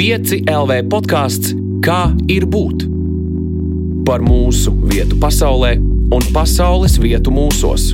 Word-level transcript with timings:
5 0.00 0.46
LV 0.48 0.76
podkāsts 0.88 1.50
Kā 1.84 2.14
ir 2.32 2.46
būt? 2.48 2.86
Par 4.08 4.22
mūsu 4.24 4.72
vietu 4.88 5.18
pasaulē 5.20 5.74
un 6.16 6.24
pasaules 6.32 6.94
vietu 7.02 7.28
mūsos. 7.36 7.90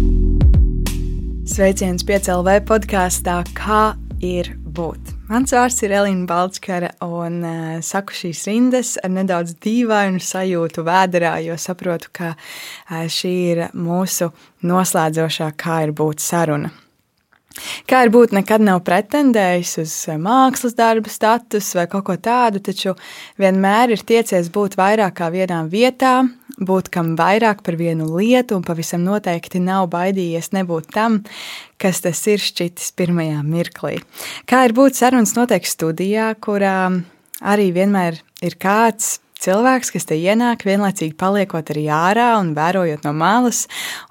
Sveiciens 1.51 2.07
5 2.07 2.31
LV 2.37 2.61
podkāstā 2.69 3.41
Kā 3.59 3.97
ir 4.23 4.53
būt? 4.55 5.17
Mans 5.33 5.57
vārds 5.59 5.83
ir 5.83 5.97
Elīna 5.99 6.31
Balčkara, 6.31 6.93
un 7.03 7.42
uh, 7.42 7.77
saku 7.83 8.15
šīs 8.15 8.47
rindas 8.53 8.95
ar 9.03 9.11
nedaudz 9.11 9.59
dīvainu 9.67 10.23
sajūtu 10.23 10.87
vēderā, 10.87 11.41
jo 11.43 11.59
saprotu, 11.59 12.15
ka 12.15 12.37
uh, 12.37 13.03
šī 13.11 13.37
ir 13.51 13.67
mūsu 13.75 14.31
noslēdzošā 14.63 15.57
kā 15.59 15.83
ir 15.88 15.97
būt 15.99 16.23
saruna. 16.23 16.70
Kā 17.88 18.02
ir 18.07 18.12
būt, 18.15 18.34
nekad 18.37 18.65
nav 18.65 18.83
pretendējis 18.87 19.73
uz 19.83 19.95
mākslas 20.20 20.77
darba 20.79 21.12
status 21.12 21.73
vai 21.77 21.87
kaut 21.91 22.07
ko 22.09 22.16
tādu, 22.21 22.62
taču 22.65 22.97
vienmēr 23.41 23.95
ir 23.95 24.05
tiecies 24.07 24.51
būt 24.53 24.77
vairāk 24.79 25.17
kā 25.21 25.30
vienā 25.35 25.63
vietā, 25.71 26.19
būt 26.57 26.91
kam 26.93 27.15
vairāk 27.19 27.63
par 27.66 27.77
vienu 27.77 28.09
lietu, 28.16 28.57
un 28.57 28.65
pavisam 28.66 29.05
noteikti 29.05 29.61
nav 29.61 29.91
baidījies 29.93 30.53
nebūt 30.57 30.91
tam, 30.95 31.21
kas 31.80 32.01
tas 32.05 32.23
ir 32.30 32.43
šķitis 32.43 32.95
pirmajā 32.97 33.43
mirklī. 33.45 34.01
Kā 34.49 34.65
ir 34.69 34.77
būt 34.77 34.97
sarunas 34.99 35.37
noteikti 35.37 35.73
studijā, 35.73 36.33
kurā 36.41 36.79
arī 37.45 37.71
vienmēr 37.77 38.21
ir 38.45 38.59
kāds 38.61 39.19
cilvēks, 39.43 39.93
kas 39.95 40.09
te 40.09 40.19
ienāk, 40.19 40.65
vienlaicīgi 40.67 41.17
paliekot 41.19 41.73
arī 41.75 41.87
ārā 41.93 42.29
un 42.41 42.55
vērojot 42.57 43.07
no 43.07 43.13
malas. 43.17 43.65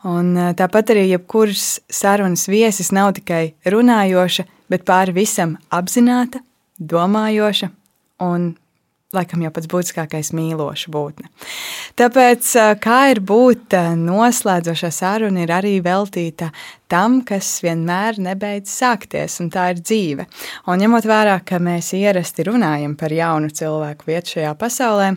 Un 0.08 0.34
eh, 0.38 0.52
tāpat 0.58 0.94
arī 0.96 1.08
jebkuras 1.12 1.80
sarunas 1.90 2.48
viesis 2.52 2.92
nav 2.96 3.16
tikai 3.20 3.56
runājoša, 3.72 4.48
bet 4.72 4.86
pāri 4.88 5.16
visam 5.16 5.58
apzināta, 5.74 6.42
domājoša 6.80 7.72
un 8.26 8.54
laikam 9.18 9.44
jau 9.46 9.52
pats 9.55 9.70
būtiskākais 9.72 10.32
mīloša 10.36 10.94
būtne. 10.94 11.30
Tāpēc, 11.99 12.52
kā 12.84 12.99
ir 13.13 13.21
būt 13.26 13.77
noslēdzošā 14.02 14.91
saruna, 14.94 15.46
ir 15.46 15.54
arī 15.55 15.76
veltīta 15.85 16.52
tam, 16.91 17.21
kas 17.27 17.58
vienmēr 17.66 18.20
nebeidz 18.21 18.71
sākties, 18.71 19.40
un 19.43 19.52
tā 19.54 19.71
ir 19.74 19.84
dzīve. 19.84 20.27
Un 20.70 20.84
ņemot 20.84 21.08
vērā, 21.10 21.40
ka 21.48 21.62
mēs 21.63 21.93
ierasti 21.98 22.48
runājam 22.49 22.98
par 22.99 23.16
jaunu 23.16 23.49
cilvēku 23.54 24.12
vietu 24.12 24.38
šajā 24.38 24.58
pasaulē, 24.60 25.16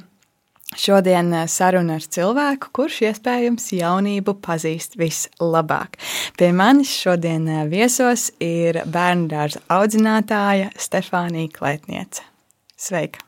Šodien 0.76 1.32
saruna 1.48 1.96
ar 1.96 2.04
cilvēku, 2.04 2.68
kurš 2.76 2.98
iespējams 3.08 3.70
jaunību 3.72 4.34
pazīst 4.44 4.98
vislabāk. 5.00 5.96
Pie 6.36 6.50
manis 6.52 6.92
šodien 6.92 7.48
viesos 7.72 8.28
ir 8.44 8.82
bērnu 8.84 9.30
dārza 9.32 9.64
audzinātāja 9.72 10.68
Stefānija 10.76 11.54
Klētniece. 11.56 12.28
Sveika! 12.76 13.27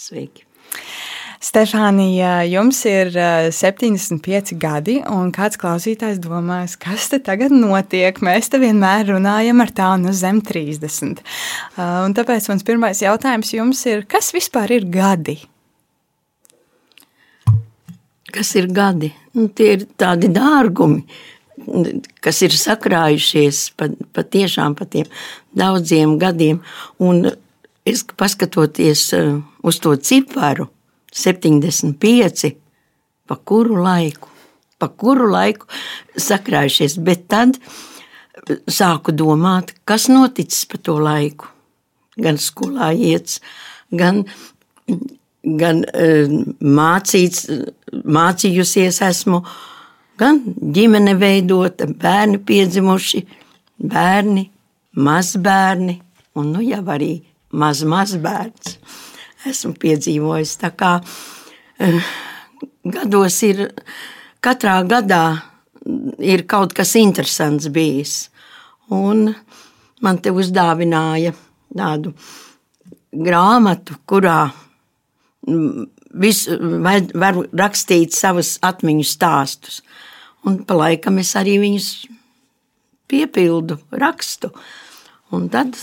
Sveiki! 0.00 0.46
Stefānija, 1.44 2.38
jums 2.48 2.78
ir 2.88 3.10
75 3.52 4.54
gadi, 4.60 4.94
un 5.12 5.28
kāds 5.36 5.60
klausītājs 5.60 6.20
domās, 6.24 6.78
kas 6.80 7.10
te 7.12 7.18
tagad 7.24 7.52
notiek? 7.52 8.16
Mēs 8.24 8.48
te 8.48 8.60
vienmēr 8.62 9.10
runājam 9.10 9.60
ar 9.60 9.72
tādu 9.76 10.14
zem 10.16 10.38
30. 10.44 11.20
Un 11.80 12.16
tāpēc 12.16 12.48
mans 12.48 12.64
pirmais 12.64 13.02
jautājums 13.04 13.52
jums 13.52 13.82
ir, 13.92 14.06
kas 14.08 14.32
vispār 14.36 14.72
ir 14.78 14.88
gadi? 14.88 15.36
Kas 18.32 18.54
ir 18.56 18.72
gadi? 18.72 19.12
Nu, 19.36 19.50
tie 19.52 19.74
ir 19.76 19.86
tādi 20.00 20.32
dārgumi, 20.32 21.04
kas 22.24 22.40
ir 22.46 22.56
sakrājušies 22.56 23.66
patiešām 24.16 24.80
pa, 24.80 24.88
pa 24.88 24.92
tiem 24.96 25.12
daudziem 25.52 26.16
gadiem. 26.24 26.64
Un 27.04 27.26
es 27.84 28.06
paskatoties 28.16 29.10
uz 29.62 29.80
to 29.80 29.94
ciparu, 29.96 30.66
75, 31.12 32.54
pa 33.26 33.36
kuru 33.36 33.82
laiku, 33.82 34.28
pa 34.78 34.88
kuru 34.88 35.30
laiku 35.30 35.66
sakrājušies. 36.16 36.98
Bet 37.04 37.26
tad 37.30 37.58
sāku 38.70 39.14
domāt, 39.14 39.74
kas 39.84 40.08
noticis 40.10 40.66
pa 40.70 40.78
to 40.78 40.98
laiku. 41.02 41.50
Gan 42.20 42.38
skolā 42.42 42.90
iets, 42.94 43.38
gan, 43.94 44.24
gan 45.44 45.82
mācīts, 46.60 47.46
mācījusies 47.90 49.00
esmu, 49.06 49.42
gan 50.20 50.42
ģimene 50.74 51.14
veidota, 51.18 51.88
bērni 51.88 52.42
piedzimuši, 52.44 53.24
bērni, 53.80 54.50
mazbērni 55.00 56.00
un 56.36 56.52
nu 56.52 56.64
jau 56.66 56.82
arī 56.92 57.14
maz, 57.56 57.84
maz 57.86 58.16
bērns 58.20 58.79
esmu 59.48 59.74
piedzīvojis. 59.80 60.56
Tā 60.60 60.72
kā 60.76 60.96
uh, 61.00 62.10
gados 62.84 63.40
ir, 63.46 63.68
katrā 64.42 64.80
gadā 64.88 65.24
ir 66.18 66.44
kaut 66.48 66.74
kas 66.76 66.94
interesants 67.00 67.70
bijis. 67.72 68.28
Un 68.90 69.30
man 70.02 70.18
te 70.18 70.32
uzdāvināja 70.34 71.32
tādu 71.70 72.12
grāmatu, 73.10 73.96
kurā 74.06 74.50
visu, 75.46 76.56
var 76.80 77.40
rakstīt 77.56 78.14
savus 78.14 78.56
atmiņu 78.66 79.06
stāstus. 79.06 79.80
Un 80.46 80.62
pa 80.64 80.76
laikam 80.78 81.20
es 81.20 81.34
arī 81.36 81.58
viņus 81.60 81.90
piepildu, 83.10 83.78
rakstu. 83.92 84.52
Un 85.34 85.48
tad 85.52 85.76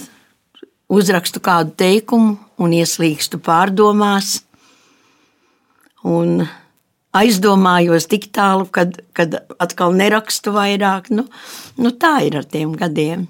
uzrakstu 0.92 1.42
kādu 1.44 1.76
teikumu 1.78 2.38
un 2.62 2.74
ieslīgstu 2.74 3.40
pārdomās. 3.44 4.42
Un 6.08 6.46
aizdomājos 7.18 8.08
tik 8.12 8.30
tālu, 8.36 8.68
kad, 8.72 9.00
kad 9.18 9.40
atkal 9.62 9.96
nerakstu 9.98 10.54
vairāk. 10.56 11.12
Nu, 11.14 11.28
nu 11.82 11.94
tā 12.00 12.20
ir 12.28 12.40
ar 12.42 12.48
tiem 12.48 12.76
gadiem. 12.78 13.28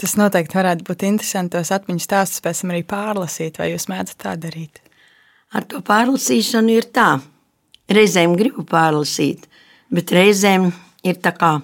Tas 0.00 0.16
noteikti 0.16 0.56
varētu 0.56 0.86
būt 0.88 1.04
interesanti 1.04 1.58
tos 1.58 1.72
atmiņu 1.76 2.00
stāstus 2.00 2.40
pēc 2.44 2.62
tam 2.62 2.72
arī 2.72 2.84
pārlasīt, 2.88 3.58
vai 3.60 3.74
jūs 3.74 3.90
mēdzat 3.92 4.22
tā 4.22 4.32
darīt? 4.40 4.80
Ar 5.52 5.66
to 5.68 5.82
pārlasīšanu 5.84 6.72
ir 6.72 6.88
tā. 6.94 7.18
Reizēm 7.90 8.36
gribu 8.38 8.64
pārlasīt, 8.64 9.44
bet 9.92 10.12
reizēm 10.14 10.70
ir 11.04 11.18
tā 11.20 11.34
kā 11.36 11.56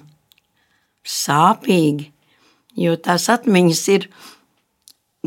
sāpīgi, 1.07 2.11
jo 2.77 2.97
tās 2.99 3.29
atmiņas 3.31 3.83
ir 3.95 4.09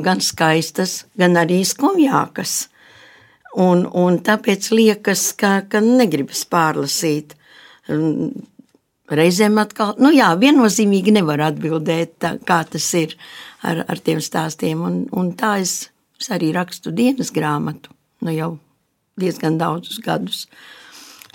gan 0.04 0.22
skaistas, 0.24 1.04
gan 1.18 1.38
arī 1.40 1.60
skumjākas. 1.66 2.68
Un, 3.60 3.84
un 3.98 4.20
tāpēc 4.22 4.70
liekas, 4.74 5.30
ka, 5.38 5.60
ka 5.66 5.82
negribas 5.82 6.44
pārlasīt. 6.46 7.34
Reizēm 9.10 9.58
atkal, 9.58 9.96
nu 9.98 10.12
jā, 10.14 10.28
viennozīmīgi 10.38 11.16
nevar 11.16 11.42
atbildēt, 11.48 12.14
tā, 12.22 12.36
kā 12.46 12.60
tas 12.70 12.86
ir 12.94 13.16
ar, 13.66 13.82
ar 13.90 13.98
tiem 13.98 14.22
stāstiem. 14.22 14.84
Un, 14.86 15.00
un 15.10 15.32
tā 15.38 15.56
es, 15.64 15.88
es 16.20 16.30
arī 16.30 16.52
rakstu 16.54 16.94
dienas 16.94 17.34
grāmatu, 17.34 17.90
nu 18.22 18.36
jau 18.36 18.52
diezgan 19.18 19.58
daudzus 19.58 19.98
gadus. 20.04 20.44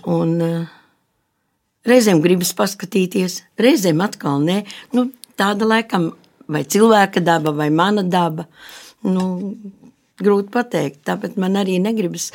Un, 0.07 0.39
reizēm 1.87 2.21
gribas 2.23 2.53
paskatīties, 2.57 3.41
reizēm 3.61 4.01
atkal 4.05 4.41
nē. 4.43 4.61
Nu, 4.95 5.09
tāda 5.39 5.67
laikam 5.69 6.11
vai 6.51 6.63
cilvēka 6.63 7.23
daba, 7.23 7.53
vai 7.55 7.69
mana 7.73 8.03
daba. 8.03 8.47
Nu, 9.05 9.25
grūti 10.21 10.51
pateikt, 10.53 11.03
tāpēc 11.07 11.37
man 11.41 11.59
arī 11.61 11.77
negribas. 11.83 12.31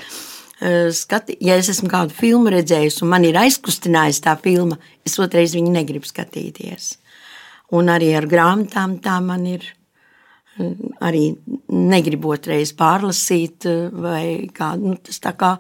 Uh, 0.61 0.91
skati, 0.93 1.39
ja 1.41 1.57
es 1.57 1.71
esmu 1.73 1.89
kādu 1.89 2.13
filmu 2.13 2.53
redzējis, 2.53 3.01
un 3.01 3.15
man 3.15 3.25
ir 3.25 3.39
aizkustinājusi 3.41 4.25
tā 4.27 4.35
filma, 4.43 4.77
es 5.09 5.17
otrais 5.23 5.55
viņu 5.57 5.73
negribu 5.73 6.09
skatīties. 6.09 6.93
Un 7.77 7.89
arī 7.89 8.11
ar 8.19 8.27
grāmatām 8.29 8.99
tā 9.01 9.17
man 9.25 9.47
ir. 9.49 9.65
Uh, 10.61 10.75
arī 11.01 11.31
negribu 11.73 12.35
otrreiz 12.35 12.75
pārlasīt, 12.77 13.65
uh, 13.71 13.89
vai 14.05 14.51
kādu. 14.53 14.93
Nu, 14.93 15.01
tas 15.01 15.23
tā 15.25 15.33
kā 15.39 15.55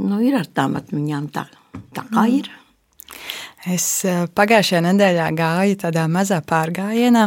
nu, 0.00 0.18
ir 0.18 0.40
ar 0.40 0.50
tām 0.50 0.74
atmiņām, 0.80 1.30
tā, 1.34 1.46
tā 1.94 2.08
kā 2.10 2.26
mm. 2.26 2.40
ir. 2.40 2.50
Es 3.68 4.06
eh, 4.08 4.22
pagājušajā 4.32 4.80
nedēļā 4.86 5.26
gāju 5.36 5.76
tādā 5.82 6.06
mazā 6.08 6.38
pārgājienā, 6.48 7.26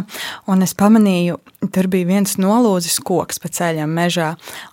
un 0.50 0.64
es 0.66 0.72
pamanīju, 0.74 1.36
tur 1.70 1.86
bija 1.92 2.08
viens 2.08 2.32
nolūzis 2.42 2.96
koks 3.06 3.38
pa 3.38 3.50
ceļam 3.54 3.92
mežā. 3.94 4.32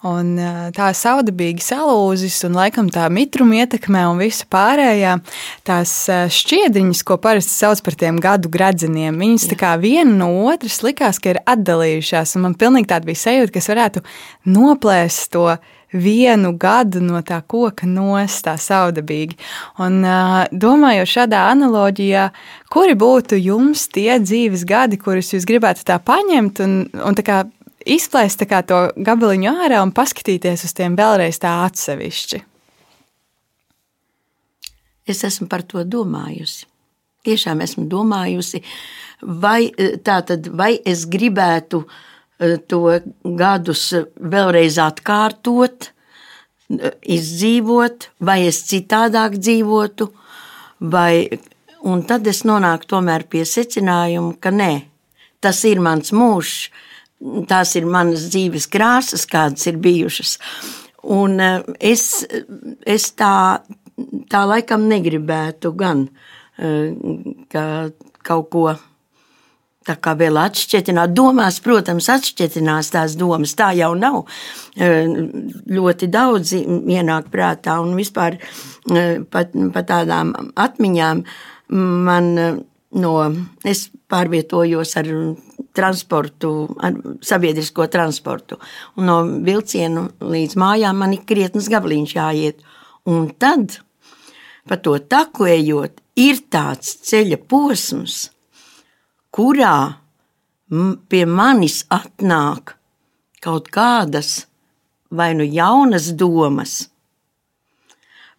Un 0.09 0.31
eh, 0.41 0.63
tā 0.73 0.87
saudabīgi 0.97 1.61
salūzis, 1.61 2.39
un 2.47 2.57
laikam 2.57 2.89
tā 2.89 3.05
mitruma 3.13 3.59
ietekmē 3.61 4.07
un 4.09 4.23
visu 4.23 4.47
pārējā. 4.49 5.19
Tās 5.67 5.93
eh, 6.09 6.23
šķiedriņas, 6.33 7.03
ko 7.05 7.19
parasti 7.21 7.53
sauc 7.53 7.83
par 7.85 7.99
tiem 8.01 8.17
gadu 8.23 8.49
gradzeniem, 8.49 9.21
viņas 9.21 9.51
tā 9.53 9.59
kā 9.61 9.75
viena 9.81 10.15
no 10.23 10.31
otras 10.49 10.79
likās, 10.81 11.21
ka 11.21 11.35
ir 11.35 11.43
atdalījušās. 11.45 12.39
Man 12.41 12.57
pilnīgi 12.57 12.89
tāda 12.89 13.05
bija 13.11 13.21
sajūta, 13.27 13.53
ka 13.53 13.61
es 13.61 13.69
varētu 13.69 14.03
noplēst 14.49 15.29
to 15.37 15.45
vienu 15.93 16.53
gadu 16.57 17.01
no 17.03 17.19
tā 17.25 17.41
koka 17.47 17.88
nost, 17.88 18.45
tā 18.45 18.55
saudabīgi. 18.59 19.38
Un 19.83 20.01
domājot 20.51 21.09
šādā 21.09 21.45
analoģijā, 21.51 22.29
kuri 22.71 22.95
būtu 22.95 23.39
jums 23.39 23.88
tie 23.91 24.19
dzīves 24.23 24.65
gadi, 24.67 24.99
kurus 25.01 25.33
jūs 25.35 25.47
gribētu 25.47 25.85
tā 25.88 25.99
paņemt 25.99 26.63
un, 26.63 26.77
un 26.95 27.17
tā 27.17 27.25
kā 27.27 27.41
izplēst 27.85 28.45
to 28.67 28.79
gabaliņu 28.95 29.55
ārā 29.65 29.81
un 29.83 29.93
paskatīties 29.95 30.65
uz 30.67 30.73
tiem 30.77 30.95
vēlreiz 30.99 31.41
tā 31.41 31.61
atsevišķi. 31.65 32.44
Es 35.09 35.23
esmu 35.27 35.49
par 35.49 35.65
to 35.65 35.83
domājusi. 35.83 36.67
Tiešām 37.25 37.61
esmu 37.61 37.85
domājusi, 37.89 38.63
vai, 39.21 39.69
tātad, 40.05 40.47
vai 40.57 40.71
es 40.85 41.03
gribētu 41.09 41.83
e, 41.83 42.10
to 42.67 42.81
gadus 43.38 43.91
vēlreiz 44.17 44.77
atkārtot, 44.81 45.89
e, 46.71 46.91
izdzīvot, 47.17 48.09
vai 48.19 48.39
es 48.47 48.63
citādāk 48.69 49.38
dzīvotu, 49.39 50.09
vai, 50.91 51.27
un 51.85 52.03
tad 52.09 52.27
es 52.27 52.43
nonāku 52.47 52.89
tomēr 52.95 53.27
pie 53.29 53.45
secinājuma, 53.45 54.38
ka 54.41 54.53
nē, 54.55 54.71
tas 55.41 55.63
ir 55.69 55.81
mans 55.83 56.13
mūžs, 56.13 56.55
tās 57.49 57.75
ir 57.77 57.85
manas 57.85 58.29
dzīves 58.33 58.65
krāsas, 58.73 59.27
kādas 59.29 59.67
ir 59.69 59.77
bijušas. 59.81 60.37
Un 61.13 61.37
es, 61.77 62.25
es 62.85 63.07
tā, 63.17 63.61
tā 64.29 64.41
laikam 64.49 64.87
negribētu 64.89 65.73
gan 65.77 66.07
ka 67.51 67.63
kaut 68.21 68.49
ko 68.53 68.65
tā 69.88 69.95
kā 69.98 70.13
vēl 70.18 70.38
atšķietināt. 70.42 71.13
Domās, 71.18 71.60
protams, 71.63 72.10
atšķietinās 72.13 72.92
tās 72.94 73.16
domas. 73.19 73.56
Tā 73.57 73.72
jau 73.78 73.94
nav. 73.98 74.24
Ļoti 74.78 76.10
daudz 76.12 76.54
ienāk 76.57 77.31
prātā 77.33 77.80
un 77.83 77.95
vispār 77.98 78.38
pat, 79.33 79.56
pat 79.74 79.89
tādām 79.89 80.36
atmiņām 80.60 81.24
man 81.72 82.30
no, 82.92 83.13
es 83.68 83.88
pārvietojos 84.12 84.98
ar 85.00 85.10
transportu, 85.78 86.51
ar 86.83 86.98
sabiedrisko 87.24 87.88
transportu. 87.92 88.60
Un 89.00 89.07
no 89.07 89.22
vilcienu 89.45 90.10
līdz 90.19 90.57
mājām 90.60 91.00
man 91.00 91.16
ir 91.16 91.24
krietnes 91.28 91.72
gabaliņš 91.72 92.16
jāiet. 92.18 92.62
Un 93.10 93.31
tad, 93.39 93.80
pa 94.68 94.78
to 94.78 94.98
taku 95.00 95.48
ejot, 95.50 96.04
ir 96.19 96.44
tāds 96.51 97.00
ceļa 97.07 97.39
posms, 97.50 98.28
kurā 99.31 99.75
pie 101.10 101.25
manis 101.25 101.81
atnāk 101.92 102.75
kaut 103.44 103.68
kādas 103.74 104.45
vai 105.12 105.33
nu 105.36 105.44
jaunas 105.44 106.12
domas, 106.16 106.88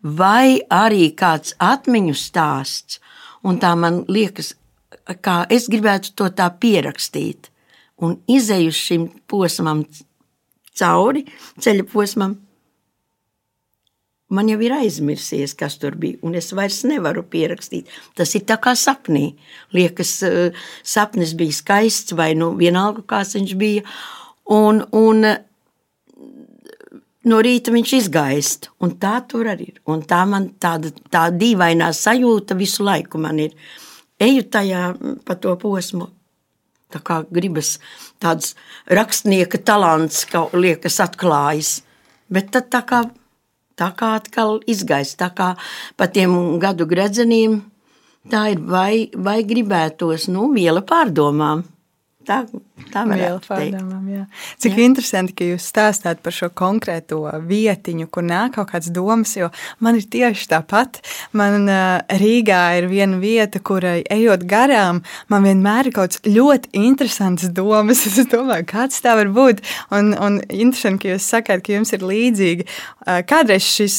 vai 0.02 0.60
arī 0.72 1.10
kāds 1.16 1.56
atmiņu 1.60 2.14
stāsts, 2.16 3.00
un 3.44 3.58
tā 3.60 3.74
man 3.76 4.02
liekas, 4.08 4.54
kā 5.20 5.42
es 5.50 5.68
gribētu 5.68 6.14
to 6.16 6.30
tā 6.32 6.48
pierakstīt, 6.62 7.50
un 8.02 8.16
izēju 8.26 8.72
šim 8.72 9.06
posmam 9.28 9.84
cauri, 10.78 11.26
ceļa 11.60 11.86
posmam, 11.92 12.38
man 14.32 14.48
jau 14.50 14.58
ir 14.64 14.74
aizmirsies, 14.74 15.54
kas 15.58 15.76
tur 15.82 15.96
bija, 16.00 16.18
un 16.26 16.36
es 16.38 16.50
vairs 16.56 16.82
nevaru 16.88 17.24
pierakstīt. 17.28 17.90
Tas 18.18 18.32
ir 18.38 18.46
tā 18.48 18.58
kā 18.62 18.74
sapnī. 18.78 19.34
Liekas, 19.76 20.22
eh, 20.26 20.58
sapnis 20.82 21.34
bija 21.38 21.52
skaists, 21.52 22.16
vai 22.16 22.32
nu 22.34 22.52
vienalga, 22.56 23.04
kāds 23.04 23.36
viņš 23.36 23.56
bija. 23.60 23.82
Un, 24.50 24.82
un 24.92 25.22
no 27.24 27.38
rīta 27.44 27.72
viņš 27.74 27.92
izgaist, 28.00 28.68
un 28.82 28.96
tā 29.02 29.20
tur 29.28 29.46
arī 29.52 29.68
ir. 29.72 29.78
Un 29.86 30.02
tā 30.02 30.22
man 30.28 30.50
tāda 30.60 30.92
tā 31.12 31.28
dīvainā 31.30 31.92
sajūta 31.94 32.56
visu 32.58 32.84
laiku 32.86 33.20
man 33.22 33.38
ir. 33.38 33.54
Eju 34.22 34.42
tajā 34.42 34.82
pa 35.26 35.34
to 35.34 35.54
posmu. 35.56 36.08
Tā 36.92 37.00
kā 37.00 37.22
gribas 37.32 37.78
tāds 38.20 38.52
rakstnieka 38.86 39.62
talants, 39.64 40.26
kaut 40.28 40.52
liekas 40.52 41.00
atklājas. 41.00 41.80
Bet 42.32 42.52
tad 42.52 42.68
tā 42.72 42.82
kā 42.88 43.02
tā 43.78 43.92
kā 43.98 44.14
atkal 44.20 44.60
izgaist. 44.70 45.18
Tā 45.20 45.30
kā 45.36 45.52
pa 45.96 46.08
tiem 46.08 46.58
gadu 46.62 46.86
gredzeniem 46.88 47.60
tā 48.30 48.48
ir 48.54 48.62
vai, 48.62 49.10
vai 49.14 49.40
gribētos, 49.46 50.28
nu, 50.30 50.50
viela 50.54 50.84
pārdomām. 50.86 51.64
Tā, 52.26 52.38
tā 52.92 53.02
varētu 53.08 53.48
pārdomām, 53.50 54.04
jā. 54.12 54.24
Cik 54.62 54.76
jā. 54.76 54.86
interesanti, 54.86 55.34
ka 55.38 55.46
jūs 55.46 55.64
stāstāt 55.72 56.20
par 56.22 56.34
šo 56.34 56.48
konkrēto 56.54 57.24
vietiņu, 57.48 58.06
kur 58.12 58.26
nāk 58.26 58.54
kaut 58.56 58.70
kāds 58.70 58.92
domas, 58.94 59.34
jo 59.38 59.48
man 59.82 59.98
ir 59.98 60.06
tieši 60.12 60.48
tāpat. 60.52 61.00
Man 61.38 61.66
Rīgā 62.22 62.60
ir 62.78 62.86
viena 62.90 63.18
vieta, 63.22 63.58
kurai 63.64 64.02
ejot 64.12 64.44
garām, 64.48 65.02
man 65.32 65.46
vienmēr 65.48 65.90
ir 65.90 65.96
kaut 65.96 66.12
kāds 66.12 66.22
ļoti 66.28 66.72
interesants 66.78 67.48
domas. 67.50 68.04
Es 68.12 68.28
domāju, 68.28 68.66
kāds 68.68 69.00
tā 69.02 69.14
var 69.16 69.30
būt. 69.32 69.62
Un, 69.94 70.12
un 70.12 70.36
interesanti, 70.52 71.06
ka 71.06 71.14
jūs 71.14 71.26
sakāt, 71.32 71.62
ka 71.64 71.72
jums 71.72 71.94
ir 71.96 72.04
līdzīgi. 72.06 72.66
Kādreiz 73.28 73.64
šis 73.64 73.96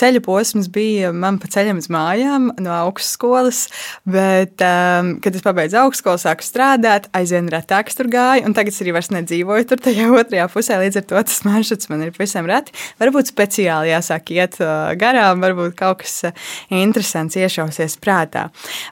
ceļa 0.00 0.22
posms 0.24 0.70
bija 0.72 1.12
man 1.12 1.38
pa 1.42 1.50
ceļam 1.52 1.78
uz 1.82 1.90
mājām 1.92 2.48
no 2.62 2.72
augstskolas, 2.86 3.66
bet, 4.08 4.56
kad 4.58 5.36
es 5.36 5.44
pabeidzu 5.44 5.82
augstskolu, 5.84 6.22
sāku 6.22 6.46
strādāt, 6.46 7.10
aizvien 7.16 7.50
retāk 7.60 7.92
tur 7.94 8.10
gāju, 8.10 8.44
un 8.48 8.56
tagad 8.56 8.74
es 8.74 8.82
arī 8.82 8.94
vairs 8.96 9.12
nedzīvoju 9.14 9.68
tur 9.70 9.82
tajā 9.86 10.10
otrajā 10.20 10.50
pusē. 10.52 10.80
Līdz 10.82 11.00
ar 11.02 11.08
to 11.12 11.24
tas 11.30 11.40
maršruts 11.46 11.90
man 11.92 12.06
ir 12.06 12.14
pavisam 12.16 12.48
reti. 12.50 12.74
Varbūt 13.00 13.30
speciāli 13.30 13.94
jāsāk 13.94 14.34
iet 14.36 14.60
garām, 15.00 15.42
varbūt 15.44 15.76
kaut 15.78 16.02
kas 16.04 16.32
interesants 16.72 17.38
iešausies 17.38 17.98
prātā. 18.02 18.48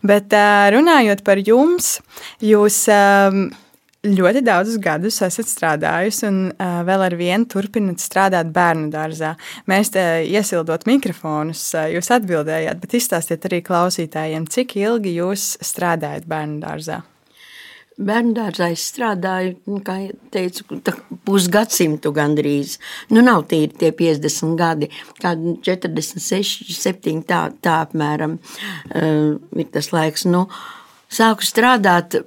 Bet 0.06 0.35
runājot 0.75 1.25
par 1.26 1.41
jums, 1.43 1.97
jūs 2.44 2.85
ļoti 4.06 4.43
daudzus 4.47 4.79
gadus 4.82 5.19
esat 5.26 5.49
strādājusi 5.50 6.26
un 6.29 6.38
uh, 6.53 6.81
vēl 6.87 7.05
ar 7.09 7.17
vienu 7.19 7.49
turpināt 7.50 8.03
strādāt 8.03 8.53
bērnu 8.55 8.93
dārzā. 8.94 9.35
Mēs 9.71 9.93
te 9.94 10.05
iesildot 10.29 10.87
mikrofonus, 10.87 11.64
uh, 11.75 11.88
jūs 11.91 12.12
atbildējāt, 12.14 12.79
bet 12.82 12.99
izstāstiet 12.99 13.49
arī 13.49 13.62
klausītājiem, 13.67 14.47
cik 14.47 14.76
ilgi 14.79 15.19
jūs 15.19 15.56
strādājat 15.67 16.29
bērnu 16.31 16.61
dārzā. 16.62 17.03
Bērnu 17.99 18.31
dārzā 18.37 18.69
es 18.71 18.85
strādāju, 18.93 19.81
kā 19.83 19.97
teicu, 20.31 20.79
pusgadsimtu 21.27 22.12
gandrīz. 22.15 22.77
Nu, 23.11 23.25
nav 23.27 23.49
tīri 23.50 23.75
tie 23.81 23.91
50 23.97 24.55
gadi, 24.59 24.91
kādi 25.19 25.56
46, 25.67 26.71
7, 26.79 27.25
tā, 27.27 27.41
tā 27.65 27.81
apmēram 27.89 28.37
uh, 28.39 29.35
ir 29.59 29.73
tas 29.75 29.91
laiks. 29.95 30.29
Nu, 30.31 30.45
sāku 31.11 31.47
strādāt 31.47 32.21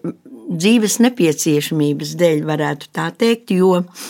dzīves 0.52 1.00
nepieciešamības 1.08 2.14
dēļ, 2.20 2.44
varētu 2.52 2.92
tā 2.92 3.08
teikt, 3.16 3.56
jo 3.56 3.78
uh, 3.80 4.06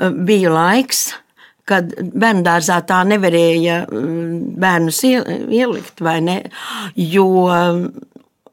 bija 0.00 0.54
laiks, 0.54 1.10
kad 1.68 1.92
bērnu 1.92 2.46
dārzā 2.46 2.78
tā 2.88 3.02
nevarēja 3.04 3.82
bērnus 3.90 5.02
ielikt, 5.04 6.00
vai 6.00 6.20
ne? 6.24 6.36
Jo, 6.96 7.26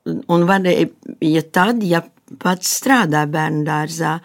un 0.04 0.48
varēja, 0.50 0.90
ja 1.24 1.44
tad, 1.54 1.86
ja 1.88 2.02
pats 2.42 2.74
strādā 2.80 3.24
bērnu 3.30 3.64
dārzā. 3.68 4.18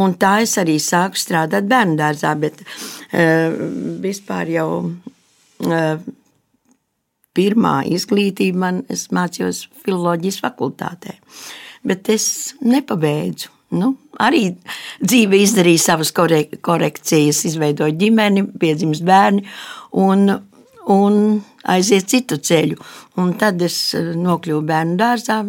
Un 0.00 0.16
tā 0.20 0.40
es 0.44 0.56
arī 0.60 0.76
sāku 0.82 1.20
strādāt 1.20 1.68
bērnu 1.70 1.98
dārzā, 2.00 2.34
bet 2.38 2.60
uh, 2.64 3.56
vispār 4.02 4.52
jau 4.56 4.68
uh, 4.84 6.04
pirmā 7.34 7.74
izglītība 7.90 8.62
man, 8.66 8.80
es 8.90 9.08
mācījos 9.14 9.66
filoloģijas 9.84 10.40
fakultātē, 10.44 11.18
bet 11.86 12.10
es 12.14 12.54
nepabeidzu. 12.62 13.50
Nu, 13.74 13.94
arī 14.22 14.52
dzīve 15.02 15.40
izdarīja 15.42 15.82
savas 15.82 16.12
korekcijas, 16.14 17.40
izveidoja 17.48 17.96
ģimeni, 17.98 18.44
piedzimst 18.60 19.02
bērni 19.02 19.42
un, 19.98 20.28
un 20.94 21.16
aiziet 21.74 22.06
citu 22.12 22.38
ceļu. 22.38 22.78
Un 23.18 23.32
tad 23.40 23.62
es 23.66 23.78
eh, 23.98 24.12
nokļuvu 24.14 24.62
bērnu 24.68 24.98
dārzā, 25.00 25.40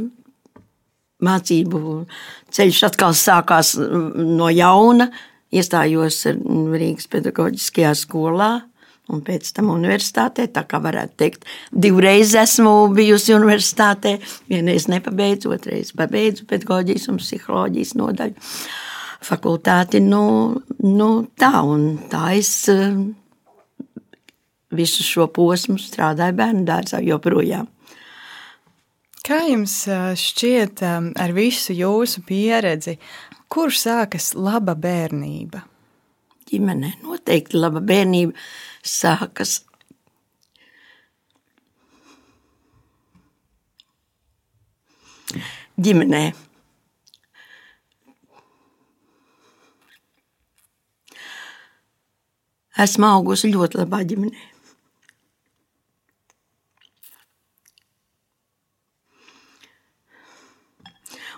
mācību 1.26 1.80
ceļš 2.56 2.84
atkal 2.90 3.16
sākās 3.18 3.76
no 3.80 4.52
jauna. 4.54 5.10
Iestājos 5.56 6.24
Rīgas 6.26 7.10
pedagoģiskajā 7.12 7.92
skolā 7.96 8.54
un 9.14 9.22
pēc 9.26 9.52
tam 9.56 9.70
universitātē. 9.74 10.48
Tā 10.54 10.66
kā 10.70 10.80
varētu 10.84 11.18
teikt, 11.22 11.46
divreiz 11.72 12.34
esmu 12.40 12.74
bijusi 12.96 13.36
universitātē. 13.38 14.18
Vienreiz 14.52 14.90
nepabeidzu, 14.92 15.54
otrreiz 15.56 15.94
pabeidzu 15.98 16.48
pedagoģijas 16.50 17.10
un 17.14 17.22
psiholoģijas 17.22 17.94
nodaļu 18.00 18.50
fakultāti. 19.26 20.02
Nu, 20.04 20.24
nu 20.86 21.12
tā 21.40 21.54
un 21.66 21.88
tā 22.12 22.32
es 22.40 22.52
eh, 22.74 22.98
visu 24.76 25.06
šo 25.06 25.30
posmu 25.34 25.78
strādāju 25.82 26.38
bērnu 26.42 26.66
dārzā 26.68 27.02
joprojām. 27.06 27.70
Kā 29.26 29.40
jums 29.50 29.74
šķiet, 30.22 30.84
ar 31.18 31.32
visu 31.34 31.74
jūsu 31.74 32.22
pieredzi, 32.28 33.00
kur 33.50 33.74
sākas 33.74 34.36
laba 34.38 34.76
bērnība? 34.78 35.64
Ģimene 36.46 36.92
noteikti 37.02 37.58
laba 37.58 37.82
bērnība 37.82 38.38
sākas. 38.86 39.64
Ģimenē. 45.82 46.26
Esmu 52.86 53.10
augusi 53.10 53.50
ļoti 53.50 53.82
labā 53.82 54.06
ģimenē. 54.06 54.52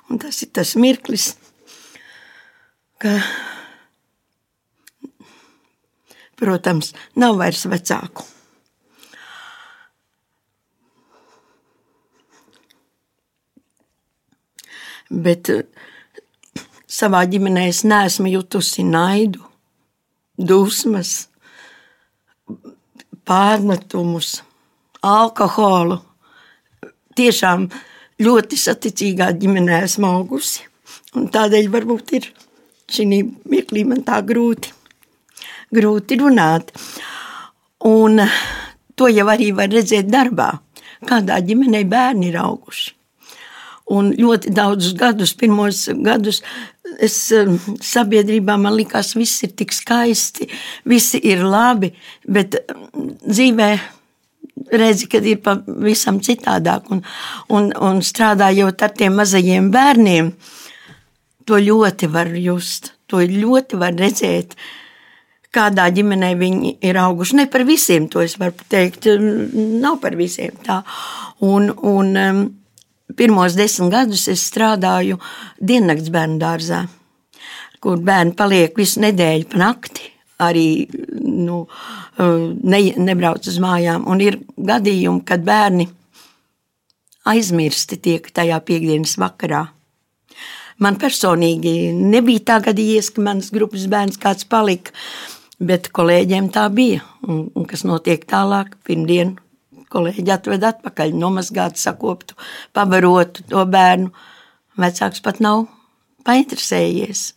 Un 0.07 0.19
tas 0.21 0.39
ir 0.43 0.51
tas 0.55 0.75
mirklis, 0.79 1.33
ka, 3.01 3.17
protams, 6.39 6.93
nav 7.19 7.35
vairs 7.41 7.65
vecāku. 7.67 8.23
Bet 15.07 15.49
eh, 15.51 15.63
savā 16.87 17.23
ģimenē 17.31 17.67
es 17.71 17.83
neesmu 17.87 18.31
jutusi 18.31 18.83
naidu, 18.83 19.43
dusmas, 20.37 21.27
pārmetumus, 23.27 24.41
alkoholu. 25.03 26.01
Tiešām 27.17 27.67
ļoti 28.23 28.57
saticīgā 28.59 29.31
ģimenē 29.37 29.83
esmu 29.85 30.09
augusi. 30.09 30.65
Tādēļ 31.13 31.69
varbūt 31.73 32.13
ir 32.17 32.29
šī 32.91 33.07
mirklī 33.49 33.83
man 33.87 34.03
tā 34.07 34.21
grūti, 34.25 34.73
grūti 35.73 36.19
runāt. 36.21 36.71
Un 37.87 38.21
to 38.97 39.09
jau 39.11 39.27
arī 39.29 39.51
var 39.55 39.69
redzēt 39.71 40.09
darbā, 40.09 40.51
kādā 41.07 41.39
ģimenē 41.45 41.83
bērni 41.89 42.31
ir 42.31 42.39
auguši. 42.41 42.93
Un 43.95 44.09
ļoti 44.11 44.51
daudzus 44.51 44.97
gadus, 44.99 45.31
pirmos 45.39 45.85
gadus, 46.03 46.41
es 46.99 47.15
sabiedrībā 47.87 48.57
man 48.59 48.75
likās, 48.75 49.13
viss 49.15 49.45
ir 49.47 49.53
tik 49.55 49.71
skaisti, 49.71 50.49
visi 50.83 51.21
ir 51.23 51.45
labi, 51.47 51.93
bet 52.27 52.57
dzīvē 53.23 53.69
redzi, 54.71 55.07
kad 55.11 55.25
ir 55.25 55.41
pavisam 55.43 56.19
citādāk. 56.23 56.89
Un, 56.93 57.03
un, 57.53 57.69
un 57.71 58.01
strādājot 58.05 58.83
ar 58.83 58.95
tiem 58.97 59.17
mazajiem 59.19 59.71
bērniem, 59.73 60.33
to 61.47 61.59
ļoti 61.63 62.09
var 62.11 62.33
just, 62.35 62.93
to 63.07 63.21
ļoti 63.23 63.79
var 63.79 63.95
redzēt. 63.97 64.57
Kādā 65.53 65.87
ģimenē 65.95 66.33
viņi 66.37 66.73
ir 66.85 66.99
auguši. 67.01 67.39
Ne 67.39 67.47
par 67.49 67.63
visiem 67.65 68.09
to 68.11 68.21
es 68.21 68.35
varu 68.37 68.67
teikt, 68.69 69.07
nav 69.07 70.01
par 70.03 70.17
visiem 70.19 70.57
tā. 70.65 70.81
Un, 71.47 71.71
un 71.71 72.11
um, 72.19 72.43
pirmos 73.17 73.55
desmit 73.57 73.93
gadus 73.93 74.27
es 74.33 74.43
strādāju 74.51 75.17
diennakts 75.57 76.11
bērnu 76.13 76.37
dārzā, 76.43 76.83
kur 77.81 78.03
bērni 78.03 78.35
paliek 78.37 78.77
visu 78.77 79.01
nedēļu 79.05 79.49
pa 79.53 79.63
nakti 79.63 80.16
arī 80.41 80.87
nu, 81.21 81.63
ne, 82.17 82.81
nebrauc 82.97 83.47
uz 83.49 83.57
mājām. 83.61 84.05
Un 84.09 84.21
ir 84.23 84.39
gadījumi, 84.57 85.23
kad 85.27 85.45
bērni 85.45 85.87
aizmirsti 87.27 87.97
tiek 88.01 88.29
tajā 88.33 88.59
piekdienas 88.65 89.17
vakarā. 89.19 89.65
Man 90.77 90.99
personīgi 91.01 91.89
nebija 91.97 92.43
tā 92.51 92.59
gadījies, 92.67 93.09
ka 93.15 93.23
manas 93.25 93.49
grupas 93.53 93.87
bērns 93.89 94.19
kāds 94.21 94.45
palika, 94.45 94.93
bet 95.57 95.89
kolēģiem 95.89 96.51
tā 96.53 96.67
bija. 96.73 97.01
Un, 97.25 97.47
un 97.57 97.65
kas 97.69 97.81
notiek 97.87 98.27
tālāk, 98.29 98.75
pirmdien 98.85 99.35
kolēģi 99.93 100.33
atved 100.35 100.67
atpakaļ, 100.69 101.15
nomazgātu, 101.17 101.81
sakoptu, 101.81 102.37
pabarotu 102.77 103.47
to 103.49 103.65
bērnu. 103.65 104.13
Vecāks 104.77 105.23
pat 105.25 105.41
nav 105.41 105.65
painteresējies. 106.27 107.31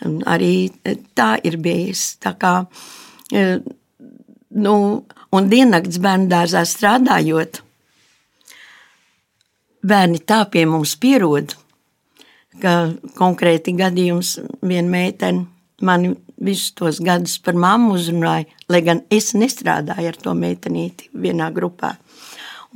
Arī 0.00 0.70
e, 0.84 0.96
tā 1.16 1.34
ir 1.44 1.58
bijis. 1.60 2.16
Tā 2.22 2.32
kā, 2.40 2.54
e, 3.32 3.60
nu, 4.50 4.74
un 5.36 5.50
diennakts 5.50 6.00
bērnu 6.02 6.30
dārzā 6.30 6.64
strādājot, 6.68 7.60
bērni 9.84 10.20
tā 10.24 10.44
pie 10.52 10.64
mums 10.68 10.96
pierod, 11.00 11.54
ka 12.60 12.92
konkrēti 13.16 13.76
gadījums 13.76 14.38
viena 14.60 14.88
meitene 14.88 15.46
mani 15.80 16.14
visus 16.40 16.72
tos 16.76 17.00
gadus 17.04 17.38
par 17.44 17.56
mammu 17.56 17.94
uzrunāja, 17.96 18.48
lai 18.68 18.80
gan 18.84 19.02
es 19.12 19.32
nestrādāju 19.36 20.12
ar 20.12 20.18
to 20.20 20.34
meitenīti 20.36 21.10
vienā 21.12 21.50
grupā. 21.56 21.94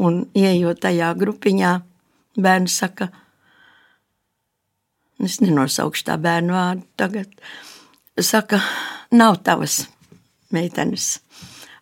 Un 0.00 0.24
ieejot 0.36 0.80
tajā 0.84 1.12
grupiņā, 1.18 1.74
bērns 2.40 2.78
saka, 2.82 3.10
es 5.22 5.38
nenosaukšu 5.42 6.08
tā 6.08 6.16
bērnu 6.20 6.54
vārdu 6.54 6.86
tagad, 6.98 7.30
saka, 8.20 8.60
nav 9.14 9.40
tavas 9.46 9.84
meitenes. 10.54 11.18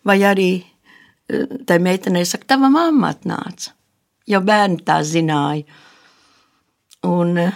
Vai 0.05 0.21
arī 0.27 0.51
e, 0.59 1.45
tai 1.67 1.79
meitenei 1.83 2.27
saka, 2.29 2.55
tava 2.55 2.71
mamma 2.73 3.13
atnāca. 3.15 3.73
Jo 4.29 4.43
bērni 4.45 4.83
tā 4.87 5.01
zināja. 5.07 5.65
Un, 7.09 7.37
e, 7.39 7.49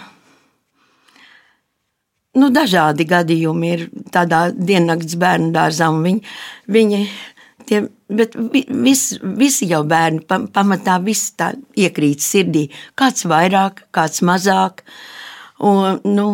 nu, 2.39 2.51
dažādi 2.53 3.07
gadījumi 3.07 3.73
ir 3.75 3.87
tādā 4.13 4.47
diennakts 4.51 5.17
bērnu 5.19 5.51
dārzā. 5.55 5.89
Viņi, 5.93 6.23
viņi 6.73 7.03
tie, 7.67 7.83
bet 8.09 8.35
vis, 8.35 9.09
visi 9.21 9.69
jau 9.71 9.83
bērni 9.87 10.25
pamatā 10.27 10.97
visi 11.03 11.35
tā 11.39 11.53
iekrīt 11.79 12.23
sirdī. 12.23 12.67
Kāds 12.99 13.27
vairāk, 13.29 13.87
kāds 13.95 14.23
mazāk. 14.25 14.83
Uh, 14.83 15.13
Un, 15.65 16.01
nu, 16.05 16.27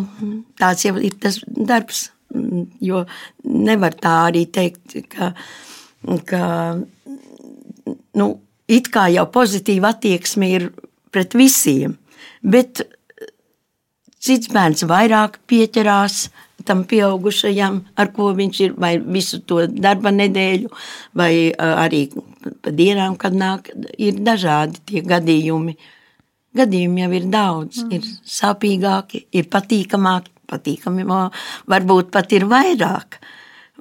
tāds 0.60 0.84
jau 0.84 0.98
ir 1.00 1.16
tas 1.24 1.40
darbs, 1.48 2.10
jo 2.84 3.04
nevar 3.44 3.96
tā 3.96 4.16
arī 4.28 4.46
teikt, 4.52 4.98
ka, 5.12 5.32
ka 6.28 6.44
nu, 8.20 8.28
it 8.68 8.90
kā 8.92 9.08
jau 9.14 9.28
pozitīva 9.32 9.94
attieksme 9.94 10.50
ir 10.58 10.68
pret 11.14 11.38
visiem, 11.38 11.96
bet 12.44 12.84
cits 14.24 14.52
bērns 14.52 14.84
vairāk 14.88 15.40
pieķerās 15.48 16.28
tam 16.68 16.84
pieaugušajam, 16.88 17.80
ar 18.00 18.12
ko 18.16 18.30
viņš 18.36 18.60
ir, 18.64 18.76
vai 18.80 18.94
visu 18.98 19.42
to 19.48 19.66
darba 19.68 20.14
nedēļu, 20.16 20.70
vai 21.20 21.34
arī 21.58 22.06
pa 22.64 22.72
dienām, 22.72 23.18
kad 23.20 23.36
nāk, 23.36 23.68
ir 23.98 24.22
dažādi 24.24 24.80
tie 24.88 25.04
gadījumi. 25.04 25.76
Uh, 26.54 26.60
Gadījumi 26.60 27.02
jau 27.02 27.14
ir 27.18 27.30
daudz, 27.34 27.82
mm. 27.82 27.94
ir 27.98 28.04
sāpīgāki, 28.30 29.24
ir 29.34 29.48
patīkamāki, 29.50 30.30
patīkami 30.50 31.06
varbūt 31.72 32.12
pat 32.14 32.36
ir 32.36 32.46
vairāk. 32.50 33.18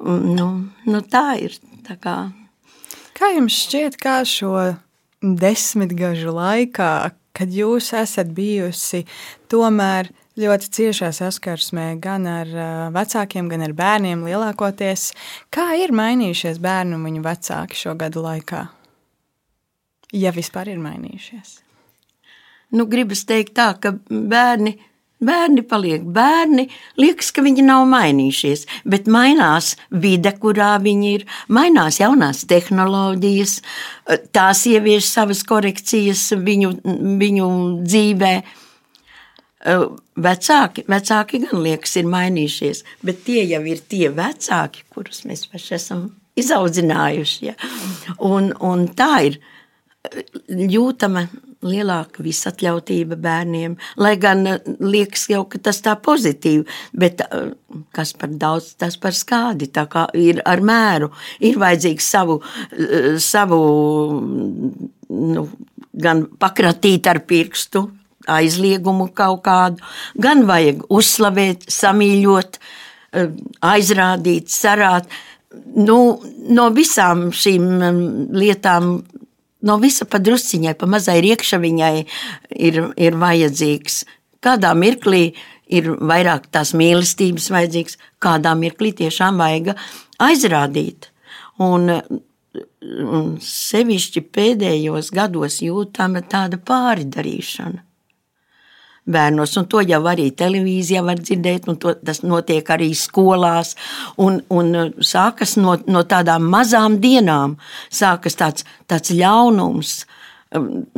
Nu, 0.00 0.47
nu 0.88 1.02
tā 1.12 1.26
ir. 1.43 1.59
Tā 1.83 1.99
kā. 2.00 2.17
kā 3.19 3.33
jums 3.35 3.57
šķiet, 3.64 3.99
kā 4.00 4.21
šo 4.25 4.55
desmitgažu 5.21 6.33
laikā, 6.33 7.11
kad 7.35 7.50
jūs 7.52 7.91
esat 7.99 8.31
bijusi 8.33 9.02
tomēr 9.50 10.09
ļoti 10.38 10.71
ciešā 10.76 11.11
saskarsmē 11.12 11.88
gan 12.00 12.29
ar 12.31 12.55
vecākiem, 12.95 13.50
gan 13.50 13.67
ar 13.67 13.75
bērniem 13.76 14.23
lielākoties, 14.25 15.11
kā 15.52 15.75
ir 15.83 15.93
mainījušies 15.93 16.62
bērnu 16.62 16.97
un 16.97 17.11
viņu 17.11 17.26
vecāki 17.26 17.83
šo 17.83 17.97
gadu 18.00 18.25
laikā? 18.25 18.62
Ja 20.14 20.33
vispār 20.33 20.73
ir 20.73 20.81
mainījušies 20.81 21.59
nu, 22.76 22.87
gribas 22.91 23.26
teikt 23.29 23.57
tā, 23.59 23.73
ka 23.81 23.97
bērni. 24.09 24.79
Bērni 25.23 25.62
paliek 25.62 26.02
bērni, 26.02 26.64
liekas, 26.99 27.29
ka 27.31 27.45
viņi 27.47 27.62
nav 27.62 27.85
mainījušies, 27.87 28.64
bet 28.91 29.07
mainās 29.07 29.76
vide, 30.02 30.33
kurā 30.43 30.73
viņi 30.83 31.12
ir, 31.14 31.25
mainās 31.47 32.00
jaunās 32.00 32.41
tehnoloģijas, 32.50 33.52
tās 34.35 34.64
ievieš 34.67 35.12
savas 35.12 35.45
korekcijas 35.47 36.25
viņu, 36.43 36.73
viņu 37.23 37.47
dzīvē. 37.85 38.33
Vecāki, 40.26 40.83
vecāki 40.91 41.43
gan 41.45 41.62
liekas, 41.69 41.95
ir 42.02 42.11
mainījušies, 42.11 42.83
bet 43.07 43.23
tie 43.29 43.47
jau 43.47 43.62
ir 43.62 43.87
tie 43.95 44.09
vecāki, 44.11 44.83
kurus 44.91 45.23
mēs 45.31 45.47
paši 45.52 45.79
esam 45.79 46.02
izaudzinājuši. 46.35 47.47
Ja? 47.47 47.55
Un, 48.26 48.50
un 48.59 48.88
tā 48.99 49.12
ir 49.31 49.38
jūtama 50.50 51.29
lielāka 51.66 52.23
visatļautība 52.25 53.16
bērniem. 53.23 53.76
Lai 54.02 54.14
gan 54.21 54.45
eh, 54.49 54.61
liekas 54.83 55.28
jau, 55.31 55.45
ka 55.50 55.61
tas 55.62 55.81
tā 55.85 55.95
pozitīvi, 56.02 56.66
bet 56.99 57.23
eh, 57.25 57.52
kas 57.95 58.14
par 58.19 58.35
daudz, 58.38 58.73
tas 58.81 58.99
par 59.00 59.16
skādi. 59.16 59.71
Tā 59.73 59.87
kā 59.90 60.07
ir 60.19 60.42
ar 60.49 60.62
mēru, 60.64 61.12
ir 61.40 61.59
vajadzīgs 61.62 62.12
savu, 62.16 62.38
eh, 62.73 63.14
savu 63.23 63.62
nu, 65.09 65.49
gan 65.92 66.26
pakratīt 66.40 67.09
ar 67.11 67.23
pirkstu, 67.28 67.87
aizliegumu 68.31 69.11
kaut 69.16 69.42
kādu, 69.47 69.83
gan 70.14 70.47
vajag 70.47 70.87
uzslavēt, 70.95 71.66
samīļot, 71.75 72.59
aizrādīt, 73.66 74.49
sarāt. 74.49 75.11
Nu, 75.76 75.97
no 76.49 76.69
visām 76.73 77.26
šīm 77.37 77.66
mm, 77.66 77.99
lietām 78.33 78.95
no 79.66 79.78
visa 79.83 80.07
padrusciņai, 80.09 80.75
pa 80.78 80.88
mazai 80.90 81.21
riekšaviņai 81.25 81.95
ir, 82.69 82.81
ir 82.97 83.19
vajadzīgs. 83.23 84.02
Kādā 84.42 84.73
mirklī 84.78 85.23
ir 85.73 85.92
vairāk 86.00 86.49
tās 86.52 86.75
mīlestības 86.76 87.49
vajadzīgs, 87.54 87.99
kādā 88.23 88.57
mirklī 88.59 88.92
tiešām 88.99 89.40
vajag 89.42 89.73
aizrādīt. 90.23 91.09
Un, 91.62 91.88
un 92.59 93.33
sevišķi 93.47 94.25
pēdējos 94.35 95.12
gados 95.14 95.61
jūtama 95.62 96.25
tāda 96.26 96.59
pāridarīšana 96.59 97.87
bērnos. 99.06 99.56
Un 99.59 99.68
to 99.71 99.82
jau 99.85 100.00
arī 100.11 100.28
televīzijā 100.37 101.02
var 101.04 101.21
dzirdēt, 101.21 101.68
un 101.71 101.78
to, 101.82 101.94
tas 102.04 102.23
notiek 102.23 102.68
arī 102.71 102.92
skolās. 102.99 103.75
Un, 104.23 104.40
un 104.50 104.94
sākas 105.02 105.56
no, 105.61 105.76
no 105.90 106.04
tādām 106.09 106.47
mazām 106.52 107.00
dienām, 107.02 107.56
sākas 107.90 108.38
tāds, 108.38 108.66
tāds 108.90 109.14
ļaunums. 109.16 109.94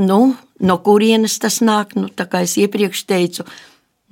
Nu, 0.00 0.18
no 0.60 0.80
kurienes 0.84 1.38
tas 1.42 1.60
nāk? 1.64 1.94
Nu, 1.98 2.10
kā 2.10 2.42
es 2.44 2.56
iepriekš 2.60 3.04
teicu, 3.08 3.46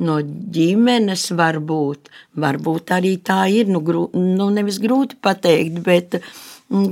no 0.02 0.20
ģimenes 0.22 1.28
varbūt, 1.38 2.10
varbūt 2.38 2.94
arī 2.96 3.16
tā 3.24 3.44
ir. 3.52 3.70
Nu, 3.70 3.82
grū, 3.84 4.08
nu, 4.16 4.48
nevis 4.54 4.80
grūti 4.82 5.18
pateikt, 5.22 5.82
bet 5.84 6.22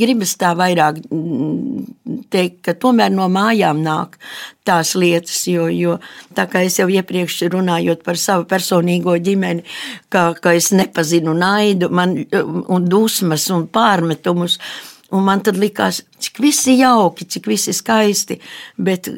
gribas 0.01 0.35
tā 0.41 0.53
vairāk 0.59 1.01
teikt, 2.33 2.61
ka 2.67 2.75
tomēr 2.77 3.13
no 3.15 3.29
mājām 3.33 3.81
nāk 3.85 4.19
tās 4.67 4.95
lietas, 4.99 5.41
jo, 5.49 5.69
jo 5.73 5.97
tā 6.37 6.47
kā 6.51 6.63
es 6.67 6.79
jau 6.81 6.89
iepriekš 6.91 7.43
runājot 7.55 8.05
par 8.07 8.21
savu 8.21 8.45
personīgo 8.51 9.17
ģimeni, 9.17 9.65
ka, 10.13 10.35
ka 10.37 10.53
es 10.57 10.71
nepazinu 10.77 11.35
naidu 11.37 11.91
man, 11.91 12.17
un 12.69 12.89
dusmas 12.89 13.49
un 13.55 13.67
pārmetumus, 13.73 14.59
un 15.17 15.25
man 15.27 15.41
tad 15.47 15.57
likās, 15.59 16.03
cik 16.21 16.43
visi 16.45 16.77
jauki, 16.81 17.25
cik 17.27 17.49
visi 17.51 17.73
skaisti, 17.77 18.41
bet 18.77 19.09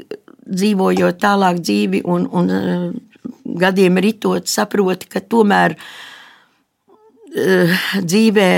dzīvojot 0.43 1.21
tālāk 1.23 1.61
dzīvi 1.63 2.03
un, 2.11 2.27
un 2.31 2.45
gadiem 3.59 3.99
ritot, 4.03 4.47
saproti, 4.51 5.07
ka 5.11 5.21
tomēr 5.21 5.77
uh, 5.77 5.83
dzīvē 8.03 8.49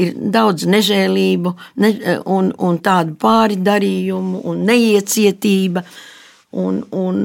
ir 0.00 0.14
daudz 0.34 0.66
nežēlību 0.70 1.52
ne, 1.82 1.90
un, 2.30 2.50
un 2.56 2.78
tādu 2.84 3.16
pāridarījumu 3.20 4.42
un 4.50 4.64
neiecietība, 4.68 5.84
un, 6.60 6.82
un, 6.96 7.22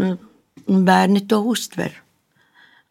un 0.65 0.85
bērni 0.87 1.25
to 1.29 1.41
uztver. 1.53 2.01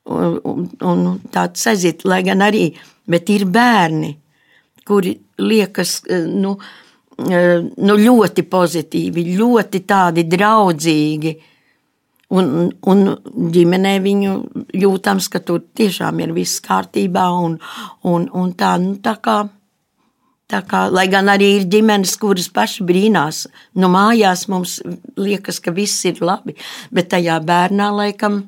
Un, 0.04 0.36
un, 0.44 0.66
un 0.84 1.04
tāds 1.32 1.64
aiziet, 1.70 2.04
lai 2.04 2.20
gan 2.26 2.44
arī, 2.44 2.66
bet 3.08 3.30
ir 3.32 3.46
bērni, 3.48 4.12
kuri 4.84 5.14
liekas, 5.40 6.02
nu, 6.28 6.52
nu 7.88 7.96
ļoti 8.02 8.44
pozitīvi, 8.52 9.30
ļoti 9.38 9.84
tādi 9.88 10.28
draudzīgi, 10.28 11.34
Un, 12.34 12.70
un 12.88 13.02
ģimenē 13.52 13.98
viņu 14.02 14.30
jūtams, 14.80 15.28
ka 15.30 15.42
tur 15.44 15.60
tiešām 15.76 16.22
ir 16.24 16.32
viss 16.34 16.62
kārtībā. 16.64 17.26
Un, 17.44 17.58
un, 18.10 18.24
un 18.32 18.54
tā, 18.58 18.72
nu, 18.80 18.96
tā 19.04 19.12
kā 19.22 19.42
kā, 20.68 20.86
lai 20.92 21.06
gan 21.12 21.30
arī 21.32 21.50
ir 21.58 21.68
ģimenes, 21.70 22.14
kuras 22.20 22.48
paši 22.52 22.84
brīnās, 22.86 23.44
nu 23.80 23.90
mājās 23.92 24.46
mums 24.52 24.78
liekas, 25.18 25.60
ka 25.64 25.74
viss 25.74 26.04
ir 26.08 26.22
labi, 26.24 26.56
bet 26.94 27.10
tajā 27.14 27.40
bērnā 27.44 27.90
laikam 27.94 28.42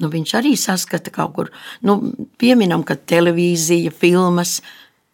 nu, 0.00 0.10
viņš 0.12 0.34
arī 0.38 0.54
saskata 0.60 1.12
kaut 1.14 1.34
kur. 1.36 1.50
Nu, 1.86 1.98
pieminam, 2.40 2.84
ka 2.86 2.96
televīzija, 2.96 3.92
filmas 3.94 4.60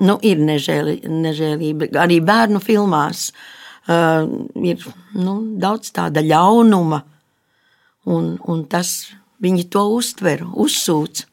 nu, 0.03 0.19
ir 0.27 0.43
nežēli, 0.43 1.01
nežēlība. 1.07 1.93
Arī 2.03 2.19
bērnu 2.25 2.63
filmās 2.63 3.29
uh, 3.31 4.27
ir 4.59 4.87
nu, 5.15 5.37
daudz 5.63 5.93
tāda 5.95 6.25
ļaunuma, 6.27 7.03
un, 8.11 8.33
un 8.51 8.65
tas 8.71 9.13
viņi 9.43 9.69
to 9.73 9.85
uztver, 9.97 10.45
uzsūc. 10.47 11.27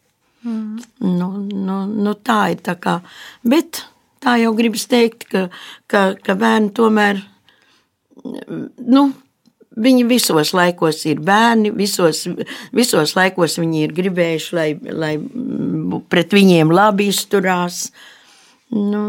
Mm. 0.45 0.77
Nu, 1.03 1.31
nu, 1.51 1.79
nu, 1.89 2.13
tā 2.23 2.41
ir 2.53 2.61
tā 2.65 2.77
kā. 2.79 2.99
Bet 3.43 3.83
tā 4.23 4.35
jau 4.41 4.53
gribas 4.57 4.85
teikt, 4.91 5.27
ka, 5.31 5.47
ka, 5.91 6.03
ka 6.23 6.35
bērni 6.39 6.73
tomēr, 6.75 7.21
nu, 8.89 9.05
viņi 9.79 10.05
visos 10.09 10.53
laikos 10.57 11.05
ir 11.09 11.21
bērni, 11.25 11.71
visos, 11.75 12.25
visos 12.75 13.15
laikos 13.17 13.59
viņi 13.61 13.85
ir 13.85 13.95
gribējuši, 13.95 14.55
lai, 14.57 14.69
lai 14.91 15.13
pret 16.11 16.35
viņiem 16.35 16.73
labi 16.73 17.09
izturās. 17.13 17.87
Nu, 18.75 19.03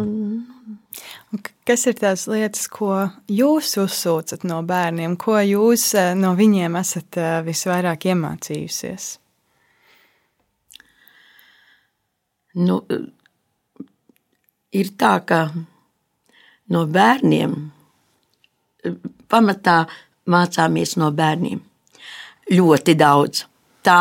Kas 1.71 1.85
ir 1.87 1.95
tās 2.01 2.25
lietas, 2.27 2.65
ko 2.67 3.05
jūs 3.31 3.77
uzsūcat 3.79 4.43
no 4.49 4.59
bērniem, 4.67 5.15
ko 5.21 5.37
jūs 5.39 5.85
eh, 5.95 6.13
no 6.19 6.33
viņiem 6.35 6.75
esat 6.81 7.19
eh, 7.21 7.37
visvairāk 7.47 8.09
iemācījusies? 8.11 9.07
Nu, 12.59 12.81
ir 14.73 14.93
tā, 14.99 15.19
ka 15.27 15.41
no 16.71 16.85
bērniem 16.87 17.57
pamatā 19.31 19.83
mācāmies 20.31 20.97
no 21.01 21.11
bērniem 21.15 21.61
ļoti 22.51 22.95
daudz. 22.99 23.45
Tā, 23.87 23.99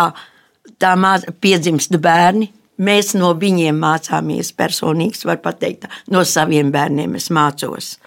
tā 0.82 0.94
māc, 1.00 1.26
piedzimst 1.42 1.96
bērni, 2.02 2.50
mēs 2.80 3.14
no 3.18 3.34
viņiem 3.38 3.78
mācāmies 3.82 4.54
personīgi, 4.58 5.26
var 5.28 5.42
pateikt, 5.44 5.88
no 6.10 6.24
saviem 6.26 6.72
bērniem 6.74 7.18
es 7.20 7.30
mācos. 7.34 7.98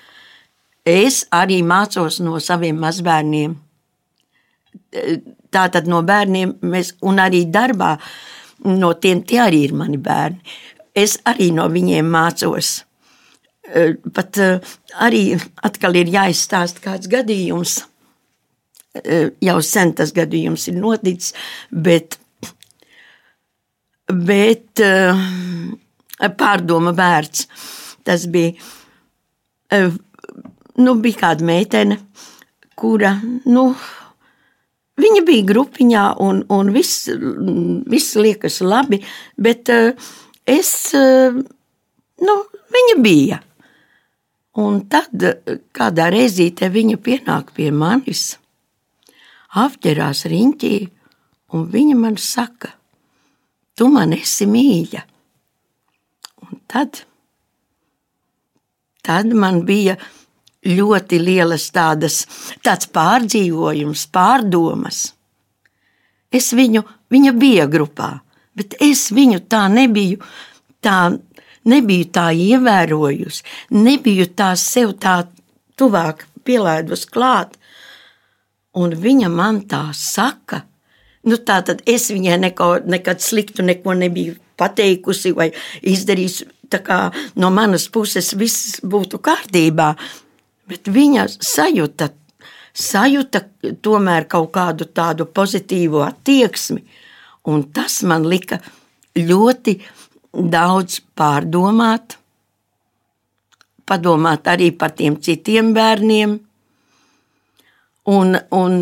Es 0.87 1.23
arī 1.31 1.61
mācos 1.63 2.19
no 2.25 2.41
saviem 2.43 2.81
mazbērniem. 2.83 3.55
Tā 5.53 5.67
tad 5.71 5.89
no 5.89 6.03
bērniem 6.03 6.57
mēs, 6.67 6.97
un 7.07 7.21
arī 7.23 7.45
darbā, 7.53 7.95
no 8.67 8.93
tiem 8.95 9.23
tie 9.27 9.41
arī 9.45 9.65
ir 9.69 9.75
mani 9.77 9.99
bērni 9.99 10.41
es 10.95 11.19
arī 11.29 11.51
no 11.55 11.69
viņiem 11.73 12.09
mācos. 12.13 12.81
Eh, 13.63 13.95
pat 14.15 14.39
eh, 14.43 14.73
arī 15.01 15.37
atkal 15.63 15.95
ir 15.97 16.11
jāizstāsta 16.11 16.83
kāds 16.83 17.09
gadījums. 17.11 17.79
Eh, 18.99 19.31
jau 19.41 19.61
sen 19.65 19.95
tas 19.97 20.13
gadījums 20.13 20.67
ir 20.69 20.77
noticis, 20.77 21.33
bet, 21.71 22.19
bet 24.11 24.83
pārdoma 26.43 26.93
vērts. 26.99 27.47
Tas 28.03 28.27
bija, 28.27 28.59
nu, 30.83 30.95
bija 30.99 31.21
kāda 31.21 31.47
meitene, 31.47 32.01
kura, 32.75 33.15
nu, 33.47 33.69
viņa 34.99 35.23
bija 35.29 35.47
grupiņā 35.53 36.03
un, 36.27 36.43
un 36.51 36.73
viss, 36.75 37.07
viss 37.95 38.19
liekas 38.19 38.59
labi, 38.67 38.99
bet 39.39 39.71
uh, 39.71 40.11
es, 40.47 40.95
eh, 40.95 41.33
nu, 42.27 42.37
viņa 42.75 42.97
bija. 43.03 43.41
Un 44.61 44.83
tad 44.93 45.25
kādā 45.73 46.11
reizītē 46.13 46.69
viņa 46.69 46.99
pienāk 47.01 47.55
pie 47.57 47.71
manis, 47.73 48.37
apģērās 49.57 50.27
riņķī, 50.29 50.75
un 51.57 51.65
viņa 51.73 51.97
man 51.97 52.19
saka, 52.21 52.75
tu 53.77 53.89
man 53.89 54.13
esi 54.13 54.45
mīļa. 54.49 55.03
Un 56.45 56.61
tad, 56.69 57.01
tad 59.01 59.33
man 59.33 59.63
bija 59.65 59.97
ļoti 60.69 61.19
lielas 61.23 61.71
tādas, 61.75 62.23
tāds 62.63 62.91
pārdzīvojums, 62.93 64.05
pārdomas. 64.13 65.01
Es 66.33 66.53
viņu, 66.57 66.85
viņa 67.13 67.33
bija 67.37 67.67
grupā, 67.73 68.15
bet 68.57 68.77
es 68.81 69.11
viņu 69.15 69.45
tā 69.51 69.67
nebiju, 69.73 70.21
tā 70.83 70.99
nebiju 71.69 72.09
tā 72.15 72.29
ievērojusi, 72.35 73.45
nebiju 73.77 74.29
tā 74.37 74.53
sev 74.59 74.97
tā 75.03 75.23
tuvāk 75.79 76.27
pielaidus 76.45 77.07
klāt. 77.07 77.57
Un 78.73 78.95
viņa 78.97 79.29
man 79.29 79.61
tā 79.69 79.91
saka, 79.97 80.63
nu 81.29 81.37
tā 81.37 81.61
tad 81.67 81.83
es 81.87 82.09
viņai 82.11 82.39
neko, 82.47 82.69
nekad 82.89 83.21
sliktu 83.21 83.65
neko 83.67 83.95
nebiju 84.01 84.39
pateikusi 84.57 85.35
vai 85.37 85.51
izdarījusi. 85.83 86.49
Tā 86.73 86.81
kā 86.81 86.99
no 87.37 87.51
manas 87.53 87.85
puses 87.93 88.31
viss 88.41 88.79
būtu 88.81 89.19
kārtībā, 89.21 89.91
bet 90.65 90.89
viņa 90.89 91.27
sajūta, 91.37 92.09
sajūta 92.73 93.43
tomēr 93.85 94.25
kaut 94.25 94.55
kādu 94.55 94.89
tādu 94.89 95.27
pozitīvu 95.29 96.01
attieksmi. 96.07 96.81
Un 97.51 97.65
tas 97.75 98.03
man 98.07 98.27
lika 98.31 98.61
ļoti 99.19 99.77
daudz 100.33 101.01
pārdomāt, 101.19 102.17
padomāt 103.87 104.49
arī 104.49 104.71
par 104.79 104.95
tiem 104.97 105.19
citiem 105.21 105.73
bērniem. 105.75 106.37
Un, 108.13 108.37
un, 108.51 108.79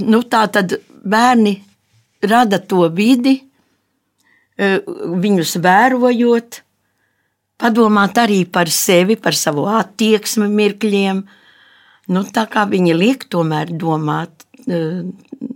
nu, 0.00 0.20
tā 0.30 0.44
tad 0.54 0.76
bērni 1.04 1.54
rada 2.24 2.58
to 2.58 2.86
vidi, 2.94 3.36
e, 4.56 4.70
viņus 5.26 5.56
vērojot, 5.62 6.60
padomāt 7.60 8.18
arī 8.22 8.42
par 8.50 8.70
sevi, 8.72 9.18
par 9.20 9.36
savu 9.38 9.66
attieksmi 9.70 10.48
mirkļiem. 10.50 11.22
Nu, 12.14 12.24
tā 12.34 12.46
kā 12.50 12.66
viņi 12.70 12.96
liek 12.96 13.28
tomēr 13.30 13.70
domāt, 13.78 14.46
e, 14.66 14.80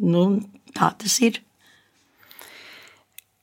nu, 0.01 0.29
Tā 0.79 0.93
tas 0.95 1.19
ir. 1.27 1.41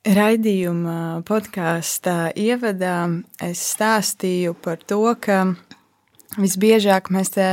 Raidījuma 0.06 1.24
podkāstā 1.28 2.30
ievadā 2.38 2.98
es 3.43 3.63
stāstīju 3.74 4.54
par 4.63 4.80
to, 4.88 5.02
ka 5.19 5.41
visbiežāk 6.38 7.10
mēs 7.12 7.34
te 7.36 7.48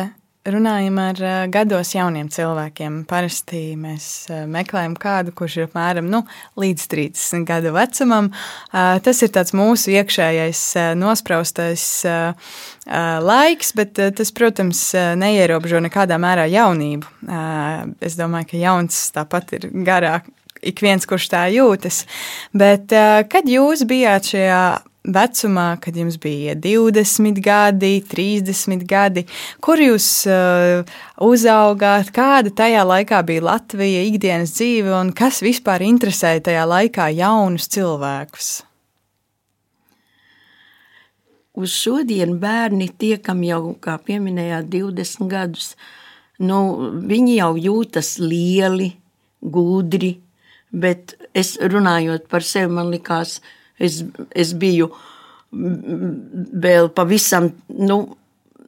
runājam 0.48 0.98
ar 1.02 1.20
gados 1.52 1.92
jauniem 1.94 2.28
cilvēkiem. 2.32 3.02
Parasti 3.10 3.76
mēs 3.78 4.06
meklējam 4.50 4.96
kādu, 5.00 5.34
kurš 5.36 5.56
ir 5.58 5.66
apmēram 5.68 6.08
nu, 6.10 6.22
līdz 6.58 6.86
30 6.92 7.46
gadu 7.48 7.72
vecumam. 7.76 8.32
Tas 8.72 9.22
ir 9.22 9.32
mūsu 9.58 9.94
iekšējais 9.94 10.62
nospraustais 10.98 11.86
laiks, 13.28 13.72
bet 13.78 13.98
tas, 14.18 14.34
protams, 14.34 14.84
neierobežo 15.20 15.82
nekādā 15.84 16.18
mērā 16.22 16.48
jaunību. 16.50 17.06
Es 18.02 18.18
domāju, 18.18 18.52
ka 18.52 18.62
jauns 18.62 19.02
tāpat 19.14 19.58
ir 19.58 19.68
garāk 19.86 20.30
ik 20.62 20.78
viens, 20.82 21.06
kurš 21.08 21.26
tā 21.32 21.46
jūtas. 21.50 22.04
Bet 22.54 22.92
kad 23.30 23.48
jūs 23.50 23.82
bijāt 23.90 24.30
šajā 24.34 24.64
vecumā, 25.02 25.76
kad 25.82 25.96
jums 25.98 26.18
bija 26.22 26.54
20 26.54 27.40
gadi, 27.42 27.92
30 28.08 28.84
gadi, 28.88 29.24
kur 29.64 29.80
jūs 29.82 30.08
uh, 30.30 30.82
uzaugāt, 31.22 32.12
kāda 32.14 32.52
tajā 32.62 32.84
laikā 32.86 33.22
bija 33.26 33.46
Latvija, 33.48 34.04
ikdienas 34.08 34.54
dzīve 34.56 34.94
un 34.98 35.12
kas 35.16 35.42
vispār 35.42 35.84
interesēja 35.86 36.44
tajā 36.50 36.66
laikā 36.70 37.10
jaunus 37.16 37.70
cilvēkus? 37.72 38.52
Uz 41.52 41.74
šodienu 41.76 42.38
bērni 42.40 42.88
tie, 42.96 43.18
kam 43.20 43.42
jau, 43.44 43.74
kā 43.82 43.98
pieminējāt, 44.00 44.70
20 44.72 45.28
gadus, 45.28 45.72
nu, 46.40 46.58
viņi 47.04 47.40
jau 47.42 47.54
jūtas 47.60 48.16
lieli, 48.22 48.94
gudri, 49.42 50.14
Bet 50.72 51.18
es 51.36 51.58
runājot 51.60 52.30
par 52.32 52.44
sevi, 52.48 52.72
man 52.72 52.88
likās, 52.88 53.42
es, 53.82 54.02
es 54.30 54.52
biju 54.58 54.90
vēl 55.52 56.88
pavisam, 56.96 57.50
nu, 57.76 57.98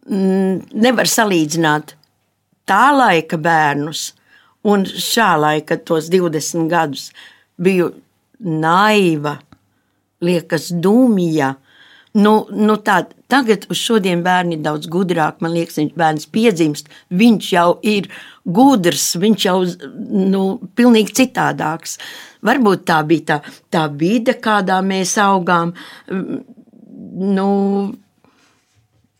nevar 0.05 1.09
salīdzināt 1.09 1.94
tā 2.68 2.85
laika 2.92 3.38
bērnus 3.40 4.11
un 4.68 4.85
šā 4.85 5.35
laika 5.40 5.79
tos 5.81 6.11
20 6.12 6.68
gadus. 6.68 7.09
Biju 7.61 7.90
naiva, 8.44 9.38
liekas, 10.24 10.70
dumja. 10.72 11.55
Nu, 12.14 12.33
nu 12.55 12.77
tā, 12.79 13.00
tagad 13.27 13.64
uz 13.74 13.81
šodien 13.83 14.20
bērni 14.22 14.55
ir 14.55 14.62
daudz 14.62 14.87
gudrāk. 14.87 15.40
Man 15.42 15.50
liekas, 15.57 15.81
viņš 15.81 15.96
bērns 15.98 16.29
piedzimst, 16.31 16.92
viņš 17.11 17.48
jau 17.57 17.66
ir 17.83 18.07
gudrs, 18.46 19.09
viņš 19.18 19.46
jau 19.48 19.57
nu, 20.31 20.44
pilnīgi 20.79 21.16
citādāks. 21.18 21.96
Varbūt 22.46 22.85
tā 22.87 23.00
bija 23.09 23.27
tā, 23.33 23.40
tā 23.74 23.88
vide, 23.90 24.37
kādā 24.38 24.79
mēs 24.87 25.16
augām. 25.18 25.74
Nu, 27.35 27.48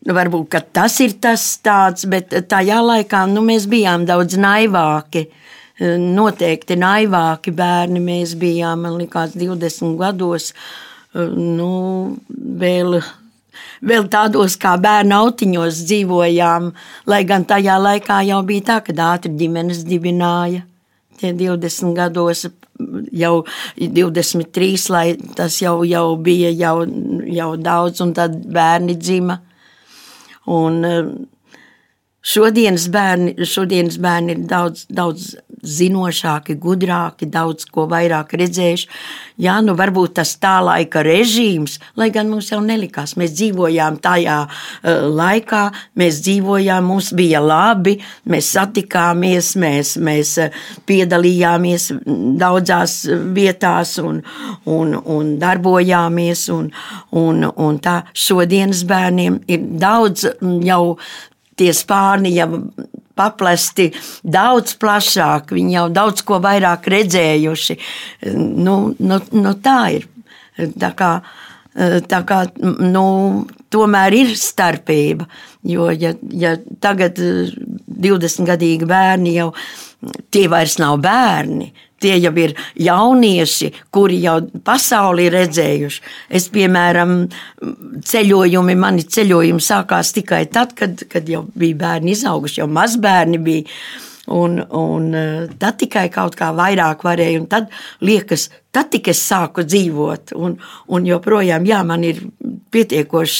varbūt 0.07 0.55
tas 0.71 0.95
ir 1.03 1.19
tas 1.19 1.43
tāds, 1.59 2.07
bet 2.07 2.31
tajā 2.47 2.79
laikā 2.79 3.25
nu, 3.27 3.43
mēs 3.43 3.67
bijām 3.67 4.07
daudz 4.07 4.39
naivāki. 4.39 5.27
Noteikti 5.99 6.79
naivāki 6.79 7.51
bērni 7.51 7.99
mēs 7.99 8.39
bijām, 8.39 8.87
man 8.87 8.95
liekas, 9.01 9.35
20 9.35 9.97
gados. 9.99 10.53
Nu, 11.15 11.69
vēl 12.59 12.99
vēl 13.85 14.07
tādos 14.11 14.57
kā 14.59 14.75
bērnu 14.81 15.15
autiņos 15.15 15.83
dzīvojām, 15.87 16.71
lai 17.07 17.21
gan 17.27 17.45
tajā 17.47 17.77
laikā 17.79 18.21
jau 18.27 18.41
bija 18.47 18.67
tā, 18.69 18.79
ka 18.83 18.95
ātri 19.13 19.35
ģimenes 19.39 19.85
dibināja. 19.87 20.65
Tie 21.15 21.31
20 21.31 21.95
gados, 21.95 22.41
jau 23.15 23.35
23, 23.79 24.89
lai 24.91 25.05
tas 25.37 25.61
jau, 25.61 25.77
jau 25.87 26.09
bija 26.19 26.51
jau, 26.51 26.81
jau 27.31 27.53
daudz, 27.55 28.01
un 28.03 28.11
tad 28.17 28.35
bērni 28.51 28.97
dzima. 28.99 29.39
Un 30.51 30.83
šodienas 32.25 32.89
bērni, 32.91 33.37
šodienas 33.47 33.95
bērni 34.03 34.35
ir 34.35 34.43
daudz, 34.49 34.85
daudz 34.91 35.31
zinošāki, 35.65 36.55
gudrāki, 36.61 37.27
daudz 37.31 37.67
ko 37.71 37.87
vairāk 37.91 38.35
redzējuši. 38.39 38.89
Jā, 39.41 39.57
nu 39.65 39.75
varbūt 39.75 40.15
tas 40.21 40.31
tā 40.39 40.55
laika 40.63 41.03
režīms, 41.03 41.79
lai 41.99 42.09
gan 42.15 42.29
mums 42.31 42.51
jau 42.53 42.61
nelikās. 42.63 43.15
Mēs 43.19 43.33
dzīvojām 43.35 43.99
tajā 44.03 44.37
uh, 44.45 45.05
laikā, 45.11 45.63
mēs 45.99 46.21
dzīvojām, 46.23 46.87
mums 46.87 47.11
bija 47.17 47.41
labi, 47.43 47.97
mēs 48.31 48.53
satikāmies, 48.55 49.53
mēs, 49.59 49.95
mēs 49.99 50.35
piedalījāmies 50.87 51.89
daudzās 52.39 53.01
vietās 53.35 53.97
un, 54.03 54.21
un, 54.63 54.95
un 54.95 55.35
darbojāmies. 55.41 56.47
Un, 56.55 56.71
un, 57.11 57.45
un 57.45 57.79
tā 57.83 57.99
šodienas 58.15 58.85
bērniem 58.87 59.41
ir 59.51 59.65
daudz 59.81 60.27
jau 60.65 60.97
tie 61.59 61.71
spārni 61.75 62.35
jau 62.35 62.61
paplesti 63.15 63.89
daudz 64.23 64.75
plašāk, 64.81 65.55
viņi 65.55 65.77
jau 65.77 65.87
daudz 65.93 66.23
ko 66.27 66.39
vairāk 66.43 66.89
redzējuši. 66.91 67.77
Nu, 68.35 68.77
nu, 68.99 69.19
nu 69.35 69.55
tā 69.63 69.79
ir. 69.97 70.09
Tā 70.79 70.91
kā, 70.95 71.11
tā 72.07 72.21
kā 72.27 72.39
nu, 72.63 73.07
tomēr 73.73 74.15
ir 74.15 74.35
starpība. 74.39 75.27
Jo, 75.65 75.89
ja, 75.89 76.13
ja 76.31 76.53
tagad 76.79 77.17
20 77.19 78.45
gadīgi 78.47 78.87
bērni 78.87 79.33
jau 79.35 79.49
tie 80.31 80.45
vairs 80.51 80.77
nav 80.81 80.99
bērni, 81.03 81.71
tie 82.01 82.17
jau 82.19 82.33
ir 82.39 82.55
jaunieši, 82.79 83.71
kuri 83.93 84.21
jau 84.23 84.39
pasauli 84.65 85.27
ir 85.27 85.37
redzējuši. 85.39 86.01
Es, 86.37 86.49
piemēram, 86.53 87.17
ceļojumi, 88.05 88.75
mani 88.79 89.05
ceļojumi 89.15 89.63
sākās 89.63 90.13
tikai 90.17 90.45
tad, 90.51 90.75
kad, 90.77 91.07
kad 91.11 91.29
jau 91.29 91.45
bija 91.55 91.79
bērni 91.85 92.15
izauguši, 92.15 92.61
jau 92.63 92.69
mazbērni 92.71 93.41
bija. 93.45 93.79
Un, 94.25 94.57
un 94.73 95.11
tad 95.61 95.75
tikai 95.77 96.07
kaut 96.09 96.33
kā 96.33 96.47
vairāk 96.57 97.03
varēja, 97.05 97.43
un 97.43 97.43
tad 97.45 97.67
liekas, 98.01 98.47
tad 98.73 98.89
tikai 98.89 99.13
es 99.13 99.21
sāku 99.21 99.61
dzīvot. 99.61 100.33
Un, 100.33 100.55
un 100.89 101.05
joprojām, 101.05 101.67
jā, 101.69 101.83
man 101.85 102.07
ir 102.09 102.23
pietiekošs 102.73 103.37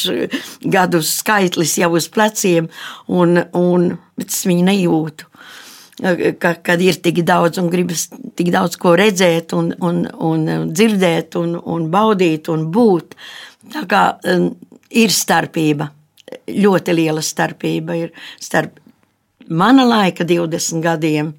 gadu 0.61 1.01
skaitlis 1.01 1.73
jau 1.81 1.89
uz 1.97 2.05
pleciem, 2.13 2.69
un, 3.09 3.41
un 3.57 3.95
es 4.21 4.43
viņu 4.45 4.67
nejūtu 4.69 5.31
ka, 6.39 6.55
kad 6.63 6.81
ir 6.83 6.99
tik 7.03 7.23
daudz 7.27 7.59
un 7.61 7.69
gribas 7.71 8.07
tik 8.35 8.51
daudz 8.53 8.77
ko 8.81 8.95
redzēt, 8.99 9.53
un, 9.55 9.71
un, 9.79 10.05
un 10.19 10.71
dzirdēt, 10.71 11.37
un, 11.39 11.55
un 11.59 11.89
baudīt 11.91 12.49
un 12.51 12.67
būt. 12.71 13.15
Tā 13.73 13.85
kā 13.89 14.01
um, 14.31 14.49
ir 14.91 15.13
starpība, 15.13 15.89
ļoti 16.51 16.95
liela 16.97 17.23
starpība 17.23 17.95
ir 17.99 18.11
starp 18.41 18.81
mana 19.49 19.85
laika 19.85 20.25
20 20.25 20.81
gadiem 20.83 21.33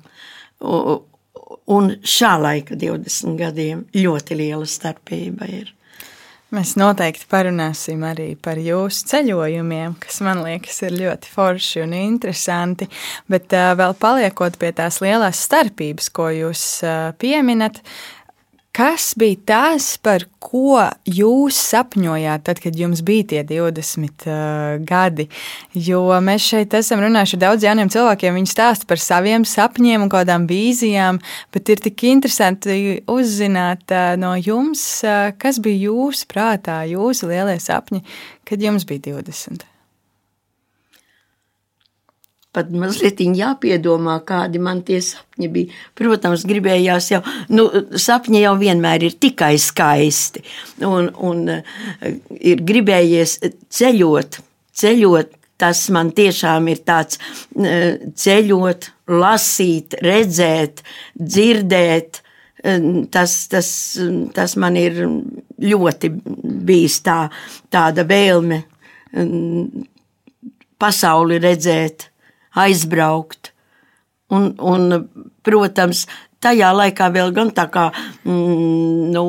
un 0.60 1.88
šā 2.02 2.34
laika 2.40 2.76
20 2.78 3.38
gadiem. 3.38 3.84
Ļoti 3.94 4.38
liela 4.38 4.66
starpība 4.68 5.48
ir. 5.50 5.72
Mēs 6.54 6.76
noteikti 6.78 7.26
parunāsim 7.26 8.04
arī 8.06 8.28
par 8.38 8.60
jūsu 8.62 9.08
ceļojumiem, 9.10 9.96
kas 9.98 10.20
man 10.22 10.44
liekas 10.44 10.76
ir 10.86 10.94
ļoti 10.94 11.32
forši 11.32 11.82
un 11.82 11.96
interesanti. 11.98 12.86
Bet 13.26 13.50
vēl 13.50 13.96
paliekot 13.98 14.54
pie 14.60 14.70
tās 14.78 15.00
lielās 15.02 15.40
starpības, 15.48 16.06
ko 16.14 16.28
jūs 16.30 16.62
pieminat, 17.18 17.82
Kas 18.76 19.14
bija 19.16 19.38
tas, 19.48 19.84
par 20.04 20.26
ko 20.42 20.82
jūs 21.08 21.56
sapņojāt, 21.56 22.42
tad, 22.44 22.58
kad 22.60 22.74
jums 22.76 23.00
bija 23.06 23.24
tie 23.30 23.38
20 23.48 24.26
uh, 24.28 24.74
gadi? 24.84 25.24
Jo 25.72 26.02
mēs 26.20 26.44
šeit 26.50 26.76
esam 26.76 27.00
runājuši 27.00 27.38
ar 27.38 27.42
daudziem 27.46 27.70
jauniem 27.70 27.92
cilvēkiem. 27.94 28.36
Viņi 28.36 28.52
stāsta 28.52 28.88
par 28.90 29.00
saviem 29.00 29.46
sapņiem 29.48 30.04
un 30.04 30.10
kādām 30.12 30.44
vīzijām, 30.50 31.22
bet 31.56 31.72
ir 31.72 31.80
tik 31.86 32.04
interesanti 32.10 32.98
uzzināt 33.08 33.96
uh, 33.96 34.10
no 34.20 34.34
jums, 34.36 34.84
uh, 35.08 35.30
kas 35.40 35.62
bija 35.64 35.86
jūsu 35.88 36.28
prātā, 36.34 36.82
jūsu 36.90 37.32
lielie 37.32 37.56
sapņi, 37.56 38.02
kad 38.44 38.60
jums 38.60 38.84
bija 38.84 39.08
20 39.08 39.64
pat 42.56 42.72
mazliet 42.72 43.20
jāpiedomā, 43.20 44.16
kādi 44.26 44.60
man 44.62 44.82
tie 44.86 45.00
sapņi 45.04 45.48
bija. 45.52 45.78
Protams, 45.98 46.46
gribējās 46.48 47.10
jau, 47.12 47.22
nu, 47.52 47.68
sapņi 47.92 48.42
jau 48.42 48.54
vienmēr 48.60 49.06
ir 49.08 49.16
tikai 49.20 49.54
skaisti. 49.60 50.44
Un, 50.86 51.10
un 51.28 51.42
eh, 51.58 51.72
ir 52.40 52.64
gribējies 52.66 53.40
ceļot, 53.68 54.40
ceļot. 54.76 55.34
Tas 55.56 55.86
man 55.88 56.10
tiešām 56.12 56.66
ir 56.68 56.82
tāds 56.84 57.16
eh, 57.56 57.96
ceļot, 58.12 58.90
lasīt, 59.08 59.96
redzēt, 60.04 60.82
dzirdēt. 61.16 62.20
Eh, 62.64 62.88
tas, 63.12 63.38
tas, 63.52 63.70
tas 64.36 64.56
man 64.60 64.76
ir 64.80 65.00
ļoti 65.64 66.12
bijis 66.68 67.00
tā, 67.06 67.22
tāda 67.72 68.04
vēlme 68.08 68.60
pasauli 70.76 71.38
redzēt 71.40 72.10
aizbraukt. 72.56 73.52
Un, 74.34 74.50
un, 74.58 74.96
protams, 75.46 76.06
tajā 76.42 76.70
laikā 76.74 77.08
vēl 77.14 77.32
gan 77.36 77.52
tā 77.54 77.66
kā, 77.72 77.88
mm, 78.26 79.12
nu, 79.14 79.24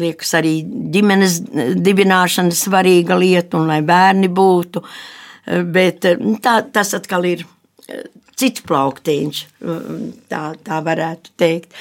liekas, 0.00 0.34
arī 0.38 0.58
ģimenes 0.94 1.40
dibināšana 1.78 2.54
svarīga 2.56 3.18
lieta 3.18 3.60
un 3.60 3.70
lai 3.70 3.82
bērni 3.86 4.30
būtu. 4.32 4.82
Bet 5.46 6.08
tā, 6.42 6.56
tas 6.74 6.90
atkal 6.98 7.28
ir 7.28 7.46
cits 8.36 8.64
plauktiņš, 8.66 9.42
tā, 10.30 10.42
tā 10.66 10.80
varētu 10.84 11.34
teikt. 11.38 11.76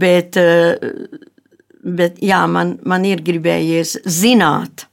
Bet, 0.00 0.38
bet 1.84 2.20
jā, 2.24 2.42
man, 2.50 2.76
man 2.88 3.04
ir 3.06 3.22
gribējies 3.26 3.98
zināt, 4.08 4.88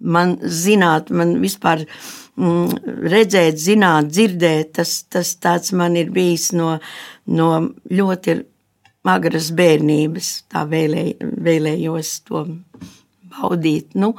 man 0.00 0.36
zināt, 0.44 1.10
man 1.10 1.38
vispār 1.42 1.82
mm, 1.84 2.29
redzēt, 2.40 3.58
zināt, 3.60 4.10
dzirdēt, 4.10 4.72
tas, 4.78 5.02
tas 5.12 5.34
tāds 5.40 5.74
man 5.76 5.96
ir 6.00 6.10
bijis 6.14 6.50
no, 6.56 6.78
no 7.26 7.50
ļoti 7.90 8.36
agras 9.10 9.50
bērnības. 9.56 10.30
Tā 10.50 10.64
vēlē, 10.68 11.04
vēlējos 11.20 12.14
to 12.28 12.44
baudīt. 13.30 13.94
Nu, 13.98 14.14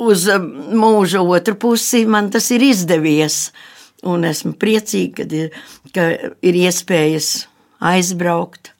uz 0.00 0.26
mūža 0.30 1.22
otru 1.22 1.58
pusi 1.60 2.04
man 2.06 2.30
tas 2.34 2.50
ir 2.54 2.64
izdevies. 2.70 3.50
Un 4.00 4.24
esmu 4.24 4.54
priecīga, 4.56 5.20
kad 5.20 5.32
ir, 5.36 5.56
ka 5.92 6.06
ir 6.40 6.56
iespējas 6.56 7.44
aizbraukt. 7.84 8.72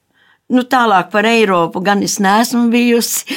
Nu, 0.50 0.64
tālāk 0.64 1.10
par 1.12 1.28
Eiropu 1.28 1.82
gan 1.84 2.00
es 2.02 2.16
neesmu 2.24 2.70
bijusi, 2.72 3.36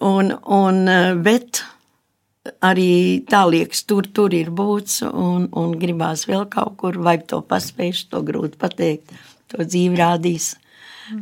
un, 0.00 0.30
un, 0.46 0.78
bet 1.24 1.64
arī 2.64 3.24
tā 3.28 3.42
liekas, 3.48 3.82
tur, 3.88 4.06
tur 4.14 4.34
ir 4.36 4.50
būts 4.54 5.02
un, 5.08 5.48
un 5.56 5.74
gribās 5.80 6.26
vēl 6.28 6.46
kaut 6.52 6.76
kur, 6.80 6.98
vai 7.02 7.18
to 7.20 7.40
paspējuši, 7.46 8.08
to 8.12 8.22
grūti 8.26 8.60
pateikt, 8.60 9.12
to 9.52 9.64
dzīve 9.64 9.98
rādīs, 9.98 10.52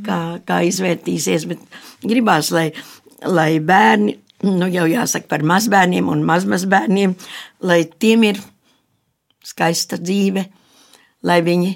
kā, 0.06 0.20
kā 0.46 0.60
izvērtīsies, 0.66 1.46
bet 1.50 1.62
gribās, 2.04 2.50
lai, 2.54 2.68
lai 3.24 3.50
bērni, 3.62 4.18
nu 4.46 4.68
jau 4.70 4.84
jāsaka 4.90 5.30
par 5.30 5.46
mazbērniem 5.46 6.08
un 6.12 6.24
mazmazbērniem, 6.26 7.16
lai 7.64 7.80
tiem 7.98 8.26
ir 8.30 8.40
skaista 9.46 9.98
dzīve, 10.00 10.44
lai 11.26 11.40
viņi, 11.46 11.72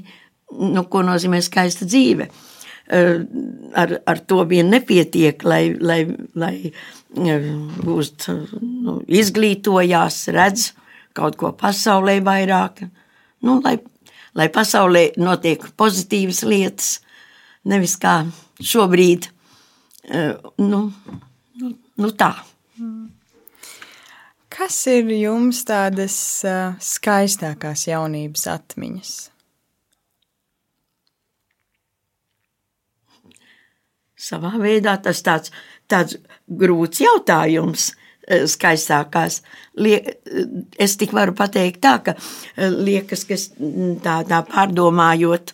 nu, 0.74 0.84
ko 0.90 1.04
nozīmē 1.06 1.40
skaista 1.44 1.88
dzīve. 1.88 2.28
Ar, 2.90 3.92
ar 4.10 4.20
to 4.26 4.42
vien 4.50 4.66
nepietiek, 4.72 5.44
lai, 5.46 5.76
lai, 5.78 6.00
lai 6.34 6.72
eh, 7.16 7.48
gūst, 7.84 8.28
nu, 8.60 9.00
izglītojās, 9.06 10.22
redz 10.34 10.70
kaut 11.16 11.38
ko 11.40 11.52
pasaulē 11.56 12.20
vairāk. 12.24 12.84
Nu, 13.46 13.58
lai, 13.64 13.78
lai 14.36 14.48
pasaulē 14.52 15.10
notiek 15.20 15.64
pozitīvas 15.80 16.44
lietas, 16.46 16.92
nevis 17.64 17.96
kā 18.00 18.22
šobrīd. 18.60 19.30
Eh, 20.10 20.36
nu, 20.58 20.86
nu, 21.60 21.74
nu 21.96 22.14
tā. 22.16 22.34
Kas 24.50 24.76
ir 24.90 25.06
jums 25.14 25.62
tādas 25.64 26.14
uh, 26.44 26.74
skaistākās 26.82 27.86
jaunības 27.86 28.48
atmiņas? 28.50 29.12
Savā 34.20 34.50
veidā 34.60 34.96
tas 35.00 35.22
tāds, 35.24 35.54
tāds 35.88 36.18
grūts 36.50 37.02
jautājums. 37.04 37.92
Skaistākās. 38.30 39.40
Es 40.78 40.92
tik 41.00 41.10
varu 41.16 41.32
pateikt, 41.34 41.80
tā, 41.82 41.96
ka 42.04 42.12
liekas, 42.60 43.24
ka 43.26 43.38
tā, 44.04 44.20
tā 44.28 44.38
pārdomājot, 44.46 45.50